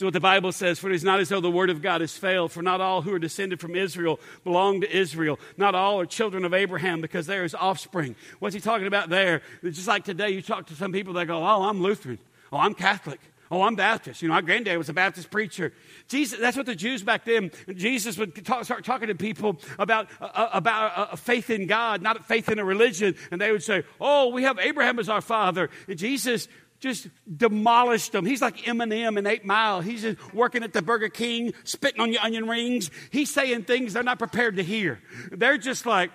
So, 0.00 0.06
what 0.06 0.14
the 0.14 0.18
Bible 0.20 0.50
says, 0.50 0.78
for 0.78 0.88
it 0.88 0.94
is 0.94 1.04
not 1.04 1.20
as 1.20 1.28
though 1.28 1.42
the 1.42 1.50
word 1.50 1.68
of 1.68 1.82
God 1.82 2.00
has 2.00 2.16
failed, 2.16 2.52
for 2.52 2.62
not 2.62 2.80
all 2.80 3.02
who 3.02 3.12
are 3.12 3.18
descended 3.18 3.60
from 3.60 3.76
Israel 3.76 4.18
belong 4.44 4.80
to 4.80 4.90
Israel. 4.90 5.38
Not 5.58 5.74
all 5.74 6.00
are 6.00 6.06
children 6.06 6.46
of 6.46 6.54
Abraham 6.54 7.02
because 7.02 7.26
they 7.26 7.36
are 7.36 7.42
his 7.42 7.54
offspring. 7.54 8.16
What's 8.38 8.54
he 8.54 8.62
talking 8.62 8.86
about 8.86 9.10
there? 9.10 9.42
It's 9.62 9.76
just 9.76 9.88
like 9.88 10.04
today, 10.04 10.30
you 10.30 10.40
talk 10.40 10.68
to 10.68 10.74
some 10.74 10.90
people, 10.90 11.12
they 11.12 11.26
go, 11.26 11.46
Oh, 11.46 11.64
I'm 11.64 11.82
Lutheran. 11.82 12.18
Oh, 12.50 12.56
I'm 12.56 12.72
Catholic. 12.72 13.20
Oh, 13.50 13.60
I'm 13.60 13.74
Baptist. 13.74 14.22
You 14.22 14.28
know, 14.28 14.34
my 14.36 14.40
granddad 14.40 14.78
was 14.78 14.88
a 14.88 14.94
Baptist 14.94 15.30
preacher. 15.30 15.74
Jesus, 16.08 16.40
that's 16.40 16.56
what 16.56 16.64
the 16.64 16.74
Jews 16.74 17.02
back 17.02 17.26
then, 17.26 17.50
Jesus 17.74 18.16
would 18.16 18.42
talk, 18.42 18.64
start 18.64 18.86
talking 18.86 19.08
to 19.08 19.14
people 19.14 19.60
about, 19.78 20.08
uh, 20.18 20.30
uh 20.32 20.48
about 20.54 20.92
uh, 20.96 21.16
faith 21.16 21.50
in 21.50 21.66
God, 21.66 22.00
not 22.00 22.24
faith 22.24 22.48
in 22.48 22.58
a 22.58 22.64
religion. 22.64 23.16
And 23.30 23.38
they 23.38 23.52
would 23.52 23.62
say, 23.62 23.82
Oh, 24.00 24.28
we 24.28 24.44
have 24.44 24.58
Abraham 24.58 24.98
as 24.98 25.10
our 25.10 25.20
father. 25.20 25.68
And 25.88 25.98
Jesus 25.98 26.48
just 26.80 27.08
demolished 27.36 28.12
them. 28.12 28.24
He's 28.24 28.42
like 28.42 28.56
Eminem 28.58 29.18
in 29.18 29.26
Eight 29.26 29.44
Mile. 29.44 29.82
He's 29.82 30.02
just 30.02 30.34
working 30.34 30.62
at 30.62 30.72
the 30.72 30.82
Burger 30.82 31.10
King, 31.10 31.52
spitting 31.64 32.00
on 32.00 32.12
your 32.12 32.22
onion 32.22 32.48
rings. 32.48 32.90
He's 33.10 33.30
saying 33.30 33.64
things 33.64 33.92
they're 33.92 34.02
not 34.02 34.18
prepared 34.18 34.56
to 34.56 34.62
hear. 34.62 35.00
They're 35.30 35.58
just 35.58 35.84
like, 35.84 36.10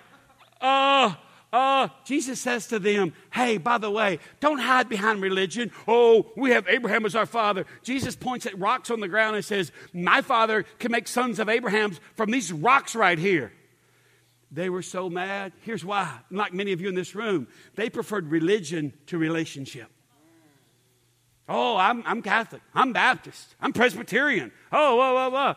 uh, 0.60 1.14
uh, 1.52 1.88
Jesus 2.04 2.40
says 2.40 2.66
to 2.68 2.80
them, 2.80 3.14
Hey, 3.32 3.58
by 3.58 3.78
the 3.78 3.90
way, 3.90 4.18
don't 4.40 4.58
hide 4.58 4.88
behind 4.88 5.22
religion. 5.22 5.70
Oh, 5.86 6.32
we 6.36 6.50
have 6.50 6.66
Abraham 6.68 7.06
as 7.06 7.14
our 7.14 7.26
father. 7.26 7.64
Jesus 7.82 8.16
points 8.16 8.44
at 8.44 8.58
rocks 8.58 8.90
on 8.90 9.00
the 9.00 9.08
ground 9.08 9.36
and 9.36 9.44
says, 9.44 9.70
My 9.94 10.20
father 10.20 10.64
can 10.80 10.90
make 10.90 11.06
sons 11.06 11.38
of 11.38 11.48
Abraham's 11.48 12.00
from 12.16 12.32
these 12.32 12.52
rocks 12.52 12.96
right 12.96 13.18
here. 13.18 13.52
They 14.50 14.68
were 14.68 14.82
so 14.82 15.08
mad. 15.08 15.52
Here's 15.60 15.84
why. 15.84 16.18
Like 16.30 16.52
many 16.52 16.72
of 16.72 16.80
you 16.80 16.88
in 16.88 16.94
this 16.94 17.14
room, 17.14 17.46
they 17.76 17.88
preferred 17.88 18.30
religion 18.30 18.92
to 19.06 19.18
relationship. 19.18 19.90
Oh, 21.48 21.76
I'm, 21.76 22.02
I'm 22.06 22.22
Catholic. 22.22 22.62
I'm 22.74 22.92
Baptist. 22.92 23.54
I'm 23.60 23.72
Presbyterian. 23.72 24.52
Oh, 24.72 24.96
whoa, 24.96 25.14
whoa, 25.14 25.30
whoa. 25.30 25.54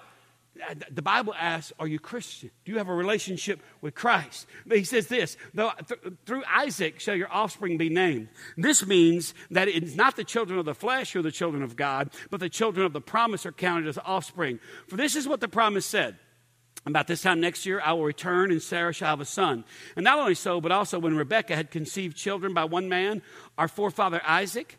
The 0.91 1.01
Bible 1.01 1.33
asks, 1.33 1.71
Are 1.79 1.87
you 1.87 1.99
Christian? 1.99 2.51
Do 2.65 2.71
you 2.71 2.77
have 2.79 2.89
a 2.89 2.93
relationship 2.93 3.61
with 3.81 3.95
Christ? 3.95 4.45
But 4.65 4.77
he 4.77 4.83
says 4.83 5.07
this 5.07 5.37
Though 5.53 5.71
through 6.25 6.43
Isaac 6.47 6.99
shall 6.99 7.15
your 7.15 7.31
offspring 7.31 7.77
be 7.77 7.89
named. 7.89 8.27
This 8.57 8.85
means 8.85 9.33
that 9.51 9.67
it's 9.67 9.95
not 9.95 10.15
the 10.15 10.23
children 10.23 10.59
of 10.59 10.65
the 10.65 10.75
flesh 10.75 11.13
who 11.13 11.19
are 11.19 11.23
the 11.23 11.31
children 11.31 11.63
of 11.63 11.75
God, 11.75 12.09
but 12.29 12.39
the 12.39 12.49
children 12.49 12.85
of 12.85 12.93
the 12.93 13.01
promise 13.01 13.45
are 13.45 13.51
counted 13.51 13.87
as 13.87 13.97
offspring. 13.99 14.59
For 14.87 14.97
this 14.97 15.15
is 15.15 15.27
what 15.27 15.39
the 15.39 15.47
promise 15.47 15.85
said. 15.85 16.17
About 16.85 17.07
this 17.07 17.21
time 17.21 17.41
next 17.41 17.65
year, 17.65 17.81
I 17.83 17.91
will 17.91 18.05
return, 18.05 18.51
and 18.51 18.61
Sarah 18.61 18.93
shall 18.93 19.09
have 19.09 19.19
a 19.19 19.25
son. 19.25 19.65
And 19.97 20.03
not 20.05 20.17
only 20.17 20.33
so, 20.33 20.61
but 20.61 20.71
also 20.71 20.97
when 20.97 21.17
Rebekah 21.17 21.55
had 21.55 21.71
conceived 21.71 22.15
children 22.15 22.53
by 22.53 22.63
one 22.63 22.87
man, 22.87 23.21
our 23.57 23.67
forefather 23.67 24.21
Isaac, 24.25 24.78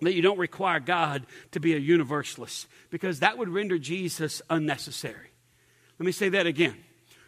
that 0.00 0.14
you 0.14 0.22
don't 0.22 0.38
require 0.38 0.80
God 0.80 1.26
to 1.52 1.60
be 1.60 1.74
a 1.74 1.78
universalist 1.78 2.68
because 2.90 3.20
that 3.20 3.38
would 3.38 3.48
render 3.48 3.78
Jesus 3.78 4.40
unnecessary. 4.48 5.30
Let 5.98 6.06
me 6.06 6.12
say 6.12 6.28
that 6.30 6.46
again. 6.46 6.76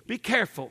Be 0.06 0.18
careful 0.18 0.70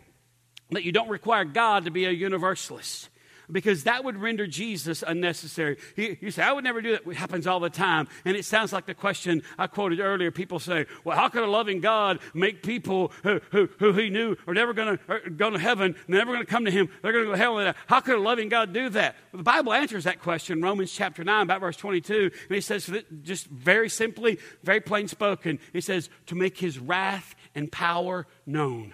that 0.72 0.84
you 0.84 0.92
don't 0.92 1.10
require 1.10 1.46
God 1.46 1.86
to 1.86 1.92
be 1.92 2.06
a 2.06 2.12
universalist 2.12 3.10
because 3.52 3.84
that 3.84 4.04
would 4.04 4.18
render 4.18 4.48
Jesus 4.48 5.04
unnecessary. 5.06 5.78
He, 5.96 6.18
you 6.22 6.32
say, 6.32 6.44
I 6.44 6.52
would 6.52 6.64
never 6.64 6.82
do 6.82 6.92
that. 6.92 7.08
It 7.08 7.16
happens 7.16 7.48
all 7.48 7.60
the 7.60 7.70
time. 7.70 8.08
And 8.26 8.36
it 8.38 8.46
sounds 8.46 8.72
like 8.72 8.86
the 8.86 8.94
question 8.94 9.44
I 9.58 9.68
quoted 9.68 10.00
earlier. 10.00 10.32
People 10.32 10.60
say, 10.60 10.86
well, 11.04 11.18
how 11.18 11.30
could 11.30 11.44
a 11.44 11.48
loving 11.48 11.80
God 11.80 12.20
make 12.34 12.64
people 12.64 13.12
who, 13.24 13.40
who, 13.52 13.70
who 13.80 13.94
he 13.94 14.10
knew 14.10 14.36
are 14.48 14.54
never 14.54 14.74
going 14.74 14.98
to 14.98 15.30
go 15.30 15.50
to 15.50 15.60
heaven, 15.60 15.96
never 16.08 16.32
going 16.32 16.46
to 16.46 16.52
come 16.52 16.66
to 16.66 16.72
him, 16.72 16.90
they're 17.02 17.12
going 17.12 17.26
to 17.26 17.32
go 17.32 17.36
to 17.36 17.42
hell? 17.42 17.74
How 17.88 18.00
could 18.00 18.16
a 18.16 18.22
loving 18.22 18.50
God 18.50 18.74
do 18.74 18.90
that? 18.90 19.16
Well, 19.32 19.40
the 19.40 19.44
Bible 19.44 19.74
answers 19.74 20.04
that 20.04 20.22
question, 20.22 20.62
Romans 20.62 20.92
chapter 20.92 21.24
9, 21.24 21.44
about 21.44 21.62
verse 21.62 21.78
22. 21.78 22.32
And 22.48 22.56
he 22.56 22.62
says, 22.62 22.90
just 23.24 23.48
very 23.48 23.90
simply, 23.90 24.40
very 24.64 24.82
plain 24.82 25.08
spoken, 25.08 25.60
he 25.74 25.82
says, 25.82 26.10
to 26.28 26.36
make 26.36 26.58
his 26.58 26.80
wrath 26.80 27.36
and 27.56 27.72
power 27.72 28.28
known. 28.46 28.94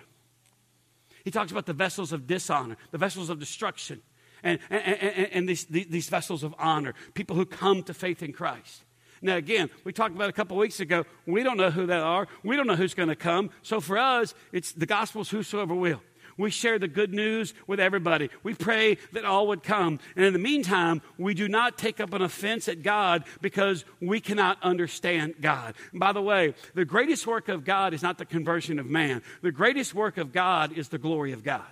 He 1.23 1.31
talks 1.31 1.51
about 1.51 1.65
the 1.65 1.73
vessels 1.73 2.13
of 2.13 2.27
dishonor, 2.27 2.77
the 2.91 2.99
vessels 2.99 3.29
of 3.29 3.39
destruction 3.39 4.01
and, 4.45 4.59
and, 4.69 4.83
and, 4.83 5.27
and 5.33 5.49
these, 5.49 5.65
these 5.65 6.07
vessels 6.07 6.43
of 6.43 6.55
honor, 6.57 6.93
people 7.13 7.35
who 7.35 7.45
come 7.45 7.83
to 7.83 7.93
faith 7.93 8.23
in 8.23 8.31
Christ. 8.31 8.83
Now, 9.21 9.37
again, 9.37 9.69
we 9.83 9.91
talked 9.91 10.15
about 10.15 10.29
a 10.29 10.33
couple 10.33 10.55
weeks 10.55 10.79
ago. 10.79 11.03
We 11.25 11.43
don't 11.43 11.57
know 11.57 11.71
who 11.71 11.85
they 11.87 11.97
are. 11.97 12.27
We 12.43 12.55
don't 12.55 12.67
know 12.67 12.75
who's 12.75 12.93
going 12.93 13.09
to 13.09 13.15
come. 13.15 13.49
So 13.63 13.81
for 13.81 13.97
us, 13.97 14.35
it's 14.51 14.71
the 14.71 14.85
gospel's 14.85 15.29
whosoever 15.29 15.73
will. 15.73 16.01
We 16.37 16.51
share 16.51 16.77
the 16.77 16.89
good 16.89 17.13
news 17.13 17.53
with 17.65 17.79
everybody. 17.79 18.29
We 18.43 18.53
pray 18.53 18.97
that 19.13 19.23
all 19.23 19.47
would 19.47 19.63
come. 19.63 19.99
And 20.17 20.25
in 20.25 20.33
the 20.33 20.39
meantime, 20.39 21.01
we 21.17 21.33
do 21.33 21.47
not 21.47 21.77
take 21.77 22.01
up 22.01 22.13
an 22.13 22.21
offense 22.21 22.67
at 22.67 22.83
God 22.83 23.23
because 23.41 23.85
we 24.01 24.19
cannot 24.19 24.61
understand 24.61 25.35
God. 25.39 25.75
And 25.91 25.99
by 25.99 26.11
the 26.11 26.21
way, 26.21 26.53
the 26.73 26.83
greatest 26.83 27.25
work 27.25 27.47
of 27.47 27.63
God 27.63 27.93
is 27.93 28.03
not 28.03 28.17
the 28.17 28.25
conversion 28.25 28.79
of 28.79 28.85
man, 28.85 29.21
the 29.41 29.51
greatest 29.51 29.95
work 29.95 30.17
of 30.17 30.33
God 30.33 30.73
is 30.77 30.89
the 30.89 30.97
glory 30.97 31.31
of 31.31 31.43
God. 31.43 31.63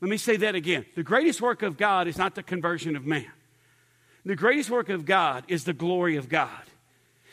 Let 0.00 0.10
me 0.10 0.16
say 0.16 0.36
that 0.38 0.54
again. 0.54 0.86
The 0.94 1.02
greatest 1.02 1.42
work 1.42 1.62
of 1.62 1.76
God 1.76 2.08
is 2.08 2.16
not 2.16 2.34
the 2.34 2.42
conversion 2.42 2.96
of 2.96 3.04
man. 3.04 3.30
The 4.24 4.36
greatest 4.36 4.70
work 4.70 4.88
of 4.88 5.04
God 5.04 5.44
is 5.48 5.64
the 5.64 5.72
glory 5.72 6.16
of 6.16 6.28
God. 6.28 6.50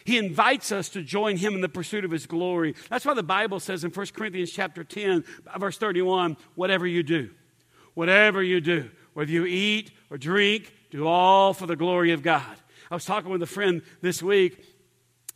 He 0.05 0.17
invites 0.17 0.71
us 0.71 0.87
to 0.89 1.03
join 1.03 1.35
him 1.35 1.53
in 1.53 1.61
the 1.61 1.67
pursuit 1.67 2.05
of 2.05 2.11
his 2.11 2.25
glory. 2.25 2.75
That's 2.89 3.05
why 3.05 3.13
the 3.13 3.23
Bible 3.23 3.59
says 3.59 3.83
in 3.83 3.91
1 3.91 4.07
Corinthians 4.13 4.51
chapter 4.51 4.83
10, 4.83 5.25
verse 5.57 5.77
31, 5.77 6.37
whatever 6.55 6.87
you 6.87 7.03
do, 7.03 7.29
whatever 7.93 8.41
you 8.41 8.61
do, 8.61 8.89
whether 9.13 9.31
you 9.31 9.45
eat 9.45 9.91
or 10.09 10.17
drink, 10.17 10.71
do 10.91 11.07
all 11.07 11.53
for 11.53 11.65
the 11.65 11.75
glory 11.75 12.13
of 12.13 12.23
God. 12.23 12.55
I 12.89 12.93
was 12.95 13.03
talking 13.03 13.31
with 13.31 13.43
a 13.43 13.47
friend 13.47 13.81
this 14.01 14.23
week 14.23 14.63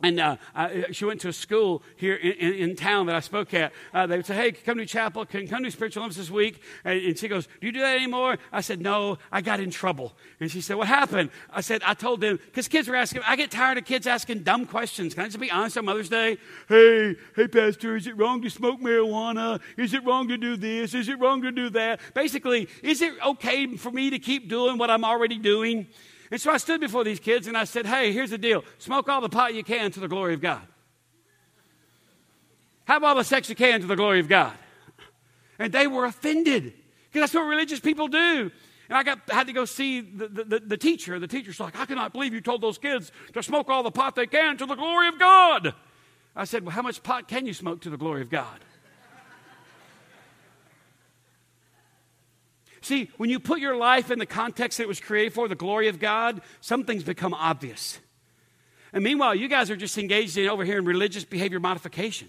and 0.02 0.18
uh, 0.18 0.36
I, 0.54 0.86
she 0.90 1.04
went 1.04 1.20
to 1.22 1.28
a 1.28 1.32
school 1.32 1.82
here 1.96 2.14
in, 2.14 2.32
in, 2.32 2.70
in 2.70 2.76
town 2.76 3.06
that 3.06 3.14
I 3.14 3.20
spoke 3.20 3.54
at. 3.54 3.72
Uh, 3.94 4.06
they 4.06 4.16
would 4.16 4.26
say, 4.26 4.34
Hey, 4.34 4.52
come 4.52 4.78
to 4.78 4.86
chapel, 4.86 5.24
can 5.24 5.46
come 5.46 5.62
to 5.62 5.70
spiritual 5.70 6.02
Olympics 6.02 6.18
this 6.18 6.30
week. 6.30 6.60
And, 6.84 7.00
and, 7.00 7.18
she 7.18 7.28
goes, 7.28 7.46
Do 7.60 7.66
you 7.66 7.72
do 7.72 7.80
that 7.80 7.96
anymore? 7.96 8.38
I 8.52 8.60
said, 8.60 8.80
No, 8.80 9.18
I 9.30 9.40
got 9.40 9.60
in 9.60 9.70
trouble. 9.70 10.12
And 10.40 10.50
she 10.50 10.60
said, 10.60 10.76
What 10.76 10.88
happened? 10.88 11.30
I 11.50 11.60
said, 11.60 11.82
I 11.84 11.94
told 11.94 12.20
them, 12.20 12.38
because 12.46 12.68
kids 12.68 12.88
were 12.88 12.96
asking, 12.96 13.22
I 13.26 13.36
get 13.36 13.50
tired 13.50 13.78
of 13.78 13.84
kids 13.84 14.06
asking 14.06 14.40
dumb 14.40 14.66
questions. 14.66 15.14
Can 15.14 15.24
I 15.24 15.26
just 15.26 15.38
be 15.38 15.50
honest 15.50 15.78
on 15.78 15.84
Mother's 15.84 16.08
Day? 16.08 16.38
Hey, 16.68 17.16
hey, 17.36 17.48
Pastor, 17.48 17.96
is 17.96 18.06
it 18.06 18.16
wrong 18.16 18.42
to 18.42 18.50
smoke 18.50 18.80
marijuana? 18.80 19.60
Is 19.76 19.94
it 19.94 20.04
wrong 20.04 20.28
to 20.28 20.36
do 20.36 20.56
this? 20.56 20.94
Is 20.94 21.08
it 21.08 21.18
wrong 21.18 21.42
to 21.42 21.52
do 21.52 21.70
that? 21.70 22.00
Basically, 22.14 22.68
is 22.82 23.02
it 23.02 23.14
okay 23.24 23.76
for 23.76 23.90
me 23.90 24.10
to 24.10 24.18
keep 24.18 24.48
doing 24.48 24.78
what 24.78 24.90
I'm 24.90 25.04
already 25.04 25.38
doing? 25.38 25.86
And 26.32 26.40
so 26.40 26.50
I 26.50 26.56
stood 26.56 26.80
before 26.80 27.04
these 27.04 27.20
kids 27.20 27.46
and 27.46 27.58
I 27.58 27.64
said, 27.64 27.84
Hey, 27.84 28.10
here's 28.10 28.30
the 28.30 28.38
deal 28.38 28.64
smoke 28.78 29.06
all 29.08 29.20
the 29.20 29.28
pot 29.28 29.54
you 29.54 29.62
can 29.62 29.92
to 29.92 30.00
the 30.00 30.08
glory 30.08 30.32
of 30.32 30.40
God. 30.40 30.62
Have 32.86 33.04
all 33.04 33.14
the 33.14 33.22
sex 33.22 33.50
you 33.50 33.54
can 33.54 33.82
to 33.82 33.86
the 33.86 33.96
glory 33.96 34.18
of 34.18 34.28
God. 34.28 34.54
And 35.58 35.70
they 35.70 35.86
were 35.86 36.06
offended 36.06 36.72
because 37.12 37.20
that's 37.20 37.34
what 37.34 37.42
religious 37.42 37.80
people 37.80 38.08
do. 38.08 38.50
And 38.88 38.98
I 38.98 39.02
got, 39.02 39.20
had 39.30 39.46
to 39.46 39.52
go 39.52 39.66
see 39.66 40.00
the, 40.00 40.26
the, 40.26 40.60
the, 40.60 40.76
teacher. 40.76 41.18
The 41.18 41.28
teacher's 41.28 41.60
like, 41.60 41.78
I 41.78 41.84
cannot 41.84 42.12
believe 42.14 42.32
you 42.32 42.40
told 42.40 42.62
those 42.62 42.78
kids 42.78 43.12
to 43.34 43.42
smoke 43.42 43.68
all 43.68 43.82
the 43.82 43.90
pot 43.90 44.16
they 44.16 44.26
can 44.26 44.56
to 44.56 44.66
the 44.66 44.74
glory 44.74 45.08
of 45.08 45.18
God. 45.18 45.74
I 46.34 46.44
said, 46.44 46.64
Well, 46.64 46.74
how 46.74 46.82
much 46.82 47.02
pot 47.02 47.28
can 47.28 47.44
you 47.44 47.52
smoke 47.52 47.82
to 47.82 47.90
the 47.90 47.98
glory 47.98 48.22
of 48.22 48.30
God? 48.30 48.58
See, 52.82 53.10
when 53.16 53.30
you 53.30 53.38
put 53.38 53.60
your 53.60 53.76
life 53.76 54.10
in 54.10 54.18
the 54.18 54.26
context 54.26 54.78
that 54.78 54.84
it 54.84 54.88
was 54.88 55.00
created 55.00 55.32
for, 55.32 55.48
the 55.48 55.54
glory 55.54 55.88
of 55.88 55.98
God, 55.98 56.42
some 56.60 56.84
things 56.84 57.04
become 57.04 57.32
obvious. 57.32 58.00
And 58.92 59.02
meanwhile, 59.02 59.34
you 59.34 59.48
guys 59.48 59.70
are 59.70 59.76
just 59.76 59.96
engaged 59.96 60.36
in 60.36 60.48
over 60.48 60.64
here 60.64 60.78
in 60.78 60.84
religious 60.84 61.24
behavior 61.24 61.60
modification. 61.60 62.28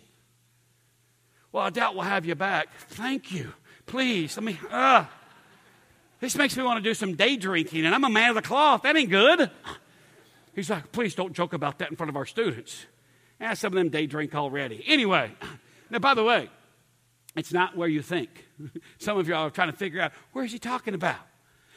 Well, 1.51 1.63
I 1.63 1.69
doubt 1.71 1.95
we'll 1.95 2.03
have 2.03 2.25
you 2.25 2.35
back. 2.35 2.69
Thank 2.89 3.31
you. 3.31 3.53
Please, 3.85 4.37
let 4.37 4.43
me. 4.43 4.59
Uh, 4.71 5.05
this 6.19 6.35
makes 6.35 6.55
me 6.55 6.63
want 6.63 6.77
to 6.77 6.89
do 6.89 6.93
some 6.93 7.15
day 7.15 7.35
drinking, 7.35 7.85
and 7.85 7.93
I'm 7.93 8.03
a 8.03 8.09
man 8.09 8.29
of 8.29 8.35
the 8.35 8.41
cloth. 8.41 8.83
That 8.83 8.95
ain't 8.95 9.09
good. 9.09 9.51
He's 10.55 10.69
like, 10.69 10.91
please 10.91 11.15
don't 11.15 11.33
joke 11.33 11.53
about 11.53 11.79
that 11.79 11.89
in 11.89 11.97
front 11.97 12.09
of 12.09 12.15
our 12.15 12.25
students. 12.25 12.85
Yeah, 13.41 13.55
some 13.55 13.73
of 13.73 13.77
them 13.77 13.89
day 13.89 14.05
drink 14.05 14.33
already. 14.33 14.83
Anyway, 14.87 15.31
now, 15.89 15.99
by 15.99 16.13
the 16.13 16.23
way, 16.23 16.49
it's 17.35 17.53
not 17.53 17.75
where 17.75 17.87
you 17.87 18.01
think. 18.01 18.29
Some 18.97 19.17
of 19.17 19.27
y'all 19.27 19.47
are 19.47 19.49
trying 19.49 19.71
to 19.71 19.77
figure 19.77 20.01
out 20.01 20.11
where 20.31 20.45
is 20.45 20.51
he 20.51 20.59
talking 20.59 20.93
about? 20.93 21.19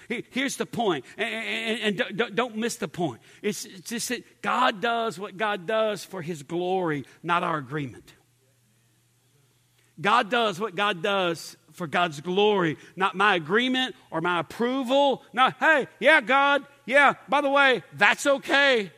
Here's 0.08 0.56
the 0.56 0.66
point, 0.66 1.04
and, 1.18 2.00
don't 2.32 2.56
miss 2.56 2.76
the 2.76 2.86
point. 2.86 3.20
It's 3.42 3.64
just 3.64 4.10
that 4.10 4.40
God 4.40 4.80
does 4.80 5.18
what 5.18 5.36
God 5.36 5.66
does 5.66 6.04
for 6.04 6.22
his 6.22 6.44
glory, 6.44 7.04
not 7.24 7.42
our 7.42 7.58
agreement. 7.58 8.14
God 10.00 10.30
does 10.30 10.60
what 10.60 10.76
God 10.76 11.02
does 11.02 11.56
for 11.72 11.86
God's 11.86 12.20
glory, 12.20 12.76
not 12.94 13.14
my 13.14 13.34
agreement 13.34 13.96
or 14.10 14.20
my 14.20 14.40
approval. 14.40 15.22
Not, 15.32 15.56
hey, 15.58 15.88
yeah, 15.98 16.20
God, 16.20 16.64
yeah, 16.84 17.14
by 17.28 17.40
the 17.40 17.50
way, 17.50 17.82
that's 17.94 18.26
okay. 18.26 18.92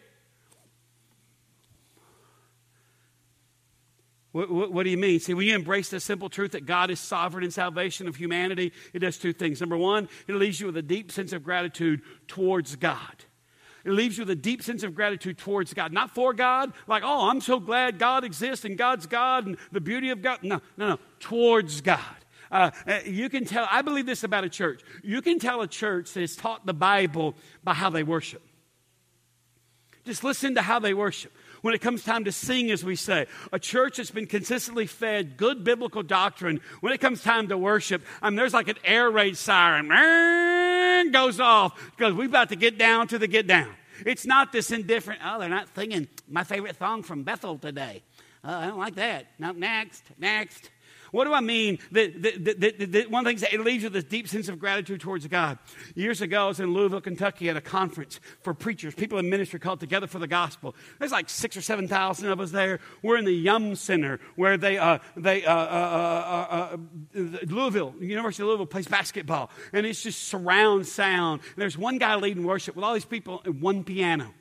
What, 4.39 4.51
what, 4.53 4.73
what, 4.73 4.83
do 4.85 4.91
you 4.91 4.97
mean? 4.97 5.19
See, 5.19 5.35
when 5.35 5.49
you 5.49 5.55
embrace 5.57 5.89
the 5.89 5.99
simple 5.99 6.29
truth 6.29 6.53
that 6.53 6.65
God 6.65 6.93
is 6.93 7.01
sovereign 7.01 7.43
in 7.43 7.51
salvation 7.51 8.07
of 8.07 8.15
humanity, 8.15 8.73
it 8.93 9.01
does 9.01 9.19
two 9.19 9.33
things. 9.33 9.61
Number 9.61 9.77
one, 9.77 10.09
it 10.29 10.37
leaves 10.37 10.61
you 10.61 10.67
with 10.67 10.77
a 10.77 10.83
deep 10.83 11.11
sense 11.11 11.33
of 11.33 11.43
gratitude 11.43 12.03
towards 12.29 12.77
God. 12.77 13.25
It 13.85 13.91
leaves 13.91 14.17
you 14.17 14.23
with 14.23 14.31
a 14.31 14.41
deep 14.41 14.63
sense 14.63 14.85
of 14.85 14.95
gratitude 14.95 15.39
towards 15.39 15.75
God, 15.75 15.93
not 15.93 16.15
for 16.15 16.33
God, 16.33 16.73
like, 16.87 17.03
oh, 17.05 17.29
I'm 17.29 17.41
so 17.41 17.59
glad 17.59 17.99
God 17.99 18.23
exists 18.23 18.65
and 18.65 18.79
God's 18.79 19.09
God 19.09 19.47
and 19.47 19.57
the 19.73 19.81
beauty 19.81 20.11
of 20.11 20.23
God. 20.23 20.39
No, 20.45 20.61
no, 20.77 20.91
no, 20.91 20.99
towards 21.19 21.81
God. 21.81 21.99
Uh, 22.49 22.71
uh 22.87 23.01
you 23.05 23.29
can 23.29 23.45
tell, 23.45 23.67
I 23.69 23.83
believe 23.83 24.07
this 24.07 24.23
about 24.23 24.45
a 24.45 24.49
church. 24.49 24.83
You 25.03 25.21
can 25.21 25.41
tell 25.41 25.63
a 25.63 25.67
church 25.67 26.13
that 26.13 26.23
is 26.23 26.37
taught 26.37 26.65
the 26.65 26.75
Bible 26.75 27.35
by 27.65 27.75
how 27.75 27.91
they 27.91 28.05
worship. 28.05 28.43
Just 30.05 30.23
listen 30.23 30.55
to 30.55 30.63
how 30.63 30.79
they 30.79 30.95
worship 30.95 31.33
when 31.63 31.75
it 31.75 31.81
comes 31.81 32.05
time 32.05 32.25
to 32.25 32.33
sing, 32.33 32.71
as 32.71 32.85
we 32.85 32.97
say. 32.97 33.27
A 33.53 33.59
church 33.59 33.97
that's 33.97 34.11
been 34.11 34.27
consistently 34.27 34.87
fed 34.87 35.37
good 35.37 35.65
biblical 35.65 36.03
doctrine, 36.03 36.61
when 36.81 36.93
it 36.93 37.01
comes 37.01 37.23
time 37.23 37.49
to 37.49 37.59
worship, 37.59 38.03
I 38.23 38.31
mean, 38.31 38.37
there's 38.37 38.55
like 38.55 38.69
an 38.69 38.79
air 38.85 39.11
raid 39.11 39.37
siren 39.37 39.89
goes 41.13 41.41
off 41.41 41.79
because 41.97 42.15
we're 42.15 42.27
about 42.27 42.51
to 42.51 42.57
get 42.57 42.79
down 42.79 43.09
to 43.09 43.19
the 43.19 43.27
get 43.27 43.47
down. 43.47 43.75
It's 44.07 44.27
not 44.27 44.53
this 44.53 44.71
indifferent, 44.71 45.21
oh, 45.25 45.41
they're 45.41 45.49
not 45.49 45.69
singing 45.75 46.09
my 46.29 46.45
favorite 46.45 46.79
song 46.79 47.03
from 47.03 47.25
Bethel 47.25 47.59
today. 47.59 48.03
Uh, 48.45 48.53
I 48.53 48.67
don't 48.67 48.79
like 48.79 48.95
that. 48.95 49.27
No, 49.39 49.53
next, 49.53 50.05
next. 50.19 50.71
What 51.11 51.25
do 51.25 51.33
I 51.33 51.41
mean? 51.41 51.79
One 51.91 52.05
of 52.07 52.13
the 52.13 53.23
things 53.25 53.41
that 53.41 53.53
it 53.53 53.61
leaves 53.61 53.83
you 53.83 53.89
this 53.89 54.05
deep 54.05 54.29
sense 54.29 54.49
of 54.49 54.59
gratitude 54.59 55.01
towards 55.01 55.27
God. 55.27 55.59
Years 55.95 56.21
ago, 56.21 56.45
I 56.45 56.49
was 56.49 56.61
in 56.61 56.73
Louisville, 56.73 57.01
Kentucky 57.01 57.49
at 57.49 57.57
a 57.57 57.61
conference 57.61 58.21
for 58.43 58.55
preachers, 58.55 58.95
people 58.95 59.19
in 59.19 59.29
ministry 59.31 59.59
called 59.59 59.81
Together 59.81 60.07
for 60.07 60.19
the 60.19 60.27
Gospel. 60.27 60.75
There's 60.99 61.13
like 61.13 61.29
six 61.29 61.57
or 61.57 61.63
7,000 61.63 62.29
of 62.29 62.41
us 62.41 62.51
there. 62.51 62.81
We're 63.03 63.17
in 63.17 63.25
the 63.25 63.33
Yum 63.33 63.75
Center 63.75 64.21
where 64.37 64.57
they, 64.57 64.79
uh, 64.79 64.99
they 65.17 65.45
uh, 65.45 65.55
uh, 65.55 65.57
uh, 65.57 66.77
uh 67.15 67.27
Louisville, 67.47 67.95
University 68.01 68.43
of 68.43 68.49
Louisville 68.49 68.67
plays 68.67 68.89
basketball. 68.89 69.51
And 69.73 69.87
it's 69.87 70.03
just 70.03 70.25
surround 70.25 70.87
sound. 70.87 71.41
And 71.43 71.63
there's 71.63 71.79
one 71.79 71.99
guy 71.99 72.15
leading 72.17 72.45
worship 72.45 72.77
with 72.77 72.85
all 72.85 72.95
these 72.95 73.05
people 73.05 73.43
and 73.45 73.61
one 73.61 73.85
piano. 73.85 74.33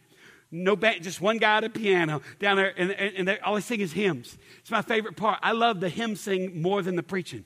No 0.49 0.75
band, 0.75 1.03
just 1.03 1.19
one 1.19 1.37
guy 1.37 1.57
at 1.57 1.63
a 1.65 1.69
piano 1.69 2.21
down 2.39 2.55
there, 2.55 2.73
and, 2.77 2.91
and, 2.91 3.29
and 3.29 3.39
all 3.43 3.55
they 3.55 3.61
sing 3.61 3.81
is 3.81 3.91
hymns. 3.91 4.37
It's 4.59 4.71
my 4.71 4.81
favorite 4.81 5.17
part. 5.17 5.39
I 5.43 5.51
love 5.51 5.79
the 5.79 5.89
hymn 5.89 6.15
sing 6.15 6.61
more 6.61 6.81
than 6.81 6.95
the 6.95 7.03
preaching. 7.03 7.43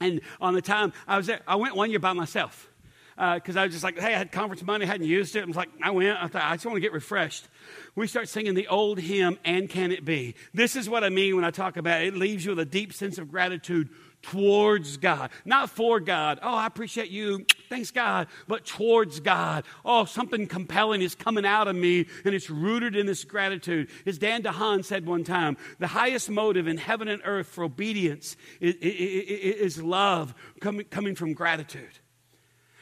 And 0.00 0.20
on 0.40 0.54
the 0.54 0.62
time 0.62 0.92
I 1.06 1.16
was 1.16 1.26
there, 1.26 1.40
I 1.46 1.56
went 1.56 1.76
one 1.76 1.90
year 1.90 2.00
by 2.00 2.12
myself 2.12 2.68
because 3.34 3.56
uh, 3.56 3.60
I 3.60 3.64
was 3.64 3.72
just 3.72 3.84
like, 3.84 3.98
hey, 3.98 4.14
I 4.14 4.18
had 4.18 4.32
conference 4.32 4.62
money, 4.62 4.84
I 4.84 4.88
hadn't 4.88 5.06
used 5.06 5.36
it. 5.36 5.42
I 5.42 5.46
was 5.46 5.56
like, 5.56 5.68
I 5.82 5.90
went. 5.90 6.16
I 6.20 6.26
thought 6.28 6.42
I 6.42 6.54
just 6.54 6.64
want 6.64 6.76
to 6.76 6.80
get 6.80 6.92
refreshed. 6.92 7.46
We 7.94 8.06
start 8.06 8.28
singing 8.28 8.54
the 8.54 8.68
old 8.68 8.98
hymn, 8.98 9.38
"And 9.44 9.68
Can 9.68 9.92
It 9.92 10.04
Be?" 10.04 10.34
This 10.54 10.76
is 10.76 10.88
what 10.88 11.04
I 11.04 11.10
mean 11.10 11.36
when 11.36 11.44
I 11.44 11.50
talk 11.50 11.76
about 11.76 12.02
it. 12.02 12.08
It 12.08 12.16
leaves 12.16 12.44
you 12.44 12.52
with 12.52 12.60
a 12.60 12.64
deep 12.64 12.92
sense 12.92 13.18
of 13.18 13.30
gratitude 13.30 13.90
towards 14.22 14.96
God, 14.96 15.30
not 15.44 15.70
for 15.70 16.00
God. 16.00 16.38
Oh, 16.42 16.54
I 16.54 16.66
appreciate 16.66 17.10
you. 17.10 17.44
Thanks, 17.68 17.90
God. 17.90 18.28
But 18.48 18.64
towards 18.64 19.20
God. 19.20 19.64
Oh, 19.84 20.04
something 20.04 20.46
compelling 20.46 21.02
is 21.02 21.14
coming 21.14 21.44
out 21.44 21.68
of 21.68 21.76
me, 21.76 22.06
and 22.24 22.34
it's 22.34 22.48
rooted 22.48 22.96
in 22.96 23.06
this 23.06 23.24
gratitude. 23.24 23.88
As 24.06 24.18
Dan 24.18 24.42
DeHaan 24.42 24.84
said 24.84 25.06
one 25.06 25.24
time, 25.24 25.56
the 25.78 25.88
highest 25.88 26.30
motive 26.30 26.66
in 26.66 26.78
heaven 26.78 27.08
and 27.08 27.20
earth 27.24 27.48
for 27.48 27.64
obedience 27.64 28.36
is, 28.60 28.76
is, 28.76 29.82
love 29.82 30.34
coming, 30.60 30.86
coming 30.86 31.14
from 31.14 31.34
gratitude. 31.34 31.98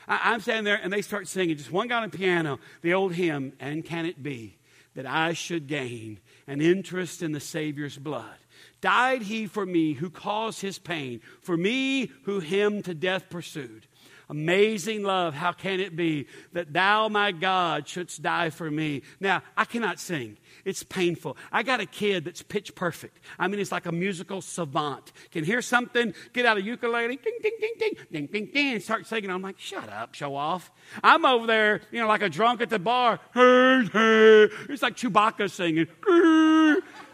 I, 0.07 0.35
am 0.35 0.41
standing 0.41 0.65
there, 0.65 0.81
and 0.83 0.93
they 0.93 1.03
start 1.03 1.29
singing, 1.29 1.57
just 1.57 1.73
one 1.73 1.89
guy 1.89 2.03
on 2.03 2.11
the 2.11 2.17
piano, 2.17 2.59
the 2.83 2.95
old 2.95 3.15
hymn, 3.15 3.53
And 3.61 3.85
Can 3.85 4.07
It 4.07 4.23
Be 4.23 4.59
That 4.95 5.07
I 5.07 5.33
Should 5.33 5.69
Gain 5.69 6.19
an 6.47 6.61
Interest 6.61 7.23
in 7.23 7.33
the 7.33 7.41
Savior's 7.41 7.97
Blood? 7.97 8.40
Died 8.81 9.23
he 9.23 9.47
for 9.47 9.67
me 9.67 9.93
who 9.93 10.11
caused 10.11 10.61
his 10.61 10.79
pain, 10.79 11.21
for 11.43 11.57
me 11.57 12.11
who 12.25 12.41
him 12.41 12.83
to 12.83 12.95
death 12.95 13.29
pursued. 13.29 13.87
Amazing 14.29 15.03
love, 15.03 15.35
how 15.35 15.53
can 15.53 15.81
it 15.81 15.97
be 15.97 16.29
that 16.53 16.73
thou, 16.73 17.09
my 17.09 17.33
God, 17.33 17.89
shouldst 17.89 18.23
die 18.23 18.51
for 18.51 18.71
me? 18.71 19.03
Now, 19.19 19.43
I 19.57 19.65
cannot 19.65 19.99
sing. 19.99 20.37
It's 20.65 20.83
painful. 20.83 21.37
I 21.51 21.63
got 21.63 21.81
a 21.81 21.87
kid 21.87 22.25
that's 22.25 22.43
pitch 22.43 22.75
perfect. 22.75 23.19
I 23.39 23.49
mean, 23.49 23.61
it's 23.61 23.73
like 23.73 23.87
a 23.87 23.93
musical 23.93 24.43
savant. 24.43 25.13
Can 25.31 25.45
hear 25.45 25.63
something, 25.63 26.15
get 26.33 26.47
out 26.47 26.57
a 26.57 26.63
ukulele, 26.63 27.17
ding, 27.17 27.39
ding, 27.43 27.53
ding, 27.61 27.73
ding, 27.79 27.93
ding, 28.11 28.27
ding, 28.27 28.51
ding, 28.53 28.75
and 28.75 28.83
start 28.83 29.07
singing. 29.07 29.31
I'm 29.31 29.43
like, 29.43 29.59
shut 29.59 29.89
up, 29.89 30.15
show 30.15 30.35
off. 30.35 30.71
I'm 31.03 31.25
over 31.25 31.47
there, 31.47 31.81
you 31.91 32.01
know, 32.01 32.09
like 32.09 32.23
a 32.23 32.29
drunk 32.29 32.61
at 32.61 32.71
the 32.71 32.79
bar. 32.79 33.21
Hey, 33.33 33.89
hey. 33.93 34.49
It's 34.69 34.83
like 34.83 34.97
Chewbacca 34.97 35.51
singing. 35.51 35.87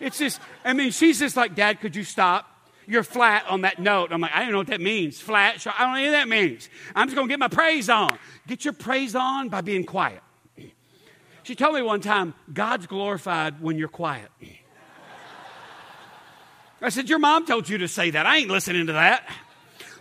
It's 0.01 0.19
just, 0.19 0.41
I 0.65 0.73
mean, 0.73 0.91
she's 0.91 1.19
just 1.19 1.37
like, 1.37 1.55
Dad, 1.55 1.81
could 1.81 1.97
you 1.97 2.05
stop? 2.05 2.53
You're 2.89 3.03
flat 3.03 3.47
on 3.49 3.63
that 3.63 3.81
note. 3.81 4.13
I'm 4.13 4.21
like, 4.21 4.33
I 4.33 4.43
don't 4.43 4.53
know 4.53 4.59
what 4.59 4.69
that 4.69 4.81
means. 4.81 5.21
Flat. 5.21 5.67
I 5.67 5.85
don't 5.85 5.97
know 5.97 6.05
what 6.05 6.11
that 6.13 6.29
means. 6.29 6.69
I'm 6.95 7.09
just 7.09 7.17
going 7.17 7.27
to 7.27 7.33
get 7.33 7.41
my 7.41 7.49
praise 7.49 7.91
on. 7.91 8.17
Get 8.47 8.65
your 8.65 8.75
praise 8.75 9.17
on 9.17 9.49
by 9.49 9.61
being 9.61 9.85
quiet. 9.85 10.23
She 11.47 11.55
told 11.55 11.77
me 11.77 11.83
one 11.83 12.01
time, 12.01 12.35
God's 12.53 12.89
glorified 12.89 13.61
when 13.61 13.79
you're 13.79 13.87
quiet. 13.87 14.33
I 16.83 16.89
said, 16.89 17.09
Your 17.09 17.21
mom 17.21 17.47
told 17.47 17.69
you 17.69 17.79
to 17.79 17.87
say 17.87 18.11
that. 18.11 18.27
I 18.27 18.39
ain't 18.39 18.51
listening 18.51 18.89
to 18.89 18.95
that. 18.95 19.25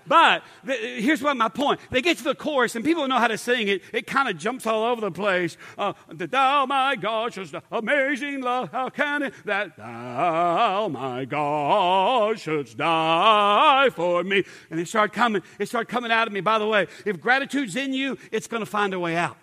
But 0.07 0.41
here's 0.63 1.21
what 1.21 1.37
my 1.37 1.49
point. 1.49 1.81
They 1.91 2.01
get 2.01 2.17
to 2.17 2.23
the 2.23 2.33
chorus, 2.33 2.75
and 2.75 2.83
people 2.83 3.07
know 3.07 3.19
how 3.19 3.27
to 3.27 3.37
sing 3.37 3.67
it. 3.67 3.83
It 3.93 4.07
kind 4.07 4.27
of 4.27 4.39
jumps 4.39 4.65
all 4.65 4.85
over 4.85 5.01
the 5.01 5.11
place. 5.11 5.55
Uh, 5.77 5.93
thou, 6.07 6.65
my 6.65 6.95
God, 6.95 7.33
just 7.33 7.53
amazing 7.71 8.41
love. 8.41 8.71
How 8.71 8.89
can 8.89 9.21
it 9.21 9.33
that 9.45 9.77
thou, 9.77 10.87
my 10.87 11.25
God, 11.25 12.39
shouldst 12.39 12.77
die 12.77 13.89
for 13.91 14.23
me? 14.23 14.43
And 14.71 14.79
it 14.79 14.87
started 14.87 15.13
coming. 15.13 15.43
It 15.59 15.67
started 15.67 15.91
coming 15.91 16.11
out 16.11 16.25
of 16.25 16.33
me. 16.33 16.41
By 16.41 16.57
the 16.57 16.67
way, 16.67 16.87
if 17.05 17.21
gratitude's 17.21 17.75
in 17.75 17.93
you, 17.93 18.17
it's 18.31 18.47
going 18.47 18.61
to 18.61 18.69
find 18.69 18.95
a 18.95 18.99
way 18.99 19.15
out. 19.15 19.37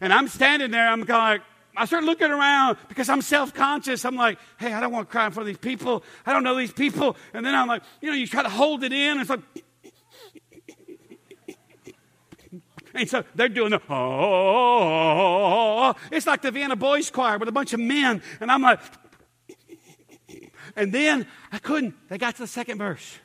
And 0.00 0.12
I'm 0.12 0.28
standing 0.28 0.70
there. 0.70 0.88
I'm 0.88 1.04
kind 1.04 1.10
of 1.10 1.16
like, 1.16 1.42
I 1.76 1.84
start 1.84 2.04
looking 2.04 2.30
around 2.30 2.78
because 2.88 3.08
I'm 3.08 3.22
self 3.22 3.52
conscious. 3.52 4.04
I'm 4.04 4.16
like, 4.16 4.38
hey, 4.58 4.72
I 4.72 4.80
don't 4.80 4.92
want 4.92 5.08
to 5.08 5.12
cry 5.12 5.26
in 5.26 5.32
front 5.32 5.48
of 5.48 5.54
these 5.54 5.58
people. 5.58 6.02
I 6.24 6.32
don't 6.32 6.42
know 6.42 6.56
these 6.56 6.72
people. 6.72 7.16
And 7.34 7.44
then 7.44 7.54
I'm 7.54 7.68
like, 7.68 7.82
you 8.00 8.10
know, 8.10 8.16
you 8.16 8.26
try 8.26 8.42
to 8.42 8.48
hold 8.48 8.82
it 8.82 8.92
in. 8.92 9.20
It's 9.20 9.30
like, 9.30 9.40
and 12.94 13.08
so 13.08 13.24
they're 13.34 13.50
doing 13.50 13.72
the, 13.72 13.82
oh, 13.90 15.94
it's 16.10 16.26
like 16.26 16.40
the 16.40 16.50
Vienna 16.50 16.76
Boys 16.76 17.10
Choir 17.10 17.36
with 17.36 17.48
a 17.48 17.52
bunch 17.52 17.74
of 17.74 17.80
men. 17.80 18.22
And 18.40 18.50
I'm 18.50 18.62
like, 18.62 18.80
and 20.74 20.92
then 20.92 21.26
I 21.52 21.58
couldn't. 21.58 21.94
They 22.08 22.16
got 22.16 22.36
to 22.36 22.42
the 22.42 22.46
second 22.46 22.78
verse. 22.78 23.18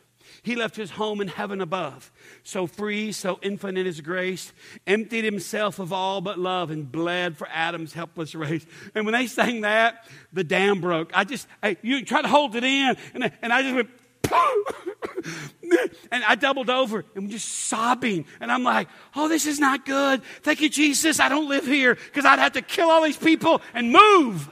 He 0.43 0.56
left 0.56 0.75
his 0.75 0.89
home 0.89 1.21
in 1.21 1.27
heaven 1.27 1.62
above, 1.62 2.12
so 2.41 2.65
free, 2.65 3.12
so 3.12 3.38
infinite 3.43 3.82
in 3.82 3.86
his 3.86 4.01
grace, 4.01 4.51
emptied 4.88 5.23
himself 5.23 5.77
of 5.77 5.93
all 5.93 6.19
but 6.19 6.39
love, 6.39 6.71
and 6.71 6.91
bled 6.91 7.38
for 7.38 7.47
Adam's 7.51 7.93
helpless 7.93 8.34
race. 8.34 8.65
And 8.95 9.06
when 9.06 9.13
they 9.13 9.27
sang 9.27 9.62
that, 9.62 10.08
the 10.34 10.43
dam 10.43 10.82
broke. 10.82 11.12
I 11.13 11.25
just, 11.25 11.47
hey, 11.62 11.77
you 11.84 12.04
try 12.04 12.23
to 12.23 12.27
hold 12.27 12.56
it 12.56 12.63
in, 12.63 12.97
and, 13.13 13.32
and 13.43 13.54
I 13.54 13.62
just 13.62 13.75
went, 13.75 13.89
and 16.12 16.23
I 16.23 16.36
doubled 16.36 16.71
over 16.71 17.06
and 17.15 17.30
just 17.30 17.47
sobbing. 17.47 18.25
And 18.39 18.51
I'm 18.51 18.63
like, 18.63 18.88
oh, 19.15 19.27
this 19.27 19.45
is 19.45 19.60
not 19.60 19.86
good. 19.86 20.23
Thank 20.41 20.62
you, 20.62 20.69
Jesus. 20.69 21.19
I 21.19 21.30
don't 21.30 21.49
live 21.49 21.65
here 21.65 21.95
because 21.95 22.25
I'd 22.25 22.39
have 22.39 22.54
to 22.54 22.62
kill 22.62 22.89
all 22.89 23.04
these 23.04 23.17
people 23.17 23.62
and 23.73 23.91
move. 23.91 24.49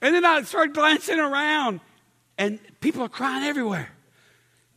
And 0.00 0.14
then 0.14 0.24
I 0.24 0.42
started 0.42 0.74
glancing 0.74 1.18
around 1.18 1.80
and 2.38 2.58
people 2.80 3.02
are 3.02 3.08
crying 3.08 3.44
everywhere. 3.44 3.90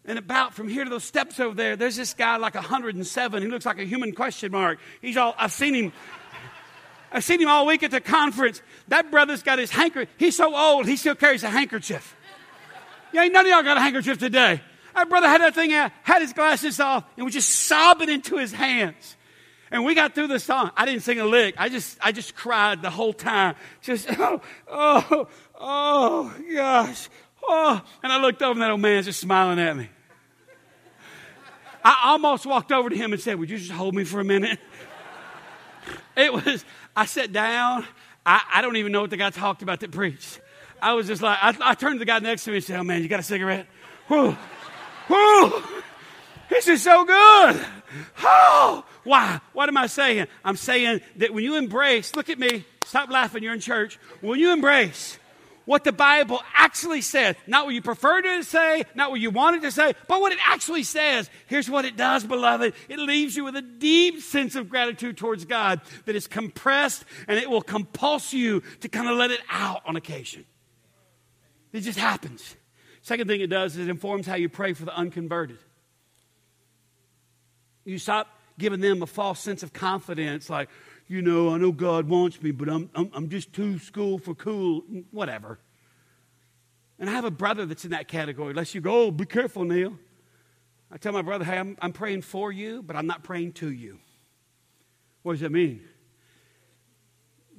And 0.05 0.17
about 0.17 0.53
from 0.53 0.69
here 0.69 0.85
to 0.85 0.89
those 0.89 1.03
steps 1.03 1.39
over 1.39 1.53
there, 1.53 1.75
there's 1.75 1.97
this 1.97 2.13
guy 2.13 2.37
like 2.37 2.55
107. 2.55 3.43
He 3.43 3.49
looks 3.49 3.65
like 3.65 3.79
a 3.79 3.83
human 3.83 4.13
question 4.13 4.51
mark. 4.51 4.79
He's 5.01 5.17
all, 5.17 5.35
I've 5.37 5.51
seen 5.51 5.73
him. 5.73 5.93
I've 7.11 7.23
seen 7.23 7.41
him 7.41 7.49
all 7.49 7.65
week 7.65 7.83
at 7.83 7.91
the 7.91 8.01
conference. 8.01 8.61
That 8.87 9.11
brother's 9.11 9.43
got 9.43 9.59
his 9.59 9.71
handkerchief. 9.71 10.13
He's 10.17 10.35
so 10.35 10.55
old, 10.55 10.87
he 10.87 10.95
still 10.95 11.15
carries 11.15 11.43
a 11.43 11.49
handkerchief. 11.49 12.15
Yeah, 13.11 13.23
ain't 13.23 13.33
none 13.33 13.45
of 13.45 13.51
y'all 13.51 13.63
got 13.63 13.77
a 13.77 13.81
handkerchief 13.81 14.17
today. 14.17 14.61
That 14.93 15.09
brother 15.09 15.27
had 15.27 15.41
that 15.41 15.55
thing 15.55 15.73
out, 15.73 15.91
had 16.03 16.21
his 16.21 16.33
glasses 16.33 16.79
off, 16.79 17.03
and 17.15 17.25
was 17.25 17.33
just 17.33 17.49
sobbing 17.49 18.09
into 18.09 18.37
his 18.37 18.51
hands. 18.51 19.15
And 19.69 19.83
we 19.83 19.95
got 19.95 20.15
through 20.15 20.27
the 20.27 20.39
song. 20.39 20.71
I 20.75 20.85
didn't 20.85 21.01
sing 21.03 21.19
a 21.19 21.25
lick. 21.25 21.55
I 21.57 21.69
just, 21.69 21.97
I 22.01 22.11
just 22.11 22.35
cried 22.35 22.81
the 22.81 22.89
whole 22.89 23.13
time. 23.13 23.55
Just, 23.81 24.07
oh, 24.17 24.41
oh, 24.67 25.27
oh, 25.59 26.33
gosh. 26.53 27.09
Oh, 27.47 27.81
and 28.03 28.11
I 28.11 28.19
looked 28.19 28.41
over 28.41 28.51
and 28.51 28.61
that 28.61 28.71
old 28.71 28.81
man's 28.81 29.05
just 29.05 29.19
smiling 29.19 29.59
at 29.59 29.75
me. 29.75 29.89
I 31.83 32.01
almost 32.05 32.45
walked 32.45 32.71
over 32.73 32.89
to 32.89 32.95
him 32.95 33.13
and 33.13 33.21
said, 33.21 33.39
Would 33.39 33.49
you 33.49 33.57
just 33.57 33.71
hold 33.71 33.95
me 33.95 34.03
for 34.03 34.19
a 34.19 34.25
minute? 34.25 34.59
It 36.17 36.33
was, 36.33 36.65
I 36.95 37.05
sat 37.05 37.31
down. 37.31 37.85
I, 38.25 38.41
I 38.55 38.61
don't 38.63 38.75
even 38.75 38.91
know 38.91 39.01
what 39.01 39.11
the 39.11 39.17
guy 39.17 39.29
talked 39.29 39.61
about 39.61 39.81
that 39.81 39.91
preached. 39.91 40.41
I 40.81 40.93
was 40.93 41.07
just 41.07 41.21
like, 41.21 41.37
I, 41.39 41.55
I 41.61 41.73
turned 41.75 41.95
to 41.95 41.99
the 41.99 42.05
guy 42.05 42.17
next 42.19 42.43
to 42.45 42.49
me 42.49 42.57
and 42.57 42.65
said, 42.65 42.79
Oh 42.79 42.83
man, 42.83 43.03
you 43.03 43.07
got 43.07 43.19
a 43.19 43.23
cigarette? 43.23 43.67
Whew, 44.07 44.35
whew, 45.07 45.63
this 46.49 46.67
is 46.67 46.81
so 46.81 47.05
good. 47.05 47.65
Oh, 48.23 48.83
why? 49.03 49.39
What 49.53 49.69
am 49.69 49.77
I 49.77 49.87
saying? 49.87 50.27
I'm 50.43 50.57
saying 50.57 51.01
that 51.17 51.33
when 51.33 51.43
you 51.43 51.55
embrace, 51.55 52.15
look 52.15 52.29
at 52.29 52.39
me, 52.39 52.65
stop 52.83 53.09
laughing, 53.09 53.43
you're 53.43 53.53
in 53.53 53.59
church. 53.59 53.99
When 54.21 54.39
you 54.39 54.51
embrace 54.51 55.17
what 55.67 55.83
the 55.83 55.91
Bible 55.91 56.41
actually 56.55 57.01
says. 57.01 57.35
Not 57.45 57.65
what 57.65 57.75
you 57.75 57.81
prefer 57.81 58.21
to 58.21 58.43
say, 58.43 58.85
not 58.95 59.11
what 59.11 59.19
you 59.19 59.29
wanted 59.29 59.63
to 59.63 59.71
say, 59.71 59.93
but 60.07 60.21
what 60.21 60.31
it 60.31 60.39
actually 60.47 60.83
says. 60.83 61.29
Here's 61.47 61.69
what 61.69 61.83
it 61.83 61.97
does, 61.97 62.23
beloved. 62.23 62.73
It 62.87 62.99
leaves 62.99 63.35
you 63.35 63.43
with 63.43 63.57
a 63.57 63.61
deep 63.61 64.21
sense 64.21 64.55
of 64.55 64.69
gratitude 64.69 65.17
towards 65.17 65.43
God 65.43 65.81
that 66.05 66.15
is 66.15 66.25
compressed 66.25 67.03
and 67.27 67.37
it 67.37 67.49
will 67.49 67.61
compulse 67.61 68.31
you 68.31 68.63
to 68.79 68.87
kind 68.87 69.09
of 69.09 69.17
let 69.17 69.29
it 69.29 69.41
out 69.49 69.81
on 69.85 69.97
occasion. 69.97 70.45
It 71.73 71.81
just 71.81 71.99
happens. 71.99 72.55
Second 73.01 73.27
thing 73.27 73.41
it 73.41 73.47
does 73.47 73.75
is 73.75 73.87
it 73.87 73.89
informs 73.89 74.25
how 74.25 74.35
you 74.35 74.47
pray 74.47 74.71
for 74.71 74.85
the 74.85 74.95
unconverted. 74.95 75.57
You 77.83 77.99
stop 77.99 78.29
giving 78.57 78.79
them 78.79 79.01
a 79.01 79.05
false 79.05 79.41
sense 79.41 79.63
of 79.63 79.73
confidence, 79.73 80.49
like, 80.49 80.69
you 81.07 81.21
know, 81.21 81.53
I 81.53 81.57
know 81.57 81.71
God 81.71 82.09
wants 82.09 82.41
me, 82.41 82.51
but 82.51 82.69
I'm, 82.69 82.89
I'm, 82.93 83.09
I'm 83.13 83.29
just 83.29 83.53
too 83.53 83.79
school 83.79 84.17
for 84.17 84.35
cool, 84.35 84.83
whatever. 85.11 85.59
And 86.99 87.09
I 87.09 87.13
have 87.13 87.25
a 87.25 87.31
brother 87.31 87.65
that's 87.65 87.85
in 87.85 87.91
that 87.91 88.07
category. 88.07 88.49
Unless 88.49 88.75
you 88.75 88.81
go, 88.81 89.03
oh, 89.03 89.11
be 89.11 89.25
careful, 89.25 89.63
Neil. 89.63 89.97
I 90.91 90.97
tell 90.97 91.13
my 91.13 91.21
brother, 91.21 91.45
hey, 91.45 91.57
I'm, 91.57 91.77
I'm 91.81 91.93
praying 91.93 92.23
for 92.23 92.51
you, 92.51 92.81
but 92.81 92.95
I'm 92.95 93.07
not 93.07 93.23
praying 93.23 93.53
to 93.53 93.71
you. 93.71 93.99
What 95.23 95.33
does 95.33 95.41
that 95.41 95.51
mean? 95.51 95.81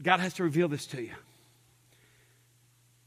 God 0.02 0.20
has 0.20 0.34
to 0.34 0.44
reveal 0.44 0.68
this 0.68 0.86
to 0.88 1.02
you. 1.02 1.14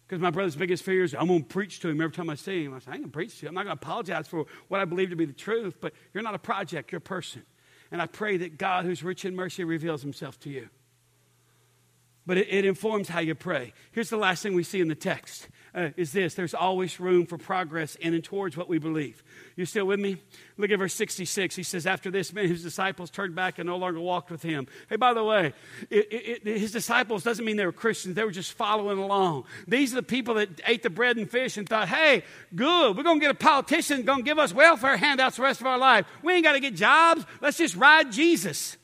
Because 0.08 0.22
my 0.22 0.30
brother's 0.30 0.56
biggest 0.56 0.84
fear 0.84 1.04
is 1.04 1.16
I'm 1.16 1.28
going 1.28 1.44
to 1.44 1.48
preach 1.48 1.80
to 1.82 1.90
him 1.90 2.02
every 2.02 2.14
time 2.14 2.30
I 2.30 2.36
see 2.36 2.66
him. 2.66 2.74
I 2.74 2.80
say, 2.80 2.92
I 2.92 2.94
ain't 2.96 3.04
going 3.04 3.12
to 3.12 3.16
preach 3.16 3.40
to 3.40 3.44
you. 3.44 3.48
I'm 3.48 3.56
not 3.56 3.64
going 3.66 3.78
to 3.78 3.82
apologize 3.82 4.28
for 4.28 4.46
what 4.68 4.82
I 4.82 4.86
believe 4.86 5.10
to 5.12 5.16
be 5.16 5.26
the 5.26 5.34
truth, 5.34 5.76
but 5.80 5.94
you're 6.14 6.24
not 6.24 6.36
a 6.36 6.40
project, 6.40 6.92
you're 6.92 6.98
a 6.98 7.02
person. 7.02 7.44
And 7.92 8.02
I 8.02 8.08
pray 8.08 8.38
that 8.38 8.58
God, 8.58 8.86
who's 8.86 9.04
rich 9.04 9.26
in 9.26 9.36
mercy, 9.36 9.64
reveals 9.64 10.02
himself 10.02 10.40
to 10.42 10.50
you. 10.50 10.70
But 12.26 12.38
it, 12.38 12.48
it 12.50 12.66
informs 12.66 13.10
how 13.10 13.20
you 13.20 13.36
pray. 13.36 13.74
Here's 13.92 14.10
the 14.10 14.18
last 14.18 14.44
thing 14.44 14.54
we 14.54 14.64
see 14.64 14.82
in 14.82 14.88
the 14.88 14.96
text 14.96 15.48
uh, 15.74 15.90
is 15.96 16.12
this 16.12 16.34
there's 16.34 16.54
always 16.54 17.00
room 17.00 17.26
for 17.26 17.38
progress 17.38 17.96
in 17.96 18.14
and 18.14 18.24
towards 18.24 18.58
what 18.58 18.68
we 18.68 18.78
believe. 18.78 19.24
You 19.56 19.66
still 19.66 19.86
with 19.86 20.00
me? 20.00 20.18
Look 20.58 20.70
at 20.70 20.80
verse 20.80 20.94
66. 20.94 21.56
He 21.56 21.64
says, 21.64 21.88
After 21.88 22.12
this, 22.12 22.34
man, 22.34 22.48
his 22.48 22.64
disciples 22.64 23.10
turned 23.10 23.36
back 23.36 23.58
and 23.58 23.68
no 23.68 23.78
longer 23.78 24.00
walked 24.00 24.32
with 24.32 24.44
him. 24.44 24.68
Hey, 24.90 24.98
by 24.98 25.14
the 25.14 25.24
way, 25.24 25.54
it, 25.90 26.08
it, 26.12 26.46
his 26.46 26.72
disciples 26.72 27.24
doesn't 27.24 27.44
mean 27.44 27.58
they 27.58 27.66
were 27.66 27.72
Christians, 27.72 28.16
they 28.16 28.24
were 28.24 28.32
just 28.32 28.54
following 28.54 28.98
along. 28.98 29.46
These 29.68 29.94
are 29.94 29.98
the 29.98 30.04
people 30.04 30.36
that 30.36 30.62
ate 30.66 30.84
the 30.84 30.90
bread 30.90 31.18
and 31.18 31.30
fish 31.30 31.58
and 31.58 31.68
thought, 31.68 31.88
hey, 31.88 32.24
good, 32.54 32.98
we're 32.98 33.04
going 33.04 33.20
to 33.20 33.26
get 33.26 33.32
a 33.32 33.36
politician 33.36 34.04
going 34.04 34.20
to 34.20 34.24
give 34.24 34.40
us 34.40 34.54
welfare 34.54 34.98
handouts 34.98 35.38
the 35.38 35.44
rest 35.44 35.62
of 35.62 35.68
our 35.68 35.78
life. 35.78 36.06
We 36.22 36.34
ain't 36.34 36.44
got 36.44 36.54
to 36.54 36.60
get 36.60 36.76
jobs. 36.76 37.26
Let's 37.42 37.58
just 37.58 37.76
ride 37.76 38.12
Jesus. 38.12 38.78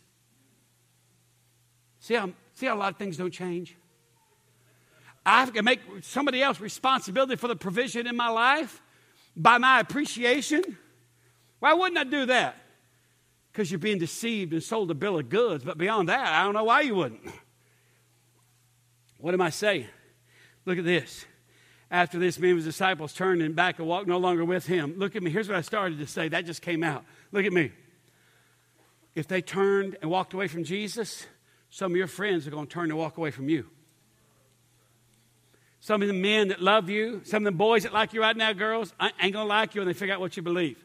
See 1.99 2.13
how, 2.13 2.31
see 2.57 2.65
how 2.65 2.75
a 2.75 2.79
lot 2.79 2.91
of 2.91 2.97
things 2.97 3.17
don't 3.17 3.31
change? 3.31 3.75
I 5.25 5.45
can 5.45 5.63
make 5.63 5.79
somebody 6.01 6.41
else 6.41 6.59
responsibility 6.59 7.35
for 7.35 7.47
the 7.47 7.55
provision 7.55 8.07
in 8.07 8.15
my 8.15 8.29
life 8.29 8.81
by 9.35 9.57
my 9.57 9.79
appreciation. 9.79 10.77
Why 11.59 11.73
wouldn't 11.73 11.97
I 11.97 12.03
do 12.03 12.25
that? 12.27 12.55
Because 13.51 13.69
you're 13.69 13.79
being 13.79 13.99
deceived 13.99 14.53
and 14.53 14.63
sold 14.63 14.89
a 14.89 14.95
bill 14.95 15.19
of 15.19 15.29
goods. 15.29 15.63
But 15.63 15.77
beyond 15.77 16.09
that, 16.09 16.27
I 16.27 16.43
don't 16.43 16.53
know 16.53 16.63
why 16.63 16.81
you 16.81 16.95
wouldn't. 16.95 17.21
What 19.19 19.33
am 19.33 19.41
I 19.41 19.49
saying? 19.49 19.87
Look 20.65 20.77
at 20.77 20.85
this. 20.85 21.25
After 21.91 22.19
this, 22.19 22.39
many 22.39 22.51
of 22.51 22.57
his 22.57 22.65
disciples 22.65 23.13
turned 23.13 23.41
and 23.41 23.55
back 23.55 23.79
and 23.79 23.87
walked 23.87 24.07
no 24.07 24.17
longer 24.17 24.45
with 24.45 24.65
him. 24.65 24.95
Look 24.97 25.15
at 25.15 25.23
me. 25.23 25.29
Here's 25.29 25.47
what 25.47 25.57
I 25.57 25.61
started 25.61 25.99
to 25.99 26.07
say. 26.07 26.27
That 26.27 26.45
just 26.45 26.61
came 26.61 26.83
out. 26.83 27.05
Look 27.31 27.45
at 27.45 27.53
me. 27.53 27.71
If 29.15 29.27
they 29.27 29.41
turned 29.41 29.97
and 30.01 30.09
walked 30.09 30.33
away 30.33 30.47
from 30.47 30.63
Jesus, 30.63 31.25
some 31.69 31.91
of 31.91 31.97
your 31.97 32.07
friends 32.07 32.47
are 32.47 32.51
going 32.51 32.67
to 32.67 32.73
turn 32.73 32.89
and 32.89 32.97
walk 32.97 33.17
away 33.17 33.31
from 33.31 33.49
you. 33.49 33.65
Some 35.79 36.01
of 36.01 36.07
the 36.07 36.13
men 36.13 36.49
that 36.49 36.61
love 36.61 36.89
you, 36.89 37.21
some 37.23 37.45
of 37.45 37.53
the 37.53 37.57
boys 37.57 37.83
that 37.83 37.93
like 37.93 38.13
you 38.13 38.21
right 38.21 38.35
now, 38.35 38.51
girls, 38.53 38.93
ain't 38.99 39.33
going 39.33 39.33
to 39.33 39.43
like 39.43 39.75
you 39.75 39.81
when 39.81 39.87
they 39.87 39.93
figure 39.93 40.13
out 40.13 40.19
what 40.19 40.35
you 40.35 40.43
believe. 40.43 40.83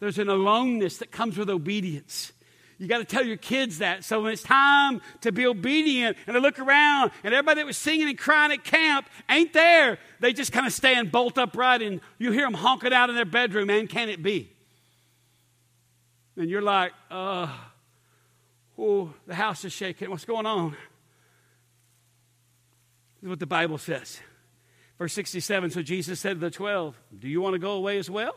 There's 0.00 0.18
an 0.18 0.28
aloneness 0.28 0.98
that 0.98 1.10
comes 1.10 1.38
with 1.38 1.48
obedience. 1.48 2.32
You 2.78 2.88
got 2.88 2.98
to 2.98 3.04
tell 3.04 3.24
your 3.24 3.38
kids 3.38 3.78
that. 3.78 4.04
So 4.04 4.22
when 4.22 4.32
it's 4.32 4.42
time 4.42 5.00
to 5.22 5.32
be 5.32 5.46
obedient 5.46 6.18
and 6.26 6.34
to 6.34 6.40
look 6.40 6.58
around 6.58 7.10
and 7.24 7.32
everybody 7.32 7.60
that 7.60 7.66
was 7.66 7.78
singing 7.78 8.08
and 8.08 8.18
crying 8.18 8.52
at 8.52 8.64
camp 8.64 9.08
ain't 9.30 9.54
there, 9.54 9.98
they 10.20 10.34
just 10.34 10.52
kind 10.52 10.66
of 10.66 10.72
stand 10.74 11.10
bolt 11.10 11.38
upright 11.38 11.80
and 11.80 12.00
you 12.18 12.32
hear 12.32 12.44
them 12.44 12.52
honking 12.52 12.92
out 12.92 13.08
in 13.08 13.16
their 13.16 13.24
bedroom, 13.24 13.68
man, 13.68 13.86
can 13.86 14.10
it 14.10 14.22
be? 14.22 14.52
And 16.36 16.50
you're 16.50 16.62
like, 16.62 16.92
uh, 17.10 17.48
oh, 18.78 19.12
the 19.26 19.34
house 19.34 19.64
is 19.64 19.72
shaking. 19.72 20.10
What's 20.10 20.24
going 20.24 20.46
on? 20.46 20.70
This 23.16 23.24
is 23.24 23.28
what 23.28 23.40
the 23.40 23.46
Bible 23.46 23.78
says. 23.78 24.20
Verse 24.98 25.12
67 25.12 25.70
So 25.70 25.82
Jesus 25.82 26.20
said 26.20 26.34
to 26.34 26.40
the 26.40 26.50
twelve, 26.50 26.98
Do 27.18 27.28
you 27.28 27.40
want 27.40 27.54
to 27.54 27.58
go 27.58 27.72
away 27.72 27.98
as 27.98 28.10
well? 28.10 28.34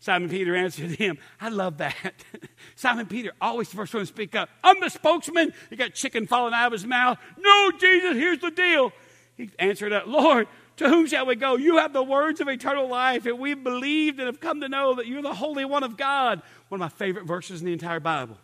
Simon 0.00 0.30
Peter 0.30 0.56
answered 0.56 0.92
him, 0.92 1.18
I 1.40 1.50
love 1.50 1.76
that. 1.78 2.14
Simon 2.74 3.04
Peter, 3.06 3.32
always 3.38 3.68
the 3.68 3.76
first 3.76 3.92
one 3.92 4.02
to 4.02 4.06
speak 4.06 4.34
up. 4.34 4.48
I'm 4.64 4.80
the 4.80 4.88
spokesman. 4.88 5.52
He 5.68 5.76
got 5.76 5.92
chicken 5.92 6.26
falling 6.26 6.54
out 6.54 6.68
of 6.68 6.72
his 6.72 6.86
mouth. 6.86 7.18
No, 7.38 7.70
Jesus, 7.72 8.14
here's 8.14 8.38
the 8.38 8.50
deal. 8.50 8.92
He 9.36 9.50
answered 9.58 9.92
up, 9.92 10.06
Lord, 10.06 10.48
to 10.78 10.88
whom 10.88 11.06
shall 11.06 11.26
we 11.26 11.36
go? 11.36 11.56
You 11.56 11.76
have 11.76 11.92
the 11.92 12.02
words 12.02 12.40
of 12.40 12.48
eternal 12.48 12.88
life, 12.88 13.26
and 13.26 13.38
we've 13.38 13.62
believed 13.62 14.18
and 14.18 14.26
have 14.26 14.40
come 14.40 14.62
to 14.62 14.70
know 14.70 14.94
that 14.94 15.06
you're 15.06 15.20
the 15.20 15.34
Holy 15.34 15.66
One 15.66 15.82
of 15.82 15.98
God. 15.98 16.40
One 16.68 16.80
of 16.80 16.92
my 16.92 16.96
favorite 16.96 17.26
verses 17.26 17.60
in 17.60 17.66
the 17.66 17.74
entire 17.74 18.00
Bible. 18.00 18.38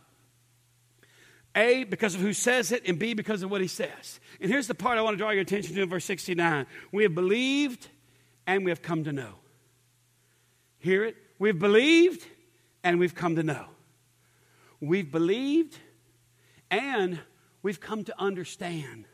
A, 1.57 1.85
because 1.85 2.15
of 2.15 2.21
who 2.21 2.35
says 2.35 2.71
it, 2.71 2.83
and 2.87 2.99
B, 2.99 3.15
because 3.15 3.43
of 3.43 3.51
what 3.51 3.63
he 3.63 3.67
says. 3.67 4.21
And 4.41 4.51
here's 4.51 4.67
the 4.67 4.75
part 4.75 4.99
I 4.99 5.03
want 5.03 5.15
to 5.15 5.19
draw 5.19 5.31
your 5.31 5.41
attention 5.41 5.75
to 5.75 5.83
in 5.83 5.89
verse 5.89 6.05
69. 6.05 6.67
We 6.93 7.03
have 7.05 7.15
believed 7.15 7.89
and 8.47 8.65
we 8.65 8.71
have 8.71 8.83
come 8.83 9.05
to 9.05 9.13
know. 9.13 9.35
Hear 10.79 11.05
it? 11.05 11.17
We've 11.39 11.59
believed 11.59 12.25
and 12.85 13.01
we've 13.01 13.15
come 13.15 13.37
to 13.37 13.43
know. 13.43 13.67
We've 14.81 15.11
believed 15.11 15.79
and 16.71 17.19
we've 17.63 17.81
come 17.81 18.05
to 18.05 18.15
understand 18.21 19.07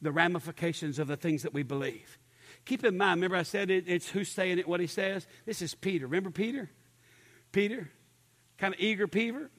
the 0.00 0.10
ramifications 0.10 0.98
of 0.98 1.06
the 1.06 1.16
things 1.16 1.42
that 1.42 1.52
we 1.52 1.62
believe. 1.62 2.18
Keep 2.64 2.84
in 2.84 2.96
mind, 2.96 3.18
remember 3.18 3.36
I 3.36 3.42
said 3.42 3.70
it, 3.70 3.84
it's 3.86 4.08
who's 4.08 4.30
saying 4.30 4.58
it, 4.58 4.66
what 4.66 4.80
he 4.80 4.86
says? 4.86 5.26
This 5.44 5.60
is 5.60 5.74
Peter. 5.74 6.06
Remember 6.06 6.30
Peter? 6.30 6.70
Peter, 7.52 7.90
kind 8.58 8.74
of 8.74 8.80
eager 8.80 9.06
Peter. 9.06 9.50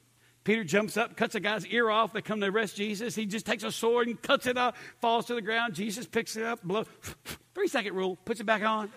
Peter 0.45 0.63
jumps 0.63 0.95
up, 0.95 1.17
cuts 1.17 1.34
a 1.34 1.39
guy's 1.39 1.65
ear 1.65 1.89
off. 1.89 2.13
They 2.13 2.21
come 2.21 2.39
to 2.39 2.45
arrest 2.45 2.75
Jesus. 2.75 3.15
He 3.15 3.25
just 3.25 3.47
takes 3.47 3.63
a 3.63 3.71
sword 3.71 4.08
and 4.08 4.21
cuts 4.21 4.45
it 4.45 4.58
off, 4.60 4.77
falls 5.01 5.25
to 5.25 5.34
the 5.34 5.41
ground. 5.41 5.73
Jesus 5.73 6.05
picks 6.05 6.38
it 6.38 6.43
up, 6.43 6.63
blow, 6.63 6.86
three 7.55 7.67
second 7.67 7.95
rule, 7.95 8.15
puts 8.25 8.39
it 8.39 8.45
back 8.45 8.62
on. 8.62 8.91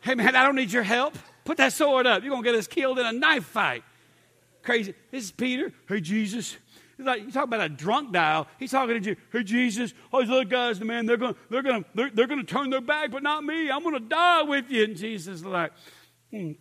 hey, 0.00 0.14
man, 0.14 0.34
I 0.34 0.44
don't 0.44 0.56
need 0.56 0.72
your 0.72 0.82
help. 0.82 1.14
Put 1.44 1.58
that 1.58 1.74
sword 1.74 2.06
up. 2.06 2.22
You're 2.22 2.30
going 2.30 2.42
to 2.42 2.50
get 2.50 2.58
us 2.58 2.66
killed 2.66 2.98
in 2.98 3.04
a 3.04 3.12
knife 3.12 3.44
fight. 3.44 3.84
Crazy. 4.62 4.94
This 5.10 5.24
is 5.24 5.30
Peter. 5.30 5.72
Hey, 5.86 6.00
Jesus. 6.00 6.56
He's 6.96 7.06
like, 7.06 7.22
you 7.22 7.30
talk 7.30 7.44
about 7.44 7.60
a 7.60 7.68
drunk 7.68 8.12
dial. 8.12 8.46
He's 8.58 8.70
talking 8.70 9.02
to 9.02 9.10
you. 9.10 9.16
Hey, 9.30 9.42
Jesus. 9.42 9.92
Oh, 10.10 10.22
these 10.22 10.30
other 10.30 10.44
guys, 10.44 10.78
the 10.78 10.86
man, 10.86 11.04
they're 11.04 11.18
going 11.18 11.34
to 11.34 11.40
they're 11.50 11.62
gonna, 11.62 11.84
they're, 11.94 12.10
they're 12.10 12.26
gonna 12.26 12.44
turn 12.44 12.70
their 12.70 12.80
back, 12.80 13.10
but 13.10 13.22
not 13.22 13.44
me. 13.44 13.70
I'm 13.70 13.82
going 13.82 13.94
to 13.94 14.00
die 14.00 14.42
with 14.42 14.70
you. 14.70 14.84
And 14.84 14.96
Jesus 14.96 15.36
is 15.36 15.44
like, 15.44 15.72
hmm, 16.30 16.52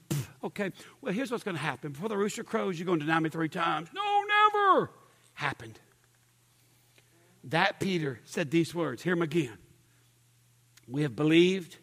Okay, 0.43 0.71
well, 1.01 1.13
here's 1.13 1.32
what's 1.32 1.43
going 1.43 1.58
to 1.58 1.62
happen. 1.62 1.91
Before 1.91 2.10
the 2.10 2.17
rooster 2.17 2.43
crows, 2.43 2.79
you're 2.79 2.86
going 2.86 2.99
to 2.99 3.05
deny 3.05 3.19
me 3.19 3.29
three 3.29 3.49
times. 3.49 3.89
No, 3.93 4.23
never. 4.53 4.91
Happened. 5.34 5.79
That 7.45 7.79
Peter 7.79 8.19
said 8.25 8.51
these 8.51 8.73
words. 8.73 9.01
Hear 9.03 9.13
him 9.13 9.21
again. 9.21 9.58
We 10.88 11.01
have 11.03 11.15
believed 11.15 11.77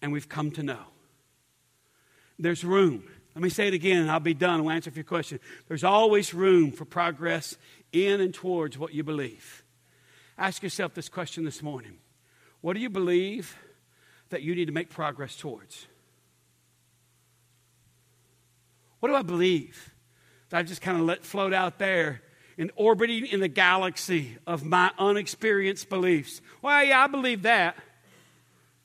and 0.00 0.12
we've 0.12 0.28
come 0.28 0.50
to 0.52 0.62
know. 0.62 0.82
There's 2.38 2.64
room. 2.64 3.04
Let 3.34 3.42
me 3.42 3.50
say 3.50 3.68
it 3.68 3.74
again 3.74 4.02
and 4.02 4.10
I'll 4.10 4.20
be 4.20 4.34
done. 4.34 4.60
I'll 4.60 4.70
answer 4.70 4.90
your 4.94 5.04
question. 5.04 5.40
There's 5.68 5.84
always 5.84 6.32
room 6.32 6.72
for 6.72 6.84
progress 6.84 7.56
in 7.92 8.20
and 8.20 8.32
towards 8.32 8.78
what 8.78 8.94
you 8.94 9.02
believe. 9.02 9.62
Ask 10.38 10.62
yourself 10.62 10.94
this 10.94 11.08
question 11.08 11.44
this 11.44 11.62
morning 11.62 11.98
What 12.60 12.74
do 12.74 12.80
you 12.80 12.90
believe 12.90 13.56
that 14.30 14.42
you 14.42 14.54
need 14.54 14.66
to 14.66 14.72
make 14.72 14.90
progress 14.90 15.36
towards? 15.36 15.86
What 19.00 19.08
do 19.08 19.14
I 19.14 19.22
believe? 19.22 19.92
That 20.50 20.58
I've 20.58 20.66
just 20.66 20.82
kind 20.82 20.98
of 20.98 21.04
let 21.04 21.24
float 21.24 21.52
out 21.52 21.78
there 21.78 22.22
and 22.58 22.70
orbiting 22.76 23.26
in 23.26 23.40
the 23.40 23.48
galaxy 23.48 24.36
of 24.46 24.64
my 24.64 24.90
unexperienced 24.98 25.88
beliefs. 25.88 26.40
Well, 26.60 26.84
yeah, 26.84 27.02
I 27.02 27.06
believe 27.06 27.42
that. 27.42 27.76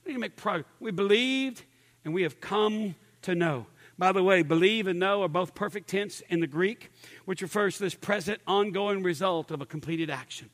We 0.04 0.10
need 0.10 0.16
to 0.16 0.20
make 0.22 0.36
progress. 0.36 0.70
We 0.80 0.92
believed 0.92 1.64
and 2.04 2.14
we 2.14 2.24
have 2.24 2.40
come 2.40 2.96
to 3.24 3.36
know. 3.36 3.68
By 3.98 4.12
the 4.12 4.24
way, 4.24 4.44
believe 4.44 4.88
and 4.88 5.00
know 5.00 5.24
are 5.24 5.30
both 5.30 5.56
perfect 5.56 5.90
tense 5.90 6.22
in 6.30 6.40
the 6.40 6.48
Greek, 6.48 6.92
which 7.26 7.42
refers 7.42 7.78
to 7.78 7.84
this 7.84 7.96
present 7.96 8.42
ongoing 8.46 9.04
result 9.04 9.52
of 9.52 9.62
a 9.62 9.66
completed 9.66 10.10
action. 10.10 10.50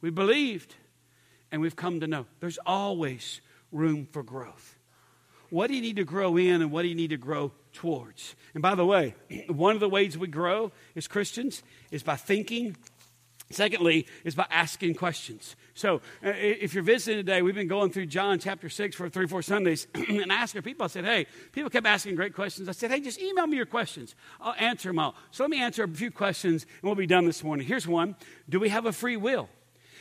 We 0.00 0.10
believed 0.10 0.74
and 1.50 1.60
we've 1.60 1.76
come 1.76 2.00
to 2.00 2.06
know. 2.06 2.26
There's 2.40 2.58
always 2.66 3.40
room 3.70 4.08
for 4.10 4.22
growth. 4.22 4.71
What 5.52 5.66
do 5.66 5.74
you 5.74 5.82
need 5.82 5.96
to 5.96 6.04
grow 6.04 6.38
in 6.38 6.62
and 6.62 6.72
what 6.72 6.80
do 6.80 6.88
you 6.88 6.94
need 6.94 7.10
to 7.10 7.18
grow 7.18 7.52
towards? 7.74 8.36
And 8.54 8.62
by 8.62 8.74
the 8.74 8.86
way, 8.86 9.14
one 9.48 9.74
of 9.74 9.80
the 9.80 9.88
ways 9.88 10.16
we 10.16 10.26
grow 10.26 10.72
as 10.96 11.06
Christians 11.06 11.62
is 11.90 12.02
by 12.02 12.16
thinking. 12.16 12.74
Secondly, 13.50 14.06
is 14.24 14.34
by 14.34 14.46
asking 14.50 14.94
questions. 14.94 15.54
So, 15.74 15.96
uh, 16.24 16.32
if 16.34 16.72
you're 16.72 16.82
visiting 16.82 17.18
today, 17.18 17.42
we've 17.42 17.54
been 17.54 17.68
going 17.68 17.90
through 17.90 18.06
John 18.06 18.38
chapter 18.38 18.70
6 18.70 18.96
for 18.96 19.10
three, 19.10 19.26
four 19.26 19.42
Sundays 19.42 19.88
and 19.94 20.32
asking 20.32 20.62
people. 20.62 20.84
I 20.84 20.86
said, 20.86 21.04
hey, 21.04 21.26
people 21.52 21.68
kept 21.68 21.86
asking 21.86 22.14
great 22.14 22.32
questions. 22.32 22.66
I 22.66 22.72
said, 22.72 22.90
hey, 22.90 23.00
just 23.00 23.20
email 23.20 23.46
me 23.46 23.58
your 23.58 23.66
questions. 23.66 24.14
I'll 24.40 24.54
answer 24.58 24.88
them 24.88 24.98
all. 24.98 25.14
So, 25.32 25.44
let 25.44 25.50
me 25.50 25.60
answer 25.60 25.84
a 25.84 25.88
few 25.88 26.10
questions 26.10 26.62
and 26.62 26.82
we'll 26.84 26.94
be 26.94 27.06
done 27.06 27.26
this 27.26 27.44
morning. 27.44 27.66
Here's 27.66 27.86
one 27.86 28.16
Do 28.48 28.58
we 28.58 28.70
have 28.70 28.86
a 28.86 28.92
free 28.92 29.18
will? 29.18 29.50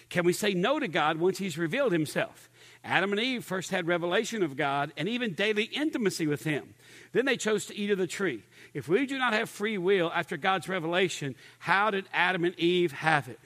Can 0.07 0.23
we 0.23 0.31
say 0.31 0.53
no 0.53 0.79
to 0.79 0.87
God 0.87 1.17
once 1.17 1.39
He's 1.39 1.57
revealed 1.57 1.91
Himself? 1.91 2.49
Adam 2.84 3.12
and 3.12 3.22
Eve 3.22 3.44
first 3.44 3.70
had 3.70 3.88
revelation 3.88 4.41
of 4.41 4.58
God 4.58 4.91
and 4.98 5.08
even 5.08 5.34
daily 5.34 5.65
intimacy 5.65 6.26
with 6.26 6.44
Him. 6.44 6.74
Then 7.12 7.26
they 7.26 7.38
chose 7.38 7.65
to 7.67 7.78
eat 7.78 7.91
of 7.91 7.98
the 7.98 8.08
tree. 8.08 8.44
If 8.74 8.88
we 8.88 9.06
do 9.06 9.20
not 9.20 9.34
have 9.34 9.50
free 9.50 9.78
will 9.78 10.12
after 10.13 10.38
God's 10.38 10.67
revelation, 10.67 11.36
how 11.60 11.91
did 11.91 12.06
Adam 12.12 12.44
and 12.44 12.58
Eve 12.60 12.91
have 12.91 13.28
it? 13.28 13.39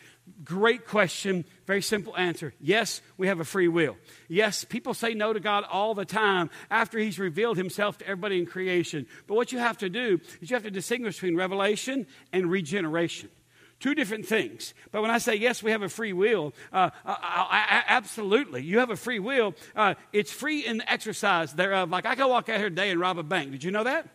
Great 0.44 0.88
question, 0.88 1.46
very 1.68 1.82
simple 1.82 2.16
answer. 2.18 2.54
Yes, 2.60 3.02
we 3.18 3.28
have 3.28 3.40
a 3.40 3.46
free 3.46 3.68
will. 3.68 3.96
Yes, 4.28 4.64
people 4.64 4.94
say 4.94 5.14
no 5.14 5.34
to 5.34 5.40
God 5.40 5.66
all 5.70 5.94
the 5.94 6.06
time 6.06 6.50
after 6.72 6.98
He's 6.98 7.20
revealed 7.20 7.58
Himself 7.58 7.98
to 8.00 8.06
everybody 8.06 8.40
in 8.40 8.46
creation. 8.46 9.06
But 9.28 9.36
what 9.36 9.52
you 9.52 9.60
have 9.60 9.78
to 9.80 9.90
do 9.90 10.20
is 10.42 10.50
you 10.50 10.56
have 10.56 10.64
to 10.64 10.72
distinguish 10.72 11.16
between 11.16 11.36
revelation 11.36 12.08
and 12.34 12.50
regeneration. 12.50 13.30
Two 13.80 13.94
different 13.94 14.26
things. 14.26 14.74
But 14.92 15.02
when 15.02 15.12
I 15.12 15.18
say 15.18 15.36
yes, 15.36 15.62
we 15.62 15.72
have 15.72 15.82
a 15.82 15.90
free 15.90 16.14
will, 16.14 16.54
uh, 16.72 16.90
I, 17.06 17.14
I, 17.14 17.84
absolutely. 17.88 18.64
You 18.64 18.80
have 18.80 18.90
a 18.90 18.96
free 18.96 19.20
will. 19.20 19.54
Uh, 19.76 19.96
it's 20.14 20.32
free 20.32 20.66
in 20.66 20.78
the 20.78 20.92
exercise 20.92 21.54
thereof. 21.54 21.90
Like 21.90 22.06
I 22.06 22.16
could 22.16 22.28
walk 22.28 22.50
out 22.50 22.58
here 22.58 22.70
today 22.70 22.90
and 22.90 23.00
rob 23.00 23.20
a 23.20 23.24
bank. 23.24 23.52
Did 23.52 23.64
you 23.64 23.72
know 23.72 23.84
that? 23.84 24.08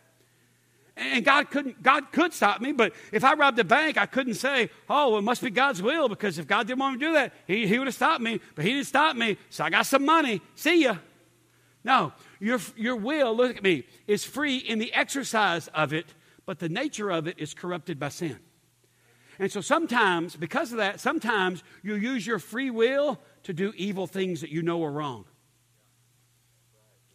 And 0.96 1.24
God 1.24 1.50
couldn't, 1.50 1.82
God 1.82 2.12
could 2.12 2.34
stop 2.34 2.60
me, 2.60 2.72
but 2.72 2.92
if 3.10 3.24
I 3.24 3.34
robbed 3.34 3.58
a 3.58 3.64
bank, 3.64 3.96
I 3.96 4.06
couldn't 4.06 4.34
say, 4.34 4.68
oh, 4.88 5.16
it 5.16 5.22
must 5.22 5.42
be 5.42 5.50
God's 5.50 5.80
will, 5.80 6.08
because 6.08 6.38
if 6.38 6.46
God 6.46 6.66
didn't 6.66 6.80
want 6.80 6.94
me 6.94 7.00
to 7.00 7.06
do 7.06 7.12
that, 7.14 7.32
He, 7.46 7.66
he 7.66 7.78
would 7.78 7.86
have 7.86 7.94
stopped 7.94 8.20
me, 8.20 8.40
but 8.54 8.64
He 8.64 8.72
didn't 8.72 8.86
stop 8.86 9.16
me, 9.16 9.38
so 9.48 9.64
I 9.64 9.70
got 9.70 9.86
some 9.86 10.04
money. 10.04 10.42
See 10.56 10.82
ya. 10.82 10.96
No, 11.84 12.12
your, 12.38 12.58
your 12.76 12.96
will, 12.96 13.34
look 13.34 13.56
at 13.56 13.62
me, 13.62 13.84
is 14.06 14.24
free 14.24 14.58
in 14.58 14.78
the 14.78 14.92
exercise 14.92 15.68
of 15.68 15.94
it, 15.94 16.06
but 16.44 16.58
the 16.58 16.68
nature 16.68 17.10
of 17.10 17.26
it 17.26 17.38
is 17.38 17.54
corrupted 17.54 17.98
by 17.98 18.10
sin. 18.10 18.38
And 19.40 19.50
so 19.50 19.62
sometimes, 19.62 20.36
because 20.36 20.70
of 20.70 20.78
that, 20.78 21.00
sometimes 21.00 21.64
you 21.82 21.94
use 21.94 22.26
your 22.26 22.38
free 22.38 22.68
will 22.68 23.18
to 23.44 23.54
do 23.54 23.72
evil 23.74 24.06
things 24.06 24.42
that 24.42 24.50
you 24.50 24.60
know 24.60 24.84
are 24.84 24.92
wrong. 24.92 25.24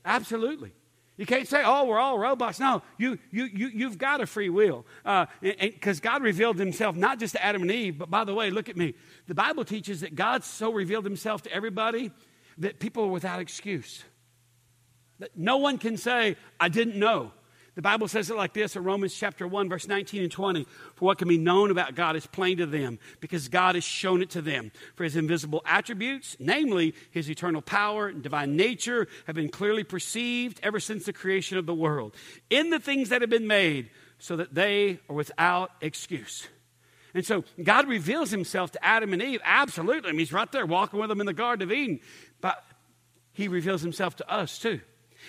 Absolutely. 0.03 0.73
You 1.17 1.27
can't 1.27 1.47
say, 1.47 1.61
oh, 1.63 1.85
we're 1.85 1.99
all 1.99 2.17
robots. 2.17 2.59
No, 2.59 2.81
you, 2.97 3.19
you, 3.29 3.45
you, 3.45 3.67
you've 3.67 3.99
got 3.99 4.21
a 4.21 4.25
free 4.25 4.49
will. 4.49 4.87
Because 5.03 5.99
uh, 5.99 6.01
God 6.01 6.23
revealed 6.23 6.57
himself 6.57 6.95
not 6.95 7.19
just 7.19 7.35
to 7.35 7.45
Adam 7.45 7.61
and 7.61 7.71
Eve, 7.71 7.99
but 7.99 8.09
by 8.09 8.23
the 8.23 8.33
way, 8.33 8.49
look 8.49 8.69
at 8.69 8.75
me. 8.75 8.95
The 9.27 9.35
Bible 9.35 9.63
teaches 9.63 10.01
that 10.01 10.15
God 10.15 10.43
so 10.43 10.73
revealed 10.73 11.05
himself 11.05 11.43
to 11.43 11.53
everybody 11.53 12.11
that 12.57 12.79
people 12.79 13.03
are 13.03 13.11
without 13.11 13.39
excuse. 13.39 14.03
That 15.19 15.29
no 15.37 15.57
one 15.57 15.77
can 15.77 15.95
say, 15.95 16.37
I 16.59 16.69
didn't 16.69 16.97
know. 16.97 17.33
The 17.75 17.81
Bible 17.81 18.07
says 18.07 18.29
it 18.29 18.37
like 18.37 18.53
this 18.53 18.77
in 18.77 18.83
Romans 18.85 19.13
chapter 19.13 19.45
1, 19.45 19.67
verse 19.67 19.87
19 19.87 20.23
and 20.23 20.31
20. 20.31 20.65
For 20.95 21.05
what 21.05 21.17
can 21.17 21.27
be 21.27 21.37
known 21.37 21.71
about 21.71 21.93
God 21.93 22.15
is 22.15 22.25
plain 22.25 22.57
to 22.57 22.65
them, 22.65 22.99
because 23.19 23.49
God 23.49 23.75
has 23.75 23.83
shown 23.83 24.21
it 24.21 24.29
to 24.31 24.41
them. 24.41 24.71
For 24.95 25.03
his 25.03 25.17
invisible 25.17 25.61
attributes, 25.65 26.37
namely 26.39 26.95
his 27.11 27.29
eternal 27.29 27.61
power 27.61 28.07
and 28.07 28.23
divine 28.23 28.55
nature, 28.55 29.07
have 29.27 29.35
been 29.35 29.49
clearly 29.49 29.83
perceived 29.83 30.59
ever 30.63 30.79
since 30.79 31.05
the 31.05 31.13
creation 31.13 31.57
of 31.57 31.65
the 31.65 31.73
world, 31.73 32.15
in 32.49 32.69
the 32.69 32.79
things 32.79 33.09
that 33.09 33.21
have 33.21 33.29
been 33.29 33.47
made, 33.47 33.89
so 34.19 34.37
that 34.37 34.55
they 34.55 34.99
are 35.09 35.15
without 35.15 35.71
excuse. 35.81 36.47
And 37.13 37.25
so 37.25 37.43
God 37.61 37.87
reveals 37.87 38.31
himself 38.31 38.71
to 38.71 38.85
Adam 38.85 39.11
and 39.11 39.21
Eve. 39.21 39.41
Absolutely. 39.43 40.09
I 40.09 40.11
mean, 40.11 40.19
he's 40.19 40.33
right 40.33 40.51
there 40.51 40.65
walking 40.65 40.99
with 40.99 41.09
them 41.09 41.19
in 41.19 41.25
the 41.25 41.33
Garden 41.33 41.67
of 41.67 41.71
Eden. 41.73 41.99
But 42.41 42.63
he 43.33 43.47
reveals 43.47 43.81
himself 43.81 44.15
to 44.17 44.29
us 44.29 44.59
too. 44.59 44.81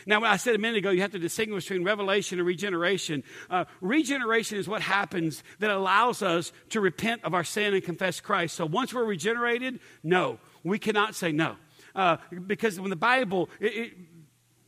Now, 0.04 0.22
I 0.22 0.36
said 0.36 0.54
a 0.54 0.58
minute 0.58 0.78
ago, 0.78 0.90
you 0.90 1.02
have 1.02 1.12
to 1.12 1.18
distinguish 1.18 1.64
between 1.64 1.84
revelation 1.84 2.38
and 2.38 2.46
regeneration. 2.46 3.22
Uh, 3.48 3.64
regeneration 3.80 4.58
is 4.58 4.68
what 4.68 4.82
happens 4.82 5.42
that 5.58 5.70
allows 5.70 6.22
us 6.22 6.52
to 6.70 6.80
repent 6.80 7.24
of 7.24 7.34
our 7.34 7.44
sin 7.44 7.74
and 7.74 7.82
confess 7.82 8.20
Christ. 8.20 8.56
So 8.56 8.66
once 8.66 8.92
we're 8.92 9.04
regenerated, 9.04 9.80
no, 10.02 10.38
we 10.64 10.78
cannot 10.78 11.14
say 11.14 11.32
no. 11.32 11.56
Uh, 11.94 12.18
because 12.46 12.78
when 12.78 12.90
the 12.90 12.96
Bible, 12.96 13.48
it, 13.60 13.74
it, 13.74 13.92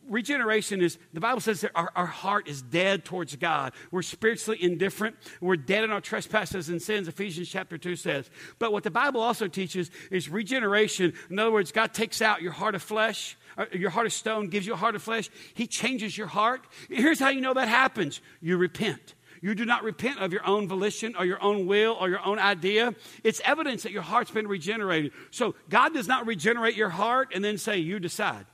regeneration 0.08 0.80
is 0.80 0.98
the 1.12 1.20
bible 1.20 1.40
says 1.40 1.60
that 1.60 1.70
our, 1.74 1.90
our 1.94 2.06
heart 2.06 2.48
is 2.48 2.62
dead 2.62 3.04
towards 3.04 3.36
god 3.36 3.72
we're 3.90 4.02
spiritually 4.02 4.62
indifferent 4.62 5.14
we're 5.40 5.56
dead 5.56 5.84
in 5.84 5.90
our 5.90 6.00
trespasses 6.00 6.68
and 6.68 6.80
sins 6.80 7.08
ephesians 7.08 7.48
chapter 7.48 7.76
2 7.76 7.94
says 7.94 8.30
but 8.58 8.72
what 8.72 8.82
the 8.84 8.90
bible 8.90 9.20
also 9.20 9.46
teaches 9.46 9.90
is 10.10 10.28
regeneration 10.28 11.12
in 11.30 11.38
other 11.38 11.52
words 11.52 11.72
god 11.72 11.92
takes 11.92 12.22
out 12.22 12.42
your 12.42 12.52
heart 12.52 12.74
of 12.74 12.82
flesh 12.82 13.36
Uh, 13.58 13.66
your 13.72 13.90
heart 13.90 14.06
of 14.06 14.12
stone, 14.12 14.48
gives 14.48 14.66
you 14.66 14.72
a 14.72 14.76
heart 14.76 14.94
of 14.94 15.02
flesh. 15.02 15.28
He 15.52 15.66
changes 15.66 16.16
your 16.16 16.28
heart. 16.28 16.64
Here's 16.88 17.18
how 17.18 17.28
you 17.28 17.40
know 17.40 17.54
that 17.54 17.68
happens 17.68 18.20
you 18.40 18.56
repent. 18.56 19.14
You 19.40 19.54
do 19.54 19.64
not 19.64 19.84
repent 19.84 20.20
of 20.20 20.32
your 20.32 20.46
own 20.46 20.68
volition 20.68 21.14
or 21.16 21.24
your 21.24 21.42
own 21.42 21.66
will 21.66 21.96
or 22.00 22.08
your 22.08 22.24
own 22.24 22.38
idea. 22.38 22.94
It's 23.22 23.40
evidence 23.44 23.82
that 23.82 23.92
your 23.92 24.02
heart's 24.02 24.30
been 24.30 24.48
regenerated. 24.48 25.12
So 25.30 25.54
God 25.68 25.92
does 25.92 26.08
not 26.08 26.26
regenerate 26.26 26.76
your 26.76 26.88
heart 26.88 27.32
and 27.34 27.44
then 27.44 27.58
say, 27.58 27.78
You 27.78 27.98
decide. 27.98 28.46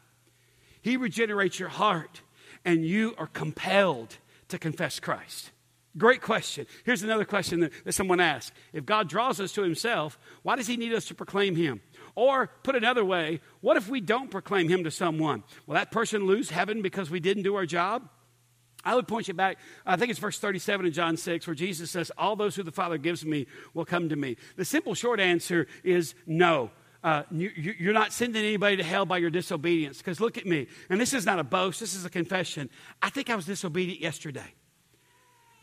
He 0.82 0.96
regenerates 0.96 1.58
your 1.58 1.70
heart 1.70 2.22
and 2.64 2.84
you 2.84 3.14
are 3.18 3.26
compelled 3.26 4.16
to 4.48 4.58
confess 4.58 5.00
Christ. 5.00 5.50
Great 5.96 6.22
question. 6.22 6.66
Here's 6.84 7.02
another 7.02 7.24
question 7.24 7.60
that, 7.60 7.72
that 7.84 7.92
someone 7.92 8.18
asked. 8.18 8.52
If 8.72 8.84
God 8.84 9.08
draws 9.08 9.40
us 9.40 9.52
to 9.52 9.62
himself, 9.62 10.18
why 10.42 10.56
does 10.56 10.66
he 10.66 10.76
need 10.76 10.92
us 10.92 11.04
to 11.06 11.14
proclaim 11.14 11.54
him? 11.54 11.80
Or 12.16 12.48
put 12.62 12.76
another 12.76 13.04
way, 13.04 13.40
what 13.60 13.76
if 13.76 13.88
we 13.88 14.00
don't 14.00 14.30
proclaim 14.30 14.68
him 14.68 14.84
to 14.84 14.90
someone? 14.90 15.42
Will 15.66 15.74
that 15.74 15.90
person 15.90 16.26
lose 16.26 16.50
heaven 16.50 16.80
because 16.80 17.10
we 17.10 17.20
didn't 17.20 17.42
do 17.42 17.56
our 17.56 17.66
job? 17.66 18.08
I 18.84 18.94
would 18.94 19.08
point 19.08 19.28
you 19.28 19.34
back, 19.34 19.58
I 19.86 19.96
think 19.96 20.10
it's 20.10 20.20
verse 20.20 20.38
37 20.38 20.86
in 20.86 20.92
John 20.92 21.16
6, 21.16 21.46
where 21.46 21.54
Jesus 21.54 21.90
says, 21.90 22.12
All 22.18 22.36
those 22.36 22.54
who 22.54 22.62
the 22.62 22.70
Father 22.70 22.98
gives 22.98 23.24
me 23.24 23.46
will 23.72 23.86
come 23.86 24.10
to 24.10 24.16
me. 24.16 24.36
The 24.56 24.64
simple 24.64 24.94
short 24.94 25.20
answer 25.20 25.66
is 25.82 26.14
no. 26.26 26.70
Uh, 27.02 27.22
you, 27.30 27.90
are 27.90 27.94
not 27.94 28.12
sending 28.12 28.42
anybody 28.42 28.76
to 28.76 28.82
hell 28.82 29.06
by 29.06 29.18
your 29.18 29.30
disobedience. 29.30 29.98
Because 29.98 30.20
look 30.20 30.38
at 30.38 30.46
me, 30.46 30.68
and 30.88 31.00
this 31.00 31.14
is 31.14 31.26
not 31.26 31.38
a 31.38 31.44
boast, 31.44 31.80
this 31.80 31.94
is 31.94 32.04
a 32.04 32.10
confession. 32.10 32.70
I 33.02 33.10
think 33.10 33.30
I 33.30 33.36
was 33.36 33.46
disobedient 33.46 34.00
yesterday 34.00 34.54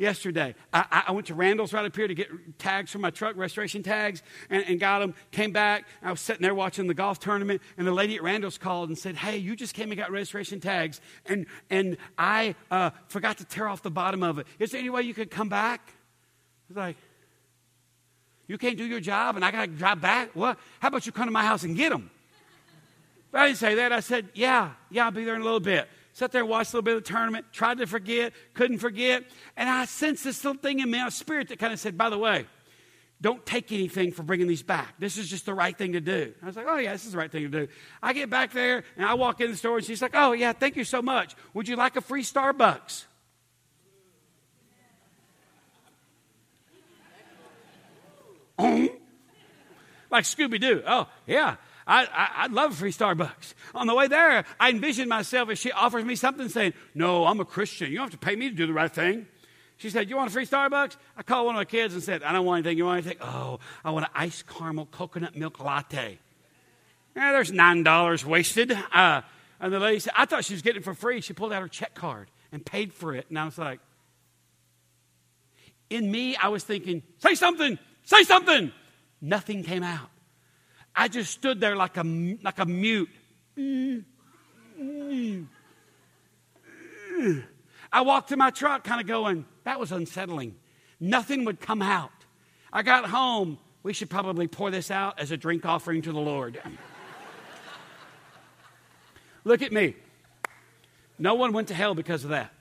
yesterday. 0.01 0.55
I, 0.73 1.03
I, 1.07 1.11
went 1.11 1.27
to 1.27 1.35
Randall's 1.35 1.71
right 1.71 1.85
up 1.85 1.95
here 1.95 2.07
to 2.07 2.15
get 2.15 2.27
tags 2.57 2.91
for 2.91 2.97
my 2.97 3.11
truck, 3.11 3.37
restoration 3.37 3.83
tags, 3.83 4.23
and, 4.49 4.65
and, 4.67 4.79
got 4.79 4.99
them. 4.99 5.13
Came 5.29 5.51
back. 5.51 5.85
I 6.01 6.09
was 6.09 6.19
sitting 6.19 6.41
there 6.41 6.55
watching 6.55 6.87
the 6.87 6.95
golf 6.95 7.19
tournament, 7.19 7.61
and 7.77 7.85
the 7.85 7.91
lady 7.91 8.15
at 8.15 8.23
Randall's 8.23 8.57
called 8.57 8.89
and 8.89 8.97
said, 8.97 9.15
Hey, 9.15 9.37
you 9.37 9.55
just 9.55 9.75
came 9.75 9.91
and 9.91 9.97
got 9.97 10.11
restoration 10.11 10.59
tags, 10.59 10.99
and, 11.27 11.45
and 11.69 11.97
I 12.17 12.55
uh, 12.71 12.89
forgot 13.07 13.37
to 13.37 13.45
tear 13.45 13.67
off 13.67 13.83
the 13.83 13.91
bottom 13.91 14.23
of 14.23 14.39
it. 14.39 14.47
Is 14.57 14.71
there 14.71 14.79
any 14.79 14.89
way 14.89 15.03
you 15.03 15.13
could 15.13 15.29
come 15.29 15.49
back? 15.49 15.81
I 15.87 16.65
was 16.69 16.77
like, 16.77 16.97
You 18.47 18.57
can't 18.57 18.77
do 18.77 18.85
your 18.85 18.99
job, 18.99 19.35
and 19.35 19.45
I 19.45 19.51
got 19.51 19.67
to 19.67 19.67
drive 19.67 20.01
back? 20.01 20.31
What? 20.35 20.57
How 20.79 20.87
about 20.87 21.05
you 21.05 21.11
come 21.11 21.25
to 21.25 21.31
my 21.31 21.45
house 21.45 21.63
and 21.63 21.77
get 21.77 21.91
them? 21.91 22.09
But 23.31 23.41
I 23.41 23.47
didn't 23.47 23.59
say 23.59 23.75
that. 23.75 23.93
I 23.93 23.99
said, 23.99 24.29
Yeah, 24.33 24.71
yeah, 24.89 25.05
I'll 25.05 25.11
be 25.11 25.23
there 25.23 25.35
in 25.35 25.41
a 25.41 25.45
little 25.45 25.59
bit. 25.59 25.87
Sat 26.13 26.31
there, 26.31 26.45
watched 26.45 26.73
a 26.73 26.77
little 26.77 26.83
bit 26.83 26.97
of 26.97 27.03
the 27.03 27.09
tournament, 27.09 27.45
tried 27.53 27.77
to 27.77 27.87
forget, 27.87 28.33
couldn't 28.53 28.79
forget. 28.79 29.23
And 29.55 29.69
I 29.69 29.85
sensed 29.85 30.23
this 30.23 30.43
little 30.43 30.61
thing 30.61 30.79
in 30.79 30.91
me, 30.91 31.01
a 31.01 31.09
spirit 31.09 31.47
that 31.49 31.59
kind 31.59 31.71
of 31.71 31.79
said, 31.79 31.97
by 31.97 32.09
the 32.09 32.17
way, 32.17 32.45
don't 33.21 33.45
take 33.45 33.71
anything 33.71 34.11
for 34.11 34.23
bringing 34.23 34.47
these 34.47 34.63
back. 34.63 34.95
This 34.99 35.15
is 35.17 35.29
just 35.29 35.45
the 35.45 35.53
right 35.53 35.77
thing 35.77 35.93
to 35.93 36.01
do. 36.01 36.33
I 36.41 36.45
was 36.47 36.55
like, 36.55 36.65
oh, 36.67 36.77
yeah, 36.77 36.91
this 36.91 37.05
is 37.05 37.11
the 37.11 37.19
right 37.19 37.31
thing 37.31 37.43
to 37.43 37.49
do. 37.49 37.67
I 38.01 38.13
get 38.13 38.29
back 38.29 38.51
there 38.51 38.83
and 38.97 39.05
I 39.05 39.13
walk 39.13 39.39
in 39.41 39.51
the 39.51 39.57
store 39.57 39.77
and 39.77 39.85
she's 39.85 40.01
like, 40.01 40.15
oh, 40.15 40.31
yeah, 40.31 40.53
thank 40.53 40.75
you 40.75 40.83
so 40.83 41.03
much. 41.03 41.35
Would 41.53 41.67
you 41.67 41.75
like 41.75 41.95
a 41.95 42.01
free 42.01 42.23
Starbucks? 42.23 43.05
like 50.11 50.25
Scooby 50.25 50.59
Doo. 50.59 50.83
Oh, 50.85 51.07
yeah. 51.25 51.55
I, 51.87 52.43
would 52.43 52.53
love 52.53 52.71
a 52.71 52.75
free 52.75 52.91
Starbucks. 52.91 53.53
On 53.75 53.87
the 53.87 53.95
way 53.95 54.07
there, 54.07 54.45
I 54.59 54.69
envisioned 54.69 55.09
myself 55.09 55.49
as 55.49 55.59
she 55.59 55.71
offers 55.71 56.05
me 56.05 56.15
something 56.15 56.49
saying, 56.49 56.73
No, 56.93 57.25
I'm 57.25 57.39
a 57.39 57.45
Christian. 57.45 57.91
You 57.91 57.97
don't 57.97 58.11
have 58.11 58.19
to 58.19 58.25
pay 58.25 58.35
me 58.35 58.49
to 58.49 58.55
do 58.55 58.67
the 58.67 58.73
right 58.73 58.91
thing. 58.91 59.27
She 59.77 59.89
said, 59.89 60.09
You 60.09 60.17
want 60.17 60.29
a 60.29 60.33
free 60.33 60.45
Starbucks? 60.45 60.95
I 61.17 61.23
called 61.23 61.47
one 61.47 61.55
of 61.55 61.59
my 61.59 61.65
kids 61.65 61.93
and 61.93 62.03
said, 62.03 62.23
I 62.23 62.31
don't 62.33 62.45
want 62.45 62.65
anything. 62.65 62.77
You 62.77 62.85
want 62.85 63.05
anything? 63.05 63.21
Oh, 63.21 63.59
I 63.83 63.91
want 63.91 64.05
an 64.05 64.11
iced 64.13 64.47
caramel 64.47 64.85
coconut 64.85 65.35
milk 65.35 65.59
latte. 65.59 66.19
Yeah, 67.15 67.31
there's 67.33 67.51
$9 67.51 68.25
wasted. 68.25 68.71
Uh, 68.93 69.21
and 69.59 69.73
the 69.73 69.79
lady 69.79 69.99
said, 69.99 70.13
I 70.15 70.25
thought 70.25 70.45
she 70.45 70.53
was 70.53 70.61
getting 70.61 70.81
it 70.81 70.85
for 70.85 70.93
free. 70.93 71.21
She 71.21 71.33
pulled 71.33 71.51
out 71.51 71.61
her 71.61 71.67
check 71.67 71.93
card 71.93 72.29
and 72.51 72.65
paid 72.65 72.93
for 72.93 73.13
it. 73.13 73.25
And 73.29 73.37
I 73.37 73.45
was 73.45 73.57
like, 73.57 73.79
in 75.89 76.09
me, 76.09 76.35
I 76.35 76.47
was 76.47 76.63
thinking, 76.63 77.03
say 77.17 77.35
something, 77.35 77.77
say 78.03 78.23
something. 78.23 78.71
Nothing 79.19 79.63
came 79.63 79.83
out. 79.83 80.09
I 80.95 81.07
just 81.07 81.31
stood 81.31 81.59
there 81.59 81.75
like 81.75 81.97
a, 81.97 82.37
like 82.43 82.59
a 82.59 82.65
mute. 82.65 83.09
I 87.91 88.01
walked 88.01 88.29
to 88.29 88.37
my 88.37 88.51
truck 88.51 88.83
kind 88.83 89.01
of 89.01 89.07
going, 89.07 89.45
that 89.63 89.79
was 89.79 89.91
unsettling. 89.91 90.55
Nothing 90.99 91.45
would 91.45 91.59
come 91.59 91.81
out. 91.81 92.11
I 92.71 92.83
got 92.83 93.05
home. 93.05 93.57
We 93.83 93.93
should 93.93 94.09
probably 94.09 94.47
pour 94.47 94.69
this 94.69 94.91
out 94.91 95.19
as 95.19 95.31
a 95.31 95.37
drink 95.37 95.65
offering 95.65 96.03
to 96.03 96.11
the 96.11 96.19
Lord. 96.19 96.61
Look 99.43 99.61
at 99.61 99.71
me. 99.71 99.95
No 101.17 101.33
one 101.33 101.51
went 101.51 101.69
to 101.69 101.73
hell 101.73 101.95
because 101.95 102.23
of 102.23 102.29
that. 102.29 102.53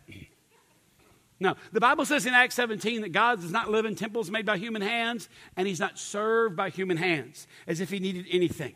No, 1.41 1.57
the 1.72 1.80
Bible 1.80 2.05
says 2.05 2.26
in 2.26 2.34
Acts 2.34 2.55
17 2.55 3.01
that 3.01 3.12
God 3.12 3.41
does 3.41 3.51
not 3.51 3.70
live 3.70 3.86
in 3.86 3.95
temples 3.95 4.30
made 4.30 4.45
by 4.45 4.59
human 4.59 4.82
hands, 4.82 5.28
and 5.57 5.66
He's 5.66 5.80
not 5.80 5.99
served 5.99 6.55
by 6.55 6.68
human 6.68 6.99
hands 6.99 7.47
as 7.66 7.80
if 7.80 7.91
He 7.91 7.99
needed 7.99 8.26
anything. 8.30 8.74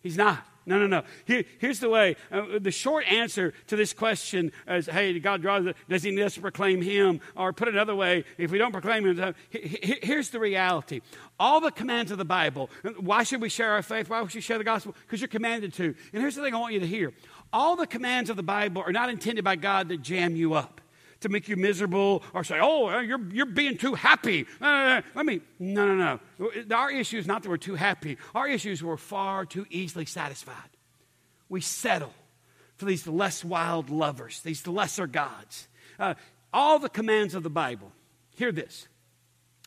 He's 0.00 0.16
not. 0.16 0.42
No, 0.68 0.80
no, 0.80 0.88
no. 0.88 1.02
Here, 1.26 1.44
here's 1.58 1.78
the 1.78 1.88
way. 1.88 2.16
Uh, 2.32 2.58
the 2.60 2.72
short 2.72 3.06
answer 3.06 3.54
to 3.68 3.76
this 3.76 3.92
question 3.92 4.50
is, 4.66 4.86
hey, 4.86 5.16
God 5.20 5.40
draws, 5.40 5.72
does 5.88 6.02
he 6.02 6.10
need 6.10 6.22
us 6.22 6.34
to 6.34 6.40
proclaim 6.40 6.82
him? 6.82 7.20
Or 7.36 7.52
put 7.52 7.68
it 7.68 7.74
another 7.74 7.94
way, 7.94 8.24
if 8.36 8.50
we 8.50 8.58
don't 8.58 8.72
proclaim 8.72 9.06
him, 9.06 9.34
here's 9.50 10.30
the 10.30 10.40
reality. 10.40 11.02
All 11.38 11.60
the 11.60 11.70
commands 11.70 12.10
of 12.10 12.18
the 12.18 12.24
Bible, 12.24 12.68
why 12.98 13.22
should 13.22 13.40
we 13.40 13.48
share 13.48 13.72
our 13.72 13.82
faith? 13.82 14.10
Why 14.10 14.20
should 14.24 14.34
we 14.34 14.40
share 14.40 14.58
the 14.58 14.64
gospel? 14.64 14.96
Because 15.06 15.20
you're 15.20 15.28
commanded 15.28 15.72
to. 15.74 15.84
And 15.84 16.20
here's 16.20 16.34
the 16.34 16.42
thing 16.42 16.54
I 16.54 16.58
want 16.58 16.74
you 16.74 16.80
to 16.80 16.86
hear. 16.86 17.12
All 17.52 17.76
the 17.76 17.86
commands 17.86 18.28
of 18.28 18.36
the 18.36 18.42
Bible 18.42 18.82
are 18.82 18.92
not 18.92 19.08
intended 19.08 19.44
by 19.44 19.54
God 19.54 19.88
to 19.90 19.96
jam 19.96 20.34
you 20.34 20.54
up 20.54 20.80
to 21.20 21.28
make 21.28 21.48
you 21.48 21.56
miserable 21.56 22.22
or 22.34 22.44
say, 22.44 22.58
oh, 22.60 22.88
uh, 22.88 23.00
you're, 23.00 23.24
you're 23.32 23.46
being 23.46 23.76
too 23.76 23.94
happy. 23.94 24.46
Uh, 24.60 25.00
let 25.14 25.26
me, 25.26 25.40
no, 25.58 25.94
no, 25.94 26.20
no. 26.38 26.74
Our 26.74 26.90
issue 26.90 27.18
is 27.18 27.26
not 27.26 27.42
that 27.42 27.48
we're 27.48 27.56
too 27.56 27.74
happy. 27.74 28.18
Our 28.34 28.48
issue 28.48 28.70
is 28.70 28.82
we're 28.82 28.96
far 28.96 29.44
too 29.44 29.66
easily 29.70 30.06
satisfied. 30.06 30.70
We 31.48 31.60
settle 31.60 32.12
for 32.76 32.84
these 32.84 33.06
less 33.06 33.44
wild 33.44 33.90
lovers, 33.90 34.40
these 34.42 34.66
lesser 34.66 35.06
gods. 35.06 35.68
Uh, 35.98 36.14
all 36.52 36.78
the 36.78 36.88
commands 36.88 37.34
of 37.34 37.42
the 37.42 37.50
Bible, 37.50 37.92
hear 38.36 38.52
this, 38.52 38.88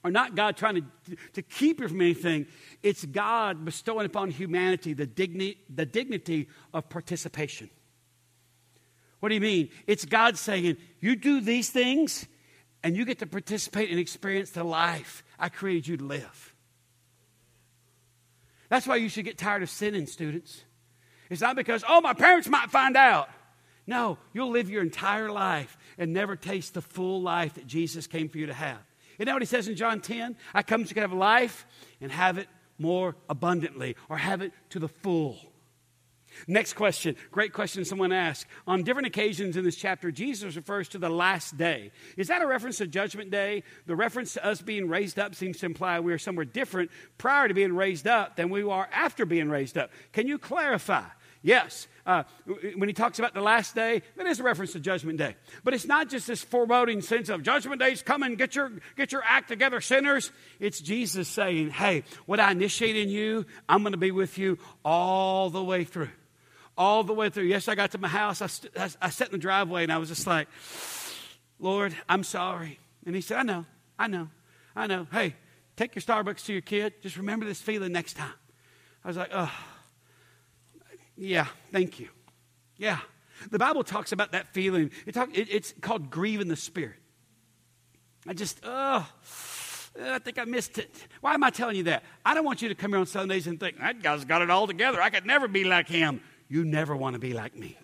are 0.04 0.12
not 0.12 0.36
God 0.36 0.56
trying 0.56 0.76
to, 0.76 1.16
to 1.34 1.41
keep 1.41 1.82
you 1.82 1.88
from 1.88 2.02
anything. 2.02 2.47
It's 2.84 3.04
God 3.04 3.66
bestowing 3.66 4.06
upon 4.06 4.32
humanity 4.32 4.93
the, 4.93 5.08
digni- 5.08 5.58
the 5.74 5.86
dignity 5.86 6.47
of 6.74 6.88
participation. 6.89 7.70
What 9.20 9.30
do 9.30 9.36
you 9.36 9.41
mean? 9.41 9.70
It's 9.88 10.05
God 10.05 10.38
saying, 10.38 10.78
You 10.99 11.15
do 11.15 11.41
these 11.41 11.70
things, 11.70 12.28
and 12.84 12.95
you 12.95 13.05
get 13.05 13.20
to 13.20 13.28
participate 13.28 13.89
and 13.89 13.99
experience 13.99 14.51
the 14.51 14.63
life 14.63 15.24
I 15.38 15.49
created 15.49 15.88
you 15.88 15.97
to 15.97 16.03
live. 16.03 16.55
That's 18.70 18.88
why 18.88 18.97
you 18.97 19.09
should 19.09 19.26
get 19.26 19.38
tired 19.38 19.63
of 19.63 19.70
sinning, 19.70 20.05
students. 20.05 20.63
It's 21.30 21.41
not 21.41 21.55
because, 21.55 21.84
oh, 21.88 22.01
my 22.01 22.13
parents 22.13 22.47
might 22.47 22.72
find 22.72 22.95
out. 22.95 23.30
No, 23.86 24.20
you'll 24.34 24.51
live 24.51 24.70
your 24.70 24.84
entire 24.84 25.32
life 25.32 25.78
and 25.97 26.13
never 26.13 26.36
taste 26.36 26.76
the 26.76 26.82
full 26.82 27.22
life 27.22 27.55
that 27.55 27.65
Jesus 27.65 28.05
came 28.05 28.30
for 28.30 28.38
you 28.38 28.45
to 28.45 28.53
have. 28.53 28.78
Isn't 29.17 29.26
that 29.26 29.34
what 29.34 29.41
he 29.41 29.47
says 29.47 29.67
in 29.67 29.76
John 29.76 29.99
10? 29.99 30.36
I 30.53 30.61
come 30.63 30.86
to 30.86 30.99
have 31.01 31.11
life 31.11 31.65
and 31.99 32.11
have 32.11 32.38
it 32.38 32.47
more 32.78 33.15
abundantly, 33.28 33.95
or 34.07 34.17
have 34.17 34.41
it 34.41 34.53
to 34.70 34.80
the 34.80 34.88
full. 34.88 35.38
Next 36.48 36.74
question, 36.74 37.16
great 37.32 37.54
question 37.54 37.86
someone 37.86 38.12
asked. 38.12 38.46
On 38.68 38.84
different 38.84 39.08
occasions 39.08 39.58
in 39.58 39.64
this 39.64 39.76
chapter, 39.76 40.12
Jesus 40.12 40.56
refers 40.56 40.90
to 40.90 40.98
the 40.98 41.10
last 41.10 41.58
day. 41.58 41.92
Is 42.18 42.28
that 42.28 42.42
a 42.42 42.48
reference 42.48 42.78
to 42.78 42.88
Judgment 42.88 43.32
Day? 43.32 43.64
The 43.86 43.96
reference 43.96 44.34
to 44.34 44.46
us 44.46 44.62
being 44.62 44.88
raised 44.88 45.20
up 45.20 45.36
seems 45.36 45.60
to 45.60 45.66
imply 45.66 46.00
we 46.00 46.14
are 46.14 46.18
somewhere 46.18 46.46
different 46.46 46.92
prior 47.18 47.48
to 47.48 47.54
being 47.54 47.76
raised 47.76 48.08
up 48.08 48.36
than 48.36 48.50
we 48.50 48.64
are 48.64 48.90
after 48.92 49.26
being 49.26 49.50
raised 49.50 49.78
up. 49.78 49.92
Can 50.14 50.28
you 50.28 50.38
clarify? 50.38 51.06
Yes. 51.42 51.88
Uh, 52.06 52.24
when 52.76 52.90
he 52.90 52.94
talks 52.94 53.20
about 53.20 53.34
the 53.34 53.42
last 53.42 53.76
day, 53.76 54.02
that 54.18 54.26
is 54.26 54.40
a 54.40 54.44
reference 54.44 54.74
to 54.74 54.80
Judgment 54.80 55.18
Day. 55.18 55.36
But 55.64 55.74
it's 55.74 55.86
not 55.86 56.10
just 56.10 56.28
this 56.28 56.44
foreboding 56.44 57.02
sense 57.02 57.30
of 57.30 57.44
Judgment 57.44 57.80
Day's 57.80 58.02
coming, 58.02 58.36
get 58.36 58.56
your, 58.56 58.72
get 58.98 59.12
your 59.12 59.24
act 59.24 59.48
together, 59.48 59.80
sinners. 59.80 60.32
It's 60.60 60.82
Jesus 60.82 61.28
saying, 61.28 61.70
hey, 61.70 62.04
what 62.26 62.40
I 62.40 62.52
initiate 62.52 62.98
in 62.98 63.10
you, 63.10 63.46
I'm 63.70 63.84
going 63.84 63.94
to 63.94 63.98
be 63.98 64.12
with 64.12 64.38
you 64.38 64.58
all 64.84 65.50
the 65.50 65.64
way 65.64 65.84
through 65.84 66.10
all 66.80 67.03
the 67.03 67.13
way 67.13 67.30
through. 67.30 67.43
Yes, 67.43 67.67
I 67.67 67.75
got 67.75 67.91
to 67.91 67.97
my 67.97 68.07
house. 68.07 68.41
I, 68.41 68.47
st- 68.47 68.75
I, 68.75 68.89
I 69.01 69.09
sat 69.09 69.27
in 69.27 69.34
the 69.34 69.38
driveway 69.38 69.84
and 69.84 69.91
I 69.91 69.97
was 69.97 70.07
just 70.07 70.25
like, 70.25 70.47
Lord, 71.59 71.93
I'm 72.07 72.23
sorry. 72.23 72.80
And 73.05 73.13
he 73.13 73.21
said, 73.21 73.38
I 73.38 73.43
know, 73.43 73.65
I 73.99 74.07
know, 74.07 74.30
I 74.75 74.88
know. 74.88 75.05
Hey, 75.11 75.36
take 75.75 75.93
your 75.93 76.01
Starbucks 76.01 76.45
to 76.45 76.53
your 76.53 76.61
kid. 76.61 76.93
Just 77.03 77.17
remember 77.17 77.45
this 77.45 77.61
feeling 77.61 77.91
next 77.91 78.13
time. 78.13 78.34
I 79.03 79.07
was 79.09 79.17
like, 79.17 79.30
oh, 79.34 79.51
yeah, 81.17 81.47
thank 81.71 81.99
you. 81.99 82.07
Yeah. 82.77 82.99
The 83.51 83.59
Bible 83.59 83.84
talks 83.84 84.13
about 84.13 84.32
that 84.32 84.53
feeling. 84.53 84.91
It 85.05 85.13
talk, 85.13 85.38
it, 85.38 85.49
it's 85.51 85.73
called 85.82 86.09
grieving 86.09 86.47
the 86.47 86.55
spirit. 86.55 86.95
I 88.25 88.34
just, 88.34 88.61
oh, 88.63 89.05
I 90.01 90.19
think 90.19 90.39
I 90.39 90.45
missed 90.45 90.77
it. 90.77 90.93
Why 91.19 91.34
am 91.34 91.43
I 91.43 91.49
telling 91.49 91.75
you 91.75 91.84
that? 91.84 92.03
I 92.25 92.34
don't 92.34 92.45
want 92.45 92.61
you 92.61 92.69
to 92.69 92.75
come 92.75 92.91
here 92.91 92.99
on 92.99 93.05
Sundays 93.05 93.47
and 93.47 93.59
think, 93.59 93.80
that 93.80 94.01
guy's 94.01 94.23
got 94.23 94.41
it 94.41 94.49
all 94.49 94.65
together. 94.65 95.01
I 95.01 95.09
could 95.09 95.25
never 95.25 95.49
be 95.49 95.65
like 95.65 95.89
him. 95.89 96.21
You 96.50 96.66
never 96.66 96.95
want 96.95 97.14
to 97.14 97.20
be 97.20 97.34
like 97.34 97.56
me. 97.56 97.78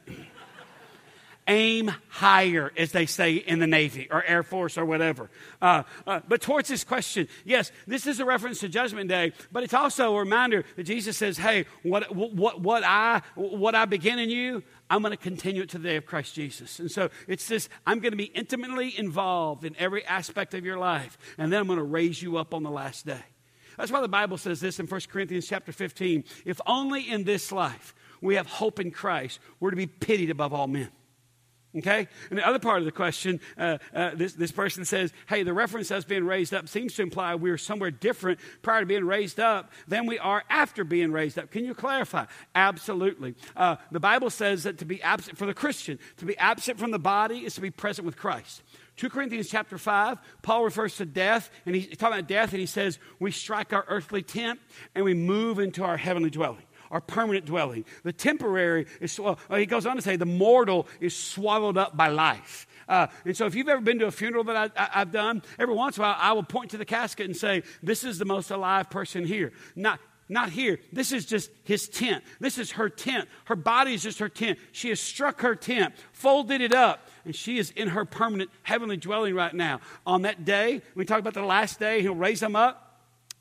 Aim 1.47 1.91
higher, 2.09 2.71
as 2.75 2.91
they 2.91 3.05
say 3.05 3.35
in 3.35 3.59
the 3.59 3.67
Navy 3.67 4.07
or 4.09 4.23
Air 4.23 4.41
Force 4.41 4.79
or 4.79 4.85
whatever. 4.85 5.29
Uh, 5.61 5.83
uh, 6.07 6.21
but 6.27 6.41
towards 6.41 6.67
this 6.67 6.83
question, 6.83 7.27
yes, 7.43 7.71
this 7.85 8.07
is 8.07 8.19
a 8.19 8.25
reference 8.25 8.61
to 8.61 8.67
Judgment 8.67 9.09
Day, 9.09 9.31
but 9.51 9.61
it's 9.61 9.75
also 9.75 10.15
a 10.15 10.19
reminder 10.19 10.65
that 10.75 10.85
Jesus 10.85 11.15
says, 11.15 11.37
"Hey, 11.37 11.65
what 11.83 12.15
what 12.15 12.59
what 12.61 12.83
I 12.83 13.21
what 13.35 13.75
I 13.75 13.85
begin 13.85 14.17
in 14.17 14.31
you, 14.31 14.63
I'm 14.89 15.03
going 15.03 15.11
to 15.11 15.17
continue 15.17 15.61
it 15.61 15.69
to 15.69 15.77
the 15.77 15.87
day 15.87 15.97
of 15.97 16.07
Christ 16.07 16.33
Jesus." 16.33 16.79
And 16.79 16.89
so 16.89 17.11
it's 17.27 17.47
this: 17.47 17.69
I'm 17.85 17.99
going 17.99 18.13
to 18.13 18.17
be 18.17 18.23
intimately 18.23 18.97
involved 18.97 19.65
in 19.65 19.75
every 19.77 20.03
aspect 20.03 20.55
of 20.55 20.65
your 20.65 20.79
life, 20.79 21.15
and 21.37 21.53
then 21.53 21.59
I'm 21.61 21.67
going 21.67 21.77
to 21.77 21.83
raise 21.83 22.23
you 22.23 22.37
up 22.37 22.55
on 22.55 22.63
the 22.63 22.71
last 22.71 23.05
day. 23.05 23.21
That's 23.77 23.91
why 23.91 24.01
the 24.01 24.07
Bible 24.07 24.37
says 24.37 24.61
this 24.61 24.79
in 24.79 24.87
1 24.87 25.01
Corinthians 25.11 25.47
chapter 25.47 25.71
15. 25.71 26.23
If 26.45 26.59
only 26.65 27.09
in 27.09 27.23
this 27.23 27.51
life 27.51 27.93
we 28.21 28.35
have 28.35 28.47
hope 28.47 28.79
in 28.79 28.91
Christ, 28.91 29.39
we're 29.59 29.71
to 29.71 29.75
be 29.75 29.87
pitied 29.87 30.29
above 30.29 30.53
all 30.53 30.67
men. 30.67 30.89
Okay? 31.77 32.07
And 32.29 32.39
the 32.39 32.47
other 32.47 32.59
part 32.59 32.79
of 32.79 32.85
the 32.85 32.91
question, 32.91 33.41
uh, 33.57 33.77
uh, 33.93 34.11
this, 34.15 34.33
this 34.33 34.51
person 34.51 34.85
says, 34.85 35.11
hey, 35.27 35.43
the 35.43 35.53
reference 35.53 35.91
as 35.91 36.05
being 36.05 36.25
raised 36.25 36.53
up 36.53 36.69
seems 36.69 36.93
to 36.95 37.01
imply 37.01 37.35
we're 37.35 37.57
somewhere 37.57 37.91
different 37.91 38.39
prior 38.61 38.79
to 38.79 38.85
being 38.85 39.05
raised 39.05 39.39
up 39.39 39.71
than 39.87 40.05
we 40.05 40.17
are 40.17 40.43
after 40.49 40.83
being 40.83 41.11
raised 41.11 41.37
up. 41.37 41.51
Can 41.51 41.65
you 41.65 41.73
clarify? 41.73 42.25
Absolutely. 42.53 43.35
Uh, 43.57 43.75
the 43.91 43.99
Bible 43.99 44.29
says 44.29 44.63
that 44.63 44.77
to 44.77 44.85
be 44.85 45.01
absent, 45.01 45.37
for 45.37 45.45
the 45.45 45.53
Christian, 45.53 45.99
to 46.17 46.25
be 46.25 46.37
absent 46.37 46.79
from 46.79 46.91
the 46.91 46.99
body 46.99 47.39
is 47.39 47.55
to 47.55 47.61
be 47.61 47.71
present 47.71 48.05
with 48.05 48.15
Christ. 48.15 48.63
2 48.95 49.09
Corinthians 49.09 49.49
chapter 49.49 49.77
5, 49.77 50.17
Paul 50.41 50.63
refers 50.63 50.95
to 50.97 51.05
death, 51.05 51.51
and 51.65 51.75
he's 51.75 51.97
talking 51.97 52.19
about 52.19 52.29
death, 52.29 52.51
and 52.51 52.61
he 52.61 52.65
says, 52.65 52.97
We 53.19 53.31
strike 53.31 53.73
our 53.73 53.83
earthly 53.89 54.21
tent 54.21 54.61
and 54.93 55.03
we 55.03 55.13
move 55.13 55.59
into 55.59 55.83
our 55.83 55.97
heavenly 55.97 56.29
dwelling 56.29 56.63
our 56.95 57.01
permanent 57.01 57.45
dwelling. 57.45 57.83
The 58.03 58.13
temporary 58.13 58.85
is, 59.01 59.19
well, 59.19 59.37
he 59.53 59.65
goes 59.65 59.85
on 59.85 59.97
to 59.97 60.01
say, 60.01 60.15
the 60.15 60.25
mortal 60.25 60.87
is 61.01 61.13
swallowed 61.13 61.77
up 61.77 61.97
by 61.97 62.07
life. 62.07 62.67
Uh, 62.87 63.07
and 63.25 63.35
so, 63.35 63.45
if 63.45 63.53
you've 63.53 63.67
ever 63.67 63.81
been 63.81 63.99
to 63.99 64.05
a 64.05 64.11
funeral 64.11 64.45
that 64.45 64.71
I, 64.77 64.99
have 64.99 65.11
done, 65.11 65.43
every 65.59 65.75
once 65.75 65.97
in 65.97 66.03
a 66.03 66.07
while 66.07 66.15
I 66.17 66.31
will 66.31 66.43
point 66.43 66.71
to 66.71 66.77
the 66.77 66.85
casket 66.85 67.25
and 67.25 67.35
say, 67.35 67.63
This 67.83 68.05
is 68.05 68.17
the 68.17 68.23
most 68.23 68.49
alive 68.49 68.89
person 68.89 69.25
here. 69.25 69.51
Not, 69.75 69.99
not 70.29 70.51
here. 70.51 70.79
This 70.93 71.11
is 71.11 71.25
just 71.25 71.51
his 71.65 71.89
tent. 71.89 72.23
This 72.39 72.57
is 72.57 72.71
her 72.71 72.87
tent. 72.87 73.27
Her 73.45 73.57
body 73.57 73.93
is 73.93 74.01
just 74.01 74.19
her 74.19 74.29
tent. 74.29 74.57
She 74.71 74.87
has 74.87 75.01
struck 75.01 75.41
her 75.41 75.55
tent, 75.55 75.95
folded 76.13 76.61
it 76.61 76.73
up, 76.73 77.09
and 77.25 77.35
she 77.35 77.57
is 77.57 77.71
in 77.71 77.89
her 77.89 78.05
permanent 78.05 78.51
heavenly 78.63 78.95
dwelling 78.95 79.35
right 79.35 79.53
now. 79.53 79.81
On 80.07 80.21
that 80.21 80.45
day, 80.45 80.81
we 80.95 81.03
talk 81.03 81.19
about 81.19 81.33
the 81.33 81.41
last 81.41 81.77
day, 81.77 82.01
he'll 82.01 82.15
raise 82.15 82.39
them 82.39 82.55
up. 82.55 82.83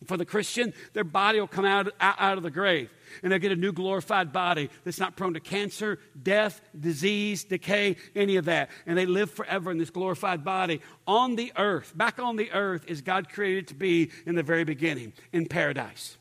For 0.07 0.17
the 0.19 0.27
Christian, 0.27 0.75
their 0.93 1.05
body 1.05 1.41
will 1.41 1.47
come 1.47 1.65
out, 1.65 1.89
out 2.01 2.37
of 2.37 2.43
the 2.43 2.51
grave 2.51 2.91
and 3.23 3.33
they'll 3.33 3.39
get 3.39 3.53
a 3.53 3.57
new 3.57 3.73
glorified 3.73 4.33
body 4.33 4.71
that's 4.85 5.01
not 5.01 5.17
prone 5.17 5.35
to 5.35 5.41
cancer, 5.41 5.99
death, 6.21 6.61
disease, 6.79 7.45
decay, 7.45 7.97
any 8.15 8.37
of 8.37 8.47
that. 8.47 8.71
And 8.87 8.97
they 8.97 9.07
live 9.07 9.31
forever 9.31 9.71
in 9.71 9.79
this 9.79 9.91
glorified 9.91 10.45
body 10.45 10.81
on 11.07 11.37
the 11.37 11.53
earth. 11.57 11.97
Back 11.97 12.19
on 12.19 12.37
the 12.37 12.51
earth 12.53 12.85
is 12.89 13.01
God 13.01 13.29
created 13.29 13.69
to 13.69 13.75
be 13.75 14.11
in 14.27 14.35
the 14.35 14.43
very 14.43 14.65
beginning, 14.65 15.13
in 15.33 15.47
paradise. 15.47 16.17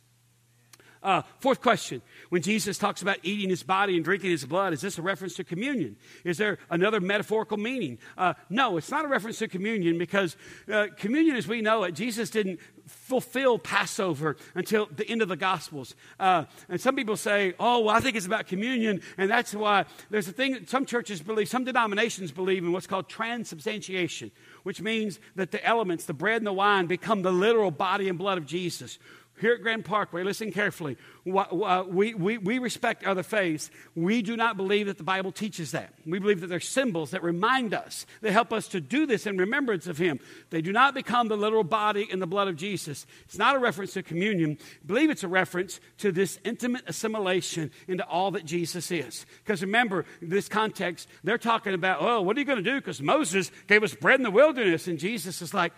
Uh, 1.04 1.22
fourth 1.40 1.62
question 1.62 2.02
when 2.30 2.42
Jesus 2.42 2.78
talks 2.78 3.02
about 3.02 3.18
eating 3.24 3.50
his 3.50 3.62
body 3.62 3.96
and 3.96 4.06
drinking 4.06 4.32
his 4.32 4.46
blood, 4.46 4.72
is 4.72 4.82
this 4.82 4.98
a 4.98 5.02
reference 5.02 5.36
to 5.36 5.44
communion? 5.44 5.98
Is 6.24 6.38
there 6.38 6.58
another 6.70 7.02
metaphorical 7.02 7.58
meaning? 7.58 8.00
Uh, 8.18 8.34
no, 8.50 8.78
it's 8.78 8.90
not 8.90 9.04
a 9.04 9.10
reference 9.10 9.38
to 9.40 9.50
communion 9.50 9.98
because 9.98 10.38
uh, 10.72 10.88
communion, 10.98 11.36
as 11.36 11.46
we 11.46 11.62
know 11.62 11.84
it, 11.84 11.92
Jesus 11.92 12.30
didn't 12.30 12.60
fulfill 12.86 13.58
Passover 13.58 14.38
until 14.56 14.88
the 14.88 15.08
end 15.08 15.22
of 15.22 15.30
the 15.30 15.36
Gospels. 15.36 15.96
Uh, 16.20 16.46
and 16.70 16.80
some 16.80 16.96
people 16.96 17.18
say, 17.18 17.54
oh, 17.60 17.82
well, 17.82 17.96
I 17.96 18.00
think 18.00 18.16
it's 18.16 18.26
about 18.26 18.48
communion, 18.48 19.02
and 19.18 19.30
that's 19.30 19.54
why 19.54 19.86
there's 20.10 20.28
a 20.28 20.32
thing 20.32 20.54
that 20.54 20.70
some 20.70 20.86
churches 20.86 21.22
believe, 21.22 21.48
some 21.48 21.64
denominations 21.64 22.32
believe 22.32 22.64
in 22.64 22.72
what's 22.72 22.88
called 22.88 23.10
transubstantiation, 23.10 24.32
which 24.64 24.82
means 24.82 25.20
that 25.36 25.52
the 25.52 25.64
elements, 25.66 26.06
the 26.06 26.14
bread 26.14 26.38
and 26.38 26.48
the 26.48 26.54
wine, 26.54 26.88
become 26.88 27.22
the 27.22 27.32
literal 27.32 27.72
body 27.72 28.10
and 28.10 28.18
blood 28.18 28.38
of 28.38 28.46
Jesus. 28.46 29.00
Here 29.42 29.54
at 29.54 29.64
Grand 29.64 29.84
Parkway, 29.84 30.24
listen 30.24 30.52
carefully. 30.52 30.96
We, 31.26 32.14
we, 32.14 32.38
we 32.38 32.60
respect 32.60 33.04
other 33.04 33.24
faiths. 33.24 33.72
We 33.96 34.22
do 34.22 34.38
not 34.38 34.58
believe 34.58 34.86
that 34.86 35.00
the 35.00 35.04
Bible 35.04 35.32
teaches 35.32 35.72
that. 35.72 35.96
We 36.06 36.20
believe 36.20 36.42
that 36.42 36.48
they're 36.48 36.60
symbols 36.60 37.12
that 37.12 37.24
remind 37.24 37.74
us, 37.74 38.06
that 38.22 38.32
help 38.32 38.54
us 38.54 38.68
to 38.70 38.80
do 38.80 39.08
this 39.08 39.26
in 39.26 39.38
remembrance 39.38 39.88
of 39.88 39.98
Him. 39.98 40.20
They 40.52 40.62
do 40.62 40.72
not 40.72 40.94
become 40.94 41.30
the 41.30 41.36
literal 41.36 41.64
body 41.64 42.08
and 42.12 42.22
the 42.22 42.28
blood 42.28 42.48
of 42.48 42.56
Jesus. 42.56 43.08
It's 43.26 43.38
not 43.38 43.56
a 43.56 43.60
reference 43.60 43.94
to 43.94 44.04
communion. 44.04 44.58
I 44.62 44.86
believe 44.86 45.10
it's 45.10 45.24
a 45.24 45.28
reference 45.28 45.80
to 45.98 46.12
this 46.12 46.38
intimate 46.46 46.84
assimilation 46.88 47.72
into 47.88 48.06
all 48.06 48.30
that 48.32 48.46
Jesus 48.46 48.92
is. 48.92 49.26
Because 49.44 49.64
remember, 49.64 50.06
in 50.22 50.30
this 50.30 50.48
context, 50.48 51.10
they're 51.24 51.40
talking 51.40 51.74
about, 51.74 51.98
oh, 52.02 52.22
what 52.22 52.38
are 52.38 52.40
you 52.40 52.46
going 52.46 52.64
to 52.64 52.72
do? 52.72 52.80
Because 52.80 53.02
Moses 53.02 53.52
gave 53.68 53.82
us 53.82 53.96
bread 53.96 54.20
in 54.20 54.24
the 54.24 54.32
wilderness. 54.32 54.88
And 54.88 55.00
Jesus 55.00 55.42
is 55.42 55.56
like, 55.56 55.74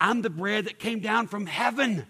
I'm 0.00 0.22
the 0.22 0.30
bread 0.30 0.64
that 0.64 0.80
came 0.80 0.98
down 0.98 1.28
from 1.28 1.46
heaven 1.46 2.04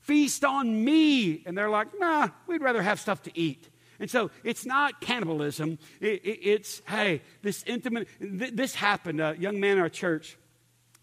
feast 0.00 0.44
on 0.44 0.84
me. 0.84 1.42
And 1.46 1.56
they're 1.56 1.70
like, 1.70 1.88
nah, 1.98 2.28
we'd 2.46 2.62
rather 2.62 2.82
have 2.82 3.00
stuff 3.00 3.22
to 3.22 3.38
eat. 3.38 3.68
And 4.00 4.10
so 4.10 4.30
it's 4.42 4.64
not 4.64 5.00
cannibalism. 5.00 5.78
It, 6.00 6.24
it, 6.24 6.38
it's, 6.42 6.82
hey, 6.88 7.20
this 7.42 7.62
intimate, 7.66 8.08
th- 8.18 8.54
this 8.54 8.74
happened. 8.74 9.20
A 9.20 9.36
young 9.38 9.60
man 9.60 9.76
in 9.76 9.82
our 9.82 9.90
church, 9.90 10.38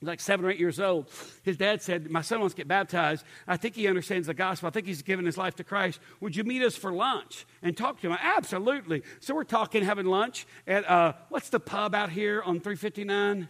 like 0.02 0.20
seven 0.20 0.46
or 0.46 0.50
eight 0.50 0.60
years 0.60 0.80
old, 0.80 1.08
his 1.44 1.58
dad 1.58 1.84
said, 1.84 2.10
My 2.10 2.22
son 2.22 2.40
wants 2.40 2.56
to 2.56 2.58
get 2.58 2.68
baptized. 2.68 3.24
I 3.48 3.56
think 3.56 3.76
he 3.76 3.88
understands 3.88 4.26
the 4.26 4.34
gospel. 4.34 4.68
I 4.68 4.72
think 4.72 4.88
he's 4.88 5.04
given 5.04 5.26
his 5.26 5.38
life 5.38 5.56
to 5.58 5.64
Christ. 5.64 6.00
Would 6.22 6.36
you 6.36 6.44
meet 6.44 6.64
us 6.64 6.76
for 6.76 6.92
lunch 6.92 7.46
and 7.62 7.78
talk 7.78 8.02
to 8.02 8.10
him? 8.10 8.18
Absolutely. 8.20 9.04
So 9.20 9.36
we're 9.36 9.44
talking, 9.44 9.84
having 9.84 10.08
lunch 10.08 10.48
at, 10.66 10.90
uh, 10.90 11.14
what's 11.30 11.50
the 11.50 11.60
pub 11.60 11.94
out 11.94 12.10
here 12.10 12.42
on 12.42 12.60
359? 12.60 13.48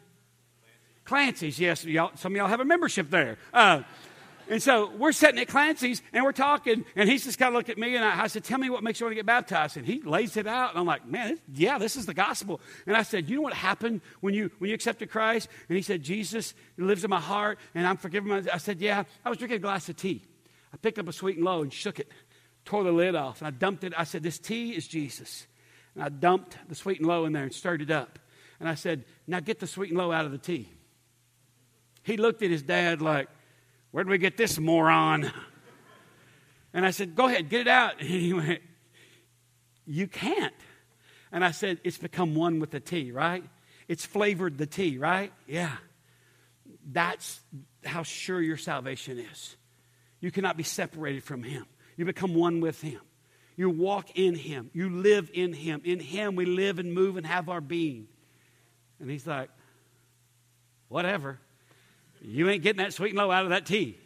Clancy's, 1.06 1.58
yes. 1.58 1.86
Y'all, 1.86 2.12
some 2.16 2.34
of 2.34 2.36
y'all 2.36 2.48
have 2.48 2.60
a 2.60 2.66
membership 2.66 3.10
there. 3.10 3.38
Uh, 3.54 3.84
And 4.50 4.64
so 4.64 4.90
we're 4.96 5.12
sitting 5.12 5.40
at 5.42 5.48
Clancy's 5.48 6.02
and 6.14 6.24
we're 6.24 6.32
talking, 6.32 6.86
and 6.96 7.10
he's 7.10 7.26
just 7.26 7.38
kind 7.38 7.50
of 7.50 7.56
looked 7.56 7.70
at 7.70 7.78
me 7.78 7.96
and 7.96 8.06
I, 8.06 8.24
I, 8.24 8.28
said, 8.28 8.44
Tell 8.44 8.58
me 8.58 8.70
what 8.70 8.84
makes 8.84 9.00
you 9.00 9.06
want 9.06 9.12
to 9.12 9.16
get 9.16 9.26
baptized. 9.26 9.78
And 9.78 9.86
he 9.86 10.02
lays 10.02 10.38
it 10.38 10.48
out, 10.48 10.72
and 10.72 10.80
I'm 10.80 10.86
like, 10.86 11.06
Man, 11.06 11.38
yeah, 11.54 11.78
this 11.78 11.96
is 11.96 12.06
the 12.06 12.14
gospel. 12.14 12.62
And 12.86 12.96
I 12.96 13.04
said, 13.04 13.30
You 13.30 13.38
know 13.38 13.42
what 13.42 13.54
happened 13.54 14.02
when 14.22 14.34
you 14.34 14.52
when 14.60 14.70
you 14.70 14.76
accepted 14.76 15.10
Christ? 15.10 15.50
And 15.68 15.76
he 15.76 15.82
said, 15.82 16.02
Jesus 16.02 16.54
lives 16.78 17.04
in 17.04 17.10
my 17.10 17.20
heart, 17.20 17.60
and 17.76 17.86
I'm 17.86 17.98
forgiven. 17.98 18.30
My, 18.30 18.44
I 18.54 18.58
said, 18.58 18.80
Yeah, 18.80 19.04
I 19.26 19.30
was 19.30 19.38
drinking 19.38 19.58
a 19.58 19.60
glass 19.60 19.90
of 19.90 19.98
tea. 19.98 20.24
I 20.74 20.78
picked 20.78 21.00
up 21.00 21.08
a 21.08 21.14
sweet 21.14 21.38
and 21.38 21.46
low 21.46 21.62
and 21.62 21.74
shook 21.74 22.00
it, 22.00 22.10
tore 22.64 22.84
the 22.84 22.92
lid 22.92 23.16
off, 23.16 23.42
and 23.42 23.48
I 23.48 23.52
dumped 23.52 23.84
it. 23.84 23.94
I 23.98 24.06
said, 24.06 24.24
This 24.24 24.40
tea 24.40 24.76
is 24.76 24.88
Jesus. 24.88 25.48
And 25.94 26.04
I 26.04 26.10
dumped 26.10 26.58
the 26.70 26.76
sweet 26.76 27.00
and 27.00 27.08
low 27.08 27.26
in 27.26 27.34
there 27.34 27.44
and 27.44 27.54
stirred 27.54 27.82
it 27.82 27.92
up. 27.92 28.20
And 28.60 28.70
I 28.70 28.76
said, 28.76 29.04
Now 29.26 29.42
get 29.42 29.60
the 29.60 29.68
sweet 29.68 29.90
and 29.90 29.98
low 29.98 30.12
out 30.12 30.26
of 30.26 30.32
the 30.32 30.38
tea. 30.38 30.70
He 32.04 32.16
looked 32.16 32.42
at 32.42 32.50
his 32.50 32.62
dad 32.64 33.02
like, 33.02 33.28
Where'd 33.92 34.08
we 34.10 34.18
get 34.18 34.38
this 34.38 34.60
moron? 34.60 35.32
And 36.74 36.86
I 36.86 36.92
said, 36.92 37.16
Go 37.16 37.26
ahead, 37.26 37.50
get 37.50 37.62
it 37.62 37.68
out. 37.68 38.00
And 38.00 38.08
he 38.08 38.34
went, 38.34 38.62
You 39.86 40.08
can't. 40.08 40.54
And 41.32 41.44
I 41.44 41.52
said, 41.52 41.80
It's 41.84 41.98
become 41.98 42.36
one 42.36 42.60
with 42.60 42.72
the 42.72 42.80
tea, 42.80 43.12
right? 43.12 43.44
It's 43.88 44.06
flavored 44.06 44.58
the 44.58 44.66
tea, 44.66 44.98
right? 44.98 45.32
Yeah. 45.48 45.76
That's 46.90 47.40
how 47.86 48.04
sure 48.04 48.42
your 48.42 48.58
salvation 48.58 49.18
is. 49.18 49.56
You 50.20 50.32
cannot 50.32 50.58
be 50.58 50.64
separated 50.64 51.24
from 51.24 51.44
Him. 51.44 51.66
You 51.96 52.06
become 52.06 52.36
one 52.36 52.60
with 52.60 52.82
Him. 52.82 53.02
You 53.56 53.70
walk 53.70 54.12
in 54.16 54.36
Him. 54.36 54.70
You 54.74 54.90
live 54.90 55.32
in 55.34 55.54
Him. 55.54 55.82
In 55.84 56.00
Him, 56.00 56.36
we 56.36 56.46
live 56.46 56.80
and 56.80 56.94
move 56.94 57.18
and 57.18 57.26
have 57.26 57.50
our 57.50 57.62
being. 57.62 58.08
And 59.00 59.10
He's 59.10 59.26
like, 59.26 59.50
Whatever. 60.90 61.40
You 62.22 62.50
ain't 62.50 62.64
getting 62.64 62.84
that 62.84 62.94
sweet 62.94 63.10
and 63.10 63.18
low 63.18 63.32
out 63.32 63.44
of 63.44 63.50
that 63.50 63.66
tea. 63.66 63.98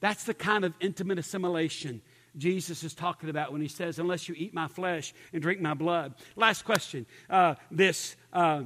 That's 0.00 0.24
the 0.24 0.34
kind 0.34 0.64
of 0.64 0.74
intimate 0.80 1.18
assimilation 1.18 2.02
Jesus 2.36 2.82
is 2.82 2.94
talking 2.94 3.30
about 3.30 3.52
when 3.52 3.60
he 3.60 3.68
says, 3.68 3.98
Unless 3.98 4.28
you 4.28 4.34
eat 4.36 4.52
my 4.52 4.68
flesh 4.68 5.14
and 5.32 5.40
drink 5.40 5.60
my 5.60 5.74
blood. 5.74 6.14
Last 6.36 6.64
question. 6.64 7.06
Uh, 7.30 7.54
this. 7.70 8.16
Uh, 8.32 8.64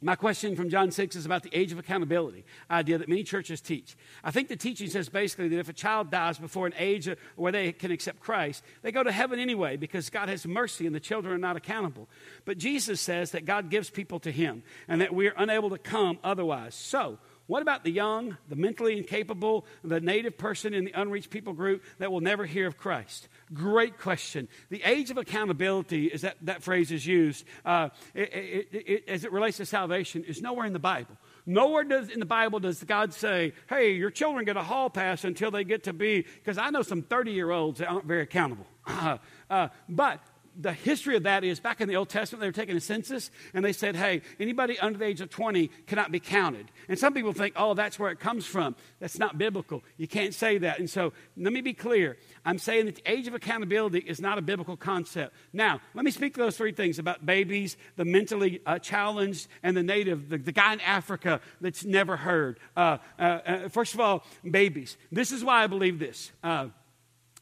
my 0.00 0.14
question 0.14 0.54
from 0.54 0.70
John 0.70 0.92
6 0.92 1.16
is 1.16 1.26
about 1.26 1.42
the 1.42 1.50
age 1.52 1.72
of 1.72 1.78
accountability 1.78 2.44
idea 2.70 2.98
that 2.98 3.08
many 3.08 3.24
churches 3.24 3.60
teach. 3.60 3.96
I 4.22 4.30
think 4.30 4.48
the 4.48 4.56
teaching 4.56 4.88
says 4.88 5.08
basically 5.08 5.48
that 5.48 5.58
if 5.58 5.68
a 5.68 5.72
child 5.72 6.10
dies 6.10 6.38
before 6.38 6.66
an 6.66 6.74
age 6.78 7.08
where 7.34 7.50
they 7.50 7.72
can 7.72 7.90
accept 7.90 8.20
Christ, 8.20 8.62
they 8.82 8.92
go 8.92 9.02
to 9.02 9.10
heaven 9.10 9.40
anyway 9.40 9.76
because 9.76 10.08
God 10.08 10.28
has 10.28 10.46
mercy 10.46 10.86
and 10.86 10.94
the 10.94 11.00
children 11.00 11.34
are 11.34 11.38
not 11.38 11.56
accountable. 11.56 12.08
But 12.44 12.58
Jesus 12.58 13.00
says 13.00 13.32
that 13.32 13.44
God 13.44 13.70
gives 13.70 13.90
people 13.90 14.20
to 14.20 14.30
Him 14.30 14.62
and 14.86 15.00
that 15.00 15.12
we're 15.12 15.34
unable 15.36 15.70
to 15.70 15.78
come 15.78 16.18
otherwise. 16.22 16.76
So, 16.76 17.18
what 17.48 17.62
about 17.62 17.82
the 17.82 17.90
young, 17.90 18.36
the 18.50 18.56
mentally 18.56 18.98
incapable, 18.98 19.64
the 19.82 20.00
native 20.00 20.36
person 20.36 20.74
in 20.74 20.84
the 20.84 20.92
unreached 20.92 21.30
people 21.30 21.54
group 21.54 21.82
that 21.98 22.12
will 22.12 22.20
never 22.20 22.44
hear 22.44 22.66
of 22.66 22.76
Christ? 22.76 23.26
Great 23.54 23.98
question. 23.98 24.48
The 24.68 24.82
age 24.84 25.10
of 25.10 25.16
accountability, 25.16 26.08
is 26.08 26.20
that, 26.20 26.36
that 26.42 26.62
phrase 26.62 26.92
is 26.92 27.06
used, 27.06 27.46
uh, 27.64 27.88
it, 28.14 28.34
it, 28.34 28.68
it, 28.72 29.08
as 29.08 29.24
it 29.24 29.32
relates 29.32 29.56
to 29.56 29.64
salvation, 29.64 30.24
is 30.24 30.42
nowhere 30.42 30.66
in 30.66 30.74
the 30.74 30.78
Bible. 30.78 31.16
Nowhere 31.46 31.84
does, 31.84 32.10
in 32.10 32.20
the 32.20 32.26
Bible 32.26 32.60
does 32.60 32.84
God 32.84 33.14
say, 33.14 33.54
hey, 33.70 33.92
your 33.92 34.10
children 34.10 34.44
get 34.44 34.58
a 34.58 34.62
hall 34.62 34.90
pass 34.90 35.24
until 35.24 35.50
they 35.50 35.64
get 35.64 35.84
to 35.84 35.94
be, 35.94 36.26
because 36.34 36.58
I 36.58 36.68
know 36.68 36.82
some 36.82 37.00
30 37.00 37.32
year 37.32 37.50
olds 37.50 37.78
that 37.78 37.88
aren't 37.88 38.04
very 38.06 38.22
accountable. 38.22 38.66
Uh, 39.50 39.68
but 39.88 40.20
the 40.58 40.72
history 40.72 41.16
of 41.16 41.22
that 41.22 41.44
is 41.44 41.60
back 41.60 41.80
in 41.80 41.88
the 41.88 41.96
Old 41.96 42.08
Testament, 42.08 42.40
they 42.40 42.48
were 42.48 42.52
taking 42.52 42.76
a 42.76 42.80
census 42.80 43.30
and 43.54 43.64
they 43.64 43.72
said, 43.72 43.94
hey, 43.94 44.22
anybody 44.40 44.78
under 44.80 44.98
the 44.98 45.04
age 45.04 45.20
of 45.20 45.30
20 45.30 45.68
cannot 45.86 46.10
be 46.10 46.18
counted. 46.18 46.70
And 46.88 46.98
some 46.98 47.14
people 47.14 47.32
think, 47.32 47.54
oh, 47.56 47.74
that's 47.74 47.98
where 47.98 48.10
it 48.10 48.18
comes 48.18 48.44
from. 48.44 48.74
That's 48.98 49.18
not 49.18 49.38
biblical. 49.38 49.84
You 49.96 50.08
can't 50.08 50.34
say 50.34 50.58
that. 50.58 50.80
And 50.80 50.90
so 50.90 51.12
let 51.36 51.52
me 51.52 51.60
be 51.60 51.74
clear. 51.74 52.16
I'm 52.44 52.58
saying 52.58 52.86
that 52.86 52.96
the 52.96 53.10
age 53.10 53.28
of 53.28 53.34
accountability 53.34 54.00
is 54.00 54.20
not 54.20 54.36
a 54.36 54.42
biblical 54.42 54.76
concept. 54.76 55.34
Now, 55.52 55.80
let 55.94 56.04
me 56.04 56.10
speak 56.10 56.34
to 56.34 56.40
those 56.40 56.56
three 56.56 56.72
things 56.72 56.98
about 56.98 57.24
babies, 57.24 57.76
the 57.96 58.04
mentally 58.04 58.60
uh, 58.66 58.80
challenged, 58.80 59.46
and 59.62 59.76
the 59.76 59.82
native, 59.82 60.28
the, 60.28 60.38
the, 60.38 60.52
guy 60.52 60.72
in 60.72 60.80
Africa 60.80 61.40
that's 61.60 61.84
never 61.84 62.16
heard. 62.16 62.58
Uh, 62.76 62.98
uh, 63.18 63.22
uh 63.22 63.68
first 63.68 63.94
of 63.94 64.00
all, 64.00 64.24
babies. 64.48 64.96
This 65.12 65.30
is 65.30 65.44
why 65.44 65.62
I 65.62 65.68
believe 65.68 66.00
this. 66.00 66.32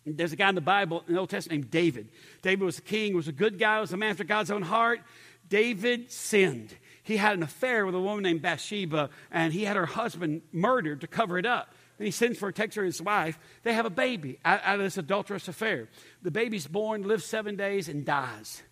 There's 0.07 0.33
a 0.33 0.37
guy 0.37 0.49
in 0.49 0.55
the 0.55 0.61
Bible, 0.61 1.03
in 1.09 1.15
the 1.15 1.21
Old 1.21 1.31
Testament, 1.31 1.63
named 1.63 1.71
David. 1.71 2.09
David 2.41 2.65
was 2.65 2.79
a 2.79 2.83
king, 2.83 3.15
was 3.15 3.27
a 3.27 3.33
good 3.33 3.59
guy, 3.59 3.81
was 3.81 3.93
a 3.93 3.97
man 3.97 4.11
after 4.11 4.25
God's 4.25 4.53
own 4.53 4.63
heart. 4.63 5.01
David 5.49 6.13
sinned. 6.13 6.75
He 7.03 7.17
had 7.17 7.37
an 7.37 7.43
affair 7.43 7.85
with 7.85 7.95
a 7.95 8.01
woman 8.01 8.23
named 8.23 8.43
Bathsheba, 8.43 9.11
and 9.31 9.53
he 9.53 9.65
had 9.65 9.77
her 9.77 9.87
husband 9.87 10.43
murdered 10.53 11.01
to 11.01 11.07
cover 11.07 11.39
it 11.39 11.47
up. 11.47 11.75
Then 11.99 12.05
he 12.05 12.11
sends 12.11 12.39
for 12.39 12.53
takes 12.53 12.77
her 12.77 12.85
his 12.85 13.03
wife. 13.03 13.39
They 13.63 13.73
have 13.73 13.87
a 13.87 13.91
baby 13.91 14.39
out, 14.45 14.61
out, 14.65 14.79
of 14.79 14.85
this 14.85 14.99
adulterous 14.99 15.49
affair. 15.49 15.89
The 16.23 16.31
baby's 16.31 16.67
born, 16.67 17.03
lives 17.03 17.25
seven 17.25 17.57
days, 17.57 17.89
and 17.89 18.05
dies. 18.05 18.63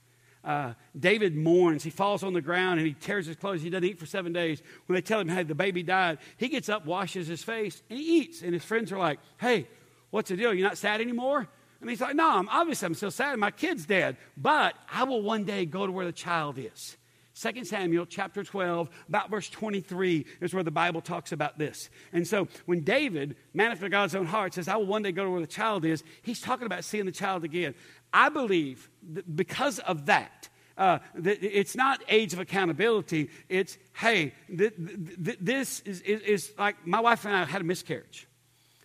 Uh, 0.44 0.74
David 0.98 1.34
mourns. 1.34 1.82
He 1.82 1.90
falls 1.90 2.22
on 2.22 2.34
the 2.34 2.42
ground 2.42 2.78
and 2.78 2.86
he 2.86 2.92
tears 2.92 3.26
his 3.26 3.36
clothes. 3.36 3.62
He 3.62 3.70
doesn't 3.70 3.88
eat 3.88 3.98
for 3.98 4.04
seven 4.04 4.34
days. 4.34 4.62
When 4.86 4.94
they 4.94 5.00
tell 5.00 5.18
him, 5.18 5.28
hey, 5.28 5.42
the 5.42 5.54
baby 5.54 5.82
died, 5.82 6.18
he 6.36 6.48
gets 6.48 6.68
up, 6.68 6.84
washes 6.84 7.26
his 7.26 7.42
face, 7.42 7.82
and 7.88 7.98
he 7.98 8.18
eats. 8.18 8.42
And 8.42 8.52
his 8.52 8.62
friends 8.62 8.92
are 8.92 8.98
like, 8.98 9.20
hey, 9.40 9.66
What's 10.14 10.30
the 10.30 10.36
deal? 10.36 10.54
You're 10.54 10.68
not 10.68 10.78
sad 10.78 11.00
anymore? 11.00 11.48
And 11.80 11.90
he's 11.90 12.00
like, 12.00 12.14
No, 12.14 12.38
I'm 12.38 12.48
obviously 12.48 12.86
I'm 12.86 12.94
still 12.94 13.10
sad. 13.10 13.36
My 13.36 13.50
kid's 13.50 13.84
dead, 13.84 14.16
but 14.36 14.76
I 14.88 15.02
will 15.02 15.22
one 15.22 15.42
day 15.42 15.66
go 15.66 15.86
to 15.86 15.90
where 15.90 16.06
the 16.06 16.12
child 16.12 16.56
is. 16.56 16.96
2 17.34 17.64
Samuel 17.64 18.06
chapter 18.06 18.44
12, 18.44 18.88
about 19.08 19.28
verse 19.28 19.48
23 19.50 20.24
is 20.40 20.54
where 20.54 20.62
the 20.62 20.70
Bible 20.70 21.00
talks 21.00 21.32
about 21.32 21.58
this. 21.58 21.90
And 22.12 22.24
so 22.28 22.46
when 22.64 22.84
David, 22.84 23.34
man 23.54 23.72
after 23.72 23.88
God's 23.88 24.14
own 24.14 24.26
heart, 24.26 24.54
says, 24.54 24.68
I 24.68 24.76
will 24.76 24.86
one 24.86 25.02
day 25.02 25.10
go 25.10 25.24
to 25.24 25.30
where 25.30 25.40
the 25.40 25.48
child 25.48 25.84
is, 25.84 26.04
he's 26.22 26.40
talking 26.40 26.66
about 26.66 26.84
seeing 26.84 27.06
the 27.06 27.10
child 27.10 27.42
again. 27.42 27.74
I 28.12 28.28
believe 28.28 28.88
because 29.34 29.80
of 29.80 30.06
that, 30.06 30.48
uh, 30.78 31.00
it's 31.24 31.74
not 31.74 32.00
age 32.08 32.32
of 32.34 32.38
accountability. 32.38 33.30
It's, 33.48 33.78
hey, 33.94 34.32
th- 34.46 34.76
th- 34.76 35.38
this 35.40 35.80
is, 35.80 36.02
is, 36.02 36.20
is 36.20 36.52
like 36.56 36.86
my 36.86 37.00
wife 37.00 37.24
and 37.24 37.34
I 37.34 37.44
had 37.46 37.62
a 37.62 37.64
miscarriage. 37.64 38.28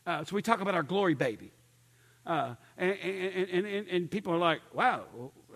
Uh, 0.10 0.26
so 0.26 0.36
we 0.36 0.42
talk 0.42 0.60
about 0.60 0.74
our 0.74 0.82
glory 0.82 1.14
baby. 1.14 1.52
Uh, 2.26 2.56
and, 2.80 2.94
and, 2.94 3.66
and, 3.68 3.88
and, 3.88 4.12
people 4.12 4.34
are 4.34 4.40
like, 4.40 4.60
wow, 4.74 5.04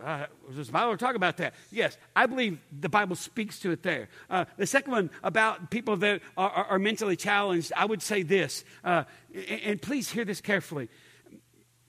uh, 0.04 0.26
does 0.56 0.68
the 0.68 0.74
Bible 0.74 0.96
talk 0.96 1.16
about 1.16 1.38
that? 1.38 1.56
Yes, 1.72 1.98
I 2.16 2.28
believe 2.28 2.60
the 2.72 2.88
Bible 2.88 3.16
speaks 3.16 3.60
to 3.62 3.72
it 3.72 3.82
there. 3.82 4.10
Uh, 4.30 4.46
the 4.58 4.68
second 4.68 4.92
one 4.92 5.10
about 5.24 5.72
people 5.72 5.98
that 5.98 6.22
are, 6.38 6.50
are, 6.52 6.66
are 6.66 6.80
mentally 6.80 7.16
challenged, 7.16 7.74
I 7.76 7.86
would 7.86 8.04
say 8.04 8.22
this, 8.22 8.64
uh, 8.84 9.06
and, 9.34 9.62
and 9.62 9.82
please 9.82 10.12
hear 10.12 10.24
this 10.24 10.40
carefully. 10.40 10.88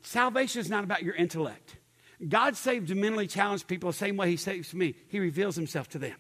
Salvation 0.01 0.63
is 0.63 0.71
not 0.71 0.85
about 0.85 1.03
your 1.03 1.15
intellect. 1.15 1.77
God 2.27 2.57
saves 2.57 2.95
mentally 2.95 3.27
challenged 3.27 3.67
people 3.69 3.91
the 3.91 3.97
same 3.97 4.17
way 4.17 4.31
He 4.31 4.39
saves 4.39 4.73
me. 4.73 4.95
He 5.09 5.21
reveals 5.21 5.55
Himself 5.55 5.91
to 5.91 5.99
them. 5.99 6.17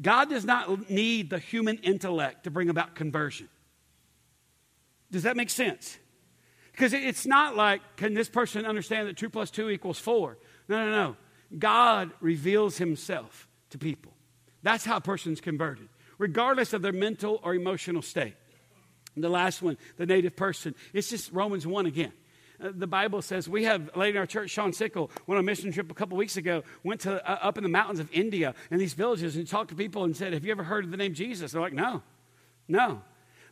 God 0.00 0.30
does 0.30 0.46
not 0.46 0.88
need 0.88 1.28
the 1.28 1.38
human 1.38 1.76
intellect 1.78 2.44
to 2.44 2.50
bring 2.50 2.70
about 2.70 2.94
conversion. 2.94 3.48
Does 5.14 5.22
that 5.22 5.36
make 5.36 5.48
sense? 5.48 5.96
Because 6.72 6.92
it's 6.92 7.24
not 7.24 7.54
like, 7.54 7.80
can 7.96 8.14
this 8.14 8.28
person 8.28 8.66
understand 8.66 9.06
that 9.06 9.16
2 9.16 9.30
plus 9.30 9.48
2 9.52 9.70
equals 9.70 9.96
4? 10.00 10.36
No, 10.68 10.84
no, 10.84 10.90
no. 10.90 11.16
God 11.56 12.10
reveals 12.20 12.78
himself 12.78 13.46
to 13.70 13.78
people. 13.78 14.12
That's 14.64 14.84
how 14.84 14.96
a 14.96 15.00
person's 15.00 15.40
converted, 15.40 15.88
regardless 16.18 16.72
of 16.72 16.82
their 16.82 16.92
mental 16.92 17.38
or 17.44 17.54
emotional 17.54 18.02
state. 18.02 18.34
And 19.14 19.22
the 19.22 19.28
last 19.28 19.62
one, 19.62 19.78
the 19.98 20.04
native 20.04 20.34
person, 20.34 20.74
it's 20.92 21.10
just 21.10 21.30
Romans 21.30 21.64
1 21.64 21.86
again. 21.86 22.12
Uh, 22.60 22.72
the 22.74 22.88
Bible 22.88 23.22
says 23.22 23.48
we 23.48 23.62
have 23.62 23.94
lady 23.94 24.16
in 24.16 24.16
our 24.16 24.26
church, 24.26 24.50
Sean 24.50 24.72
Sickle, 24.72 25.12
went 25.28 25.38
on 25.38 25.44
a 25.44 25.46
mission 25.46 25.70
trip 25.70 25.92
a 25.92 25.94
couple 25.94 26.16
weeks 26.16 26.36
ago, 26.36 26.64
went 26.82 27.02
to 27.02 27.24
uh, 27.24 27.38
up 27.40 27.56
in 27.56 27.62
the 27.62 27.70
mountains 27.70 28.00
of 28.00 28.10
India 28.12 28.52
in 28.72 28.80
these 28.80 28.94
villages 28.94 29.36
and 29.36 29.46
talked 29.46 29.70
to 29.70 29.76
people 29.76 30.02
and 30.02 30.16
said, 30.16 30.32
Have 30.32 30.44
you 30.44 30.50
ever 30.50 30.64
heard 30.64 30.84
of 30.84 30.90
the 30.90 30.96
name 30.96 31.14
Jesus? 31.14 31.52
They're 31.52 31.60
like, 31.60 31.72
No, 31.72 32.02
no. 32.66 33.02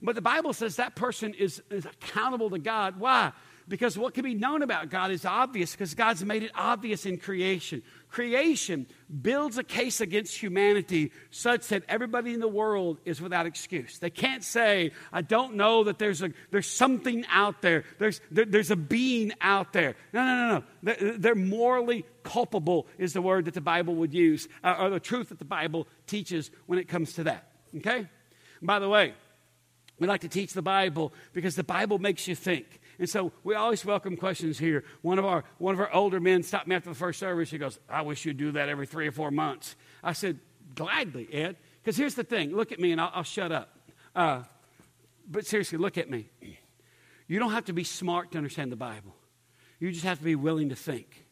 But 0.02 0.16
the 0.16 0.22
Bible 0.22 0.52
says 0.52 0.76
that 0.76 0.96
person 0.96 1.32
is, 1.34 1.62
is 1.70 1.86
accountable 1.86 2.50
to 2.50 2.58
God. 2.58 2.98
Why? 2.98 3.32
Because 3.68 3.96
what 3.96 4.14
can 4.14 4.24
be 4.24 4.34
known 4.34 4.62
about 4.62 4.90
God 4.90 5.12
is 5.12 5.24
obvious 5.24 5.72
because 5.72 5.94
God's 5.94 6.24
made 6.24 6.42
it 6.42 6.50
obvious 6.54 7.06
in 7.06 7.16
creation. 7.18 7.82
Creation 8.10 8.86
builds 9.22 9.56
a 9.56 9.62
case 9.62 10.00
against 10.00 10.36
humanity 10.36 11.12
such 11.30 11.68
that 11.68 11.84
everybody 11.88 12.34
in 12.34 12.40
the 12.40 12.48
world 12.48 12.98
is 13.04 13.20
without 13.20 13.46
excuse. 13.46 13.98
They 13.98 14.10
can't 14.10 14.42
say, 14.42 14.90
I 15.12 15.22
don't 15.22 15.54
know 15.54 15.84
that 15.84 15.98
there's, 15.98 16.22
a, 16.22 16.32
there's 16.50 16.68
something 16.68 17.24
out 17.30 17.62
there. 17.62 17.84
There's, 17.98 18.20
there, 18.30 18.44
there's 18.44 18.70
a 18.72 18.76
being 18.76 19.32
out 19.40 19.72
there. 19.72 19.94
No, 20.12 20.24
no, 20.24 20.36
no, 20.36 20.64
no. 20.82 21.16
They're, 21.18 21.34
morally 21.34 22.04
culpable, 22.24 22.86
is 22.98 23.12
the 23.12 23.22
word 23.22 23.46
that 23.46 23.54
the 23.54 23.60
Bible 23.60 23.94
would 23.96 24.12
use, 24.12 24.48
uh, 24.62 24.76
or 24.78 24.90
the 24.90 25.00
truth 25.00 25.30
that 25.30 25.38
the 25.38 25.44
Bible 25.44 25.86
teaches 26.06 26.50
when 26.66 26.78
it 26.78 26.88
comes 26.88 27.14
to 27.14 27.24
that. 27.24 27.52
Okay? 27.76 28.06
By 28.60 28.78
the 28.78 28.88
way, 28.88 29.14
we 30.02 30.08
like 30.08 30.20
to 30.22 30.28
teach 30.28 30.52
the 30.52 30.62
Bible 30.62 31.12
because 31.32 31.56
the 31.56 31.64
Bible 31.64 31.98
makes 31.98 32.28
you 32.28 32.34
think. 32.34 32.66
And 32.98 33.08
so 33.08 33.32
we 33.44 33.54
always 33.54 33.84
welcome 33.84 34.16
questions 34.16 34.58
here. 34.58 34.84
One 35.00 35.18
of 35.18 35.24
our, 35.24 35.44
one 35.58 35.74
of 35.74 35.80
our 35.80 35.92
older 35.92 36.20
men 36.20 36.42
stopped 36.42 36.66
me 36.66 36.74
after 36.74 36.90
the 36.90 36.94
first 36.94 37.18
service. 37.18 37.50
He 37.50 37.58
goes, 37.58 37.78
I 37.88 38.02
wish 38.02 38.24
you'd 38.24 38.36
do 38.36 38.52
that 38.52 38.68
every 38.68 38.86
three 38.86 39.06
or 39.06 39.12
four 39.12 39.30
months. 39.30 39.76
I 40.02 40.12
said, 40.12 40.38
Gladly, 40.74 41.28
Ed. 41.32 41.56
Because 41.82 41.96
here's 41.96 42.14
the 42.14 42.24
thing 42.24 42.54
look 42.54 42.72
at 42.72 42.80
me 42.80 42.92
and 42.92 43.00
I'll, 43.00 43.10
I'll 43.14 43.22
shut 43.22 43.52
up. 43.52 43.76
Uh, 44.14 44.42
but 45.28 45.46
seriously, 45.46 45.78
look 45.78 45.98
at 45.98 46.10
me. 46.10 46.28
You 47.26 47.38
don't 47.38 47.52
have 47.52 47.66
to 47.66 47.72
be 47.72 47.84
smart 47.84 48.32
to 48.32 48.38
understand 48.38 48.72
the 48.72 48.76
Bible. 48.76 49.14
You 49.78 49.90
just 49.90 50.04
have 50.04 50.18
to 50.18 50.24
be 50.24 50.34
willing 50.34 50.68
to 50.68 50.76
think. 50.76 51.24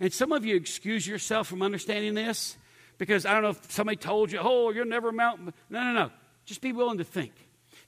And 0.00 0.12
some 0.12 0.32
of 0.32 0.44
you 0.44 0.56
excuse 0.56 1.06
yourself 1.06 1.46
from 1.46 1.62
understanding 1.62 2.14
this 2.14 2.56
because 2.98 3.24
I 3.24 3.32
don't 3.32 3.42
know 3.42 3.50
if 3.50 3.70
somebody 3.70 3.96
told 3.96 4.32
you, 4.32 4.40
oh, 4.42 4.70
you'll 4.70 4.86
never 4.86 5.08
amount. 5.08 5.46
No, 5.70 5.82
no, 5.82 5.92
no. 5.92 6.10
Just 6.44 6.60
be 6.60 6.72
willing 6.72 6.98
to 6.98 7.04
think. 7.04 7.32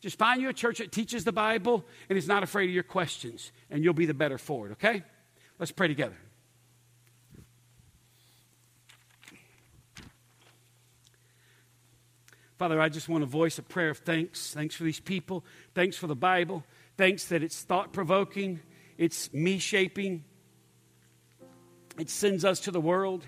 Just 0.06 0.20
find 0.20 0.40
you 0.40 0.48
a 0.48 0.52
church 0.52 0.78
that 0.78 0.92
teaches 0.92 1.24
the 1.24 1.32
Bible 1.32 1.84
and 2.08 2.16
is 2.16 2.28
not 2.28 2.44
afraid 2.44 2.68
of 2.68 2.72
your 2.72 2.84
questions, 2.84 3.50
and 3.72 3.82
you'll 3.82 3.92
be 3.92 4.06
the 4.06 4.14
better 4.14 4.38
for 4.38 4.68
it, 4.68 4.72
okay? 4.74 5.02
Let's 5.58 5.72
pray 5.72 5.88
together. 5.88 6.14
Father, 12.56 12.80
I 12.80 12.88
just 12.88 13.08
want 13.08 13.22
to 13.22 13.26
voice 13.26 13.58
a 13.58 13.64
prayer 13.64 13.90
of 13.90 13.98
thanks. 13.98 14.54
Thanks 14.54 14.76
for 14.76 14.84
these 14.84 15.00
people. 15.00 15.44
Thanks 15.74 15.96
for 15.96 16.06
the 16.06 16.14
Bible. 16.14 16.62
Thanks 16.96 17.24
that 17.24 17.42
it's 17.42 17.62
thought 17.62 17.92
provoking, 17.92 18.60
it's 18.96 19.32
me 19.32 19.58
shaping, 19.58 20.22
it 21.98 22.10
sends 22.10 22.44
us 22.44 22.60
to 22.60 22.70
the 22.70 22.80
world. 22.80 23.26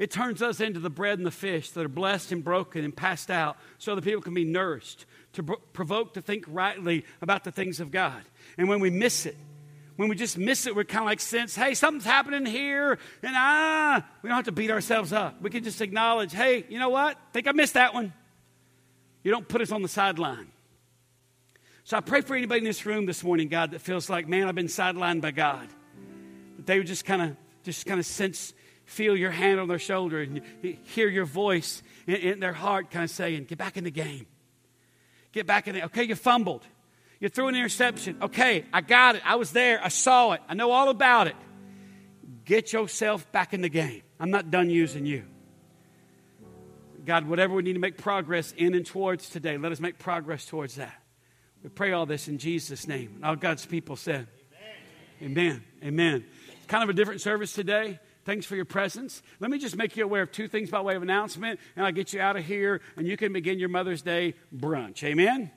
It 0.00 0.10
turns 0.10 0.42
us 0.42 0.58
into 0.58 0.80
the 0.80 0.90
bread 0.90 1.18
and 1.18 1.26
the 1.26 1.30
fish 1.30 1.70
that 1.70 1.84
are 1.84 1.88
blessed 1.88 2.32
and 2.32 2.42
broken 2.42 2.84
and 2.84 2.96
passed 2.96 3.30
out 3.30 3.56
so 3.78 3.94
that 3.94 4.02
people 4.02 4.22
can 4.22 4.34
be 4.34 4.44
nourished, 4.44 5.06
to 5.34 5.42
provoke 5.42 6.14
to 6.14 6.20
think 6.20 6.44
rightly 6.46 7.04
about 7.20 7.44
the 7.44 7.52
things 7.52 7.80
of 7.80 7.90
God. 7.90 8.22
And 8.58 8.68
when 8.68 8.80
we 8.80 8.90
miss 8.90 9.26
it, 9.26 9.36
when 9.96 10.08
we 10.08 10.16
just 10.16 10.38
miss 10.38 10.66
it, 10.66 10.74
we're 10.74 10.84
kind 10.84 11.02
of 11.02 11.06
like 11.06 11.20
sense, 11.20 11.54
hey, 11.54 11.74
something's 11.74 12.04
happening 12.04 12.46
here, 12.46 12.98
and 13.22 13.34
ah, 13.36 14.04
we 14.22 14.28
don't 14.28 14.36
have 14.36 14.46
to 14.46 14.52
beat 14.52 14.70
ourselves 14.70 15.12
up. 15.12 15.40
We 15.42 15.50
can 15.50 15.64
just 15.64 15.80
acknowledge, 15.80 16.32
hey, 16.32 16.64
you 16.68 16.78
know 16.78 16.88
what? 16.88 17.18
think 17.32 17.46
I 17.46 17.52
missed 17.52 17.74
that 17.74 17.94
one. 17.94 18.12
You 19.22 19.30
don't 19.30 19.46
put 19.46 19.60
us 19.60 19.70
on 19.70 19.82
the 19.82 19.88
sideline. 19.88 20.48
So 21.84 21.96
I 21.96 22.00
pray 22.00 22.20
for 22.20 22.34
anybody 22.34 22.58
in 22.58 22.64
this 22.64 22.86
room 22.86 23.06
this 23.06 23.22
morning, 23.22 23.48
God, 23.48 23.72
that 23.72 23.80
feels 23.80 24.08
like, 24.08 24.28
man, 24.28 24.48
I've 24.48 24.54
been 24.54 24.66
sidelined 24.66 25.20
by 25.20 25.30
God. 25.30 25.68
That 26.56 26.66
they 26.66 26.78
would 26.78 26.86
just 26.86 27.04
kind 27.04 27.22
of 27.22 27.36
just 27.62 27.86
kind 27.86 28.00
of 28.00 28.06
sense, 28.06 28.54
feel 28.86 29.16
your 29.16 29.30
hand 29.30 29.60
on 29.60 29.68
their 29.68 29.78
shoulder 29.78 30.20
and 30.20 30.42
hear 30.84 31.08
your 31.08 31.24
voice 31.24 31.82
in, 32.06 32.16
in 32.16 32.40
their 32.40 32.52
heart 32.52 32.90
kind 32.90 33.04
of 33.04 33.10
saying, 33.10 33.44
get 33.44 33.58
back 33.58 33.76
in 33.76 33.84
the 33.84 33.90
game. 33.90 34.26
Get 35.32 35.46
back 35.46 35.66
in 35.66 35.74
there. 35.74 35.84
Okay, 35.84 36.04
you 36.04 36.14
fumbled. 36.14 36.64
You 37.18 37.28
threw 37.28 37.48
an 37.48 37.54
interception. 37.54 38.18
Okay, 38.20 38.64
I 38.72 38.80
got 38.80 39.16
it. 39.16 39.22
I 39.24 39.36
was 39.36 39.52
there. 39.52 39.82
I 39.82 39.88
saw 39.88 40.32
it. 40.32 40.40
I 40.48 40.54
know 40.54 40.70
all 40.70 40.88
about 40.88 41.28
it. 41.28 41.36
Get 42.44 42.72
yourself 42.72 43.30
back 43.32 43.54
in 43.54 43.60
the 43.60 43.68
game. 43.68 44.02
I'm 44.18 44.30
not 44.30 44.50
done 44.50 44.70
using 44.70 45.06
you. 45.06 45.24
God, 47.04 47.26
whatever 47.26 47.54
we 47.54 47.62
need 47.62 47.72
to 47.72 47.78
make 47.78 47.96
progress 47.96 48.52
in 48.56 48.74
and 48.74 48.86
towards 48.86 49.28
today, 49.28 49.56
let 49.56 49.72
us 49.72 49.80
make 49.80 49.98
progress 49.98 50.46
towards 50.46 50.76
that. 50.76 50.94
We 51.62 51.70
pray 51.70 51.92
all 51.92 52.06
this 52.06 52.28
in 52.28 52.38
Jesus' 52.38 52.86
name. 52.86 53.20
All 53.22 53.36
God's 53.36 53.66
people 53.66 53.96
said, 53.96 54.26
Amen. 55.20 55.38
Amen. 55.38 55.64
Amen. 55.84 56.24
It's 56.56 56.66
kind 56.66 56.82
of 56.82 56.90
a 56.90 56.92
different 56.92 57.20
service 57.20 57.52
today. 57.52 57.98
Thanks 58.24 58.46
for 58.46 58.54
your 58.54 58.64
presence. 58.64 59.22
Let 59.40 59.50
me 59.50 59.58
just 59.58 59.76
make 59.76 59.96
you 59.96 60.04
aware 60.04 60.22
of 60.22 60.30
two 60.30 60.46
things 60.46 60.70
by 60.70 60.80
way 60.80 60.94
of 60.94 61.02
announcement, 61.02 61.58
and 61.74 61.84
I'll 61.84 61.92
get 61.92 62.12
you 62.12 62.20
out 62.20 62.36
of 62.36 62.44
here, 62.44 62.80
and 62.96 63.06
you 63.06 63.16
can 63.16 63.32
begin 63.32 63.58
your 63.58 63.68
Mother's 63.68 64.02
Day 64.02 64.34
brunch. 64.54 65.02
Amen. 65.02 65.50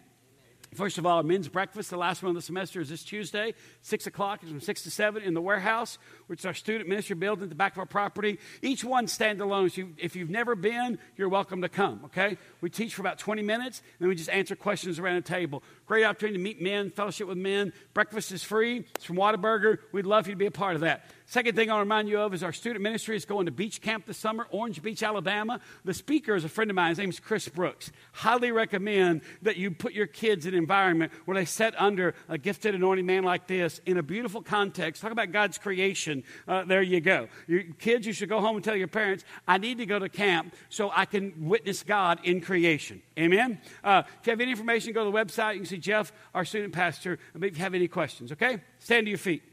First 0.74 0.98
of 0.98 1.06
all, 1.06 1.24
men's 1.24 1.48
breakfast, 1.48 1.90
the 1.90 1.98
last 1.98 2.22
one 2.22 2.32
of 2.32 2.36
the 2.36 2.42
semester, 2.42 2.82
is 2.82 2.90
this 2.90 3.04
Tuesday, 3.04 3.54
6 3.82 4.08
o'clock. 4.08 4.42
From 4.42 4.60
6 4.60 4.84
to 4.84 4.92
7 4.92 5.24
in 5.24 5.34
the 5.34 5.42
warehouse, 5.42 5.98
which 6.28 6.40
is 6.40 6.46
our 6.46 6.54
student 6.54 6.90
ministry 6.90 7.16
building 7.16 7.44
at 7.44 7.50
the 7.50 7.56
back 7.56 7.74
of 7.74 7.80
our 7.80 7.86
property. 7.86 8.40
Each 8.62 8.84
one 8.84 9.08
stand 9.08 9.42
alone. 9.42 9.70
So 9.70 9.84
if 9.98 10.16
you've 10.16 10.30
never 10.30 10.56
been, 10.56 11.00
you're 11.18 11.30
welcome 11.30 11.62
to 11.62 11.70
come, 11.70 12.02
okay? 12.06 12.38
We 12.62 12.70
teach 12.70 12.96
for 12.96 13.02
about 13.02 13.20
20 13.20 13.42
minutes, 13.42 13.80
and 13.80 13.88
then 14.00 14.10
we 14.10 14.16
just 14.16 14.30
answer 14.30 14.56
questions 14.56 15.00
around 15.00 15.16
the 15.16 15.22
table. 15.22 15.64
Great 15.86 16.04
opportunity 16.04 16.38
to 16.38 16.44
meet 16.44 16.62
men, 16.62 16.90
fellowship 16.90 17.28
with 17.28 17.38
men. 17.38 17.74
Breakfast 17.94 18.32
is 18.32 18.44
free. 18.44 18.86
It's 18.96 19.06
from 19.06 19.18
Whataburger. 19.18 19.80
We'd 19.92 20.06
love 20.06 20.28
you 20.28 20.34
to 20.34 20.38
be 20.38 20.48
a 20.48 20.52
part 20.52 20.76
of 20.76 20.82
that. 20.82 21.06
Second 21.28 21.56
thing 21.56 21.72
I'll 21.72 21.80
remind 21.80 22.08
you 22.08 22.20
of 22.20 22.36
is 22.36 22.44
our 22.44 22.54
student 22.54 22.84
ministry 22.84 23.16
is 23.16 23.26
going 23.26 23.48
to 23.48 23.52
beach 23.52 23.82
camp 23.82 24.06
this 24.06 24.18
summer, 24.18 24.48
Orange 24.52 24.82
Beach, 24.82 25.02
Alabama. 25.02 25.60
The 25.84 25.94
speaker 25.94 26.36
is 26.36 26.44
a 26.44 26.50
friend 26.50 26.70
of 26.70 26.76
mine. 26.76 26.90
His 26.90 27.00
name 27.00 27.10
is 27.10 27.20
Chris 27.20 27.50
Brooks. 27.50 27.92
Highly 28.12 28.52
recommend 28.52 29.22
that 29.42 29.58
you 29.58 29.72
put 29.72 29.94
your 29.94 30.06
kids 30.06 30.46
in 30.46 30.54
an 30.54 30.60
environment 30.60 31.12
where 31.26 31.36
they 31.36 31.46
sit 31.46 31.74
under 31.80 32.14
a 32.30 32.38
gifted, 32.38 32.76
anointing 32.76 33.08
man 33.08 33.24
like 33.24 33.48
this 33.48 33.82
in 33.88 33.98
a 33.98 34.04
beautiful 34.04 34.44
context. 34.44 35.02
Talk 35.02 35.12
about 35.12 35.32
God's 35.32 35.58
creation. 35.58 36.15
Uh, 36.48 36.64
there 36.64 36.82
you 36.82 37.02
go. 37.02 37.28
Kids, 37.80 38.08
you 38.08 38.14
should 38.14 38.30
go 38.30 38.40
home 38.42 38.56
and 38.56 38.64
tell 38.64 38.76
your 38.76 38.88
parents, 38.88 39.24
I 39.48 39.58
need 39.58 39.78
to 39.80 39.86
go 39.86 40.00
to 40.00 40.10
camp 40.10 40.54
so 40.70 40.92
I 40.96 41.06
can 41.06 41.48
witness 41.48 41.84
God 41.84 42.20
in 42.24 42.42
creation. 42.42 43.02
Amen? 43.18 43.60
Uh, 43.84 44.04
if 44.20 44.28
you 44.28 44.32
have 44.32 44.42
any 44.42 44.52
information, 44.52 44.94
go 44.94 45.04
to 45.06 45.12
the 45.12 45.18
website. 45.18 45.54
You 45.54 45.60
can 45.60 45.68
see 45.68 45.78
Jeff, 45.78 46.12
our 46.34 46.46
student 46.46 46.74
pastor, 46.74 47.20
if 47.34 47.58
you 47.58 47.64
have 47.64 47.74
any 47.74 47.88
questions, 47.88 48.32
okay? 48.32 48.62
Stand 48.80 49.06
to 49.06 49.10
your 49.10 49.18
feet. 49.18 49.44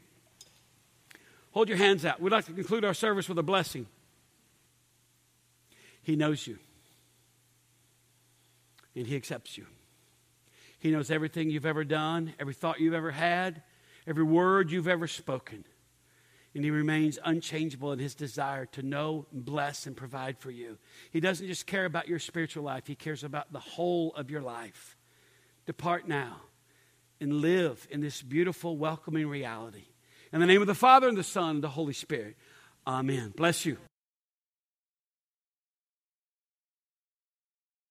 Hold 1.51 1.69
your 1.69 1.77
hands 1.77 2.03
out. 2.03 2.19
We'd 2.19 2.31
like 2.31 2.45
to 2.45 2.53
conclude 2.53 2.83
our 2.83 2.95
service 2.95 3.29
with 3.29 3.37
a 3.37 3.43
blessing. 3.43 3.85
He 6.01 6.15
knows 6.15 6.45
you, 6.47 6.57
and 8.95 9.07
He 9.07 9.15
accepts 9.15 9.57
you. 9.57 9.65
He 10.79 10.91
knows 10.91 11.09
everything 11.09 11.49
you've 11.49 11.65
ever 11.65 11.85
done, 11.85 12.33
every 12.39 12.53
thought 12.53 12.81
you've 12.81 12.93
ever 12.93 13.11
had, 13.11 13.61
every 14.05 14.23
word 14.23 14.69
you've 14.69 14.89
ever 14.89 15.07
spoken. 15.07 15.63
And 16.55 16.63
He 16.63 16.71
remains 16.71 17.17
unchangeable 17.23 17.91
in 17.91 17.99
His 17.99 18.15
desire 18.15 18.65
to 18.67 18.83
know, 18.83 19.25
bless, 19.31 19.87
and 19.87 19.95
provide 19.95 20.37
for 20.37 20.51
you. 20.51 20.77
He 21.11 21.19
doesn't 21.19 21.47
just 21.47 21.65
care 21.65 21.85
about 21.85 22.07
your 22.07 22.19
spiritual 22.19 22.63
life, 22.63 22.87
He 22.87 22.95
cares 22.95 23.23
about 23.23 23.51
the 23.51 23.59
whole 23.59 24.13
of 24.15 24.29
your 24.29 24.41
life. 24.41 24.97
Depart 25.65 26.07
now 26.07 26.41
and 27.19 27.41
live 27.41 27.87
in 27.89 28.01
this 28.01 28.21
beautiful, 28.21 28.77
welcoming 28.77 29.27
reality. 29.27 29.85
In 30.31 30.39
the 30.39 30.45
name 30.45 30.61
of 30.61 30.67
the 30.67 30.75
Father, 30.75 31.07
and 31.07 31.17
the 31.17 31.23
Son, 31.23 31.55
and 31.55 31.63
the 31.63 31.69
Holy 31.69 31.93
Spirit. 31.93 32.35
Amen. 32.85 33.33
Bless 33.35 33.65
you. 33.65 33.77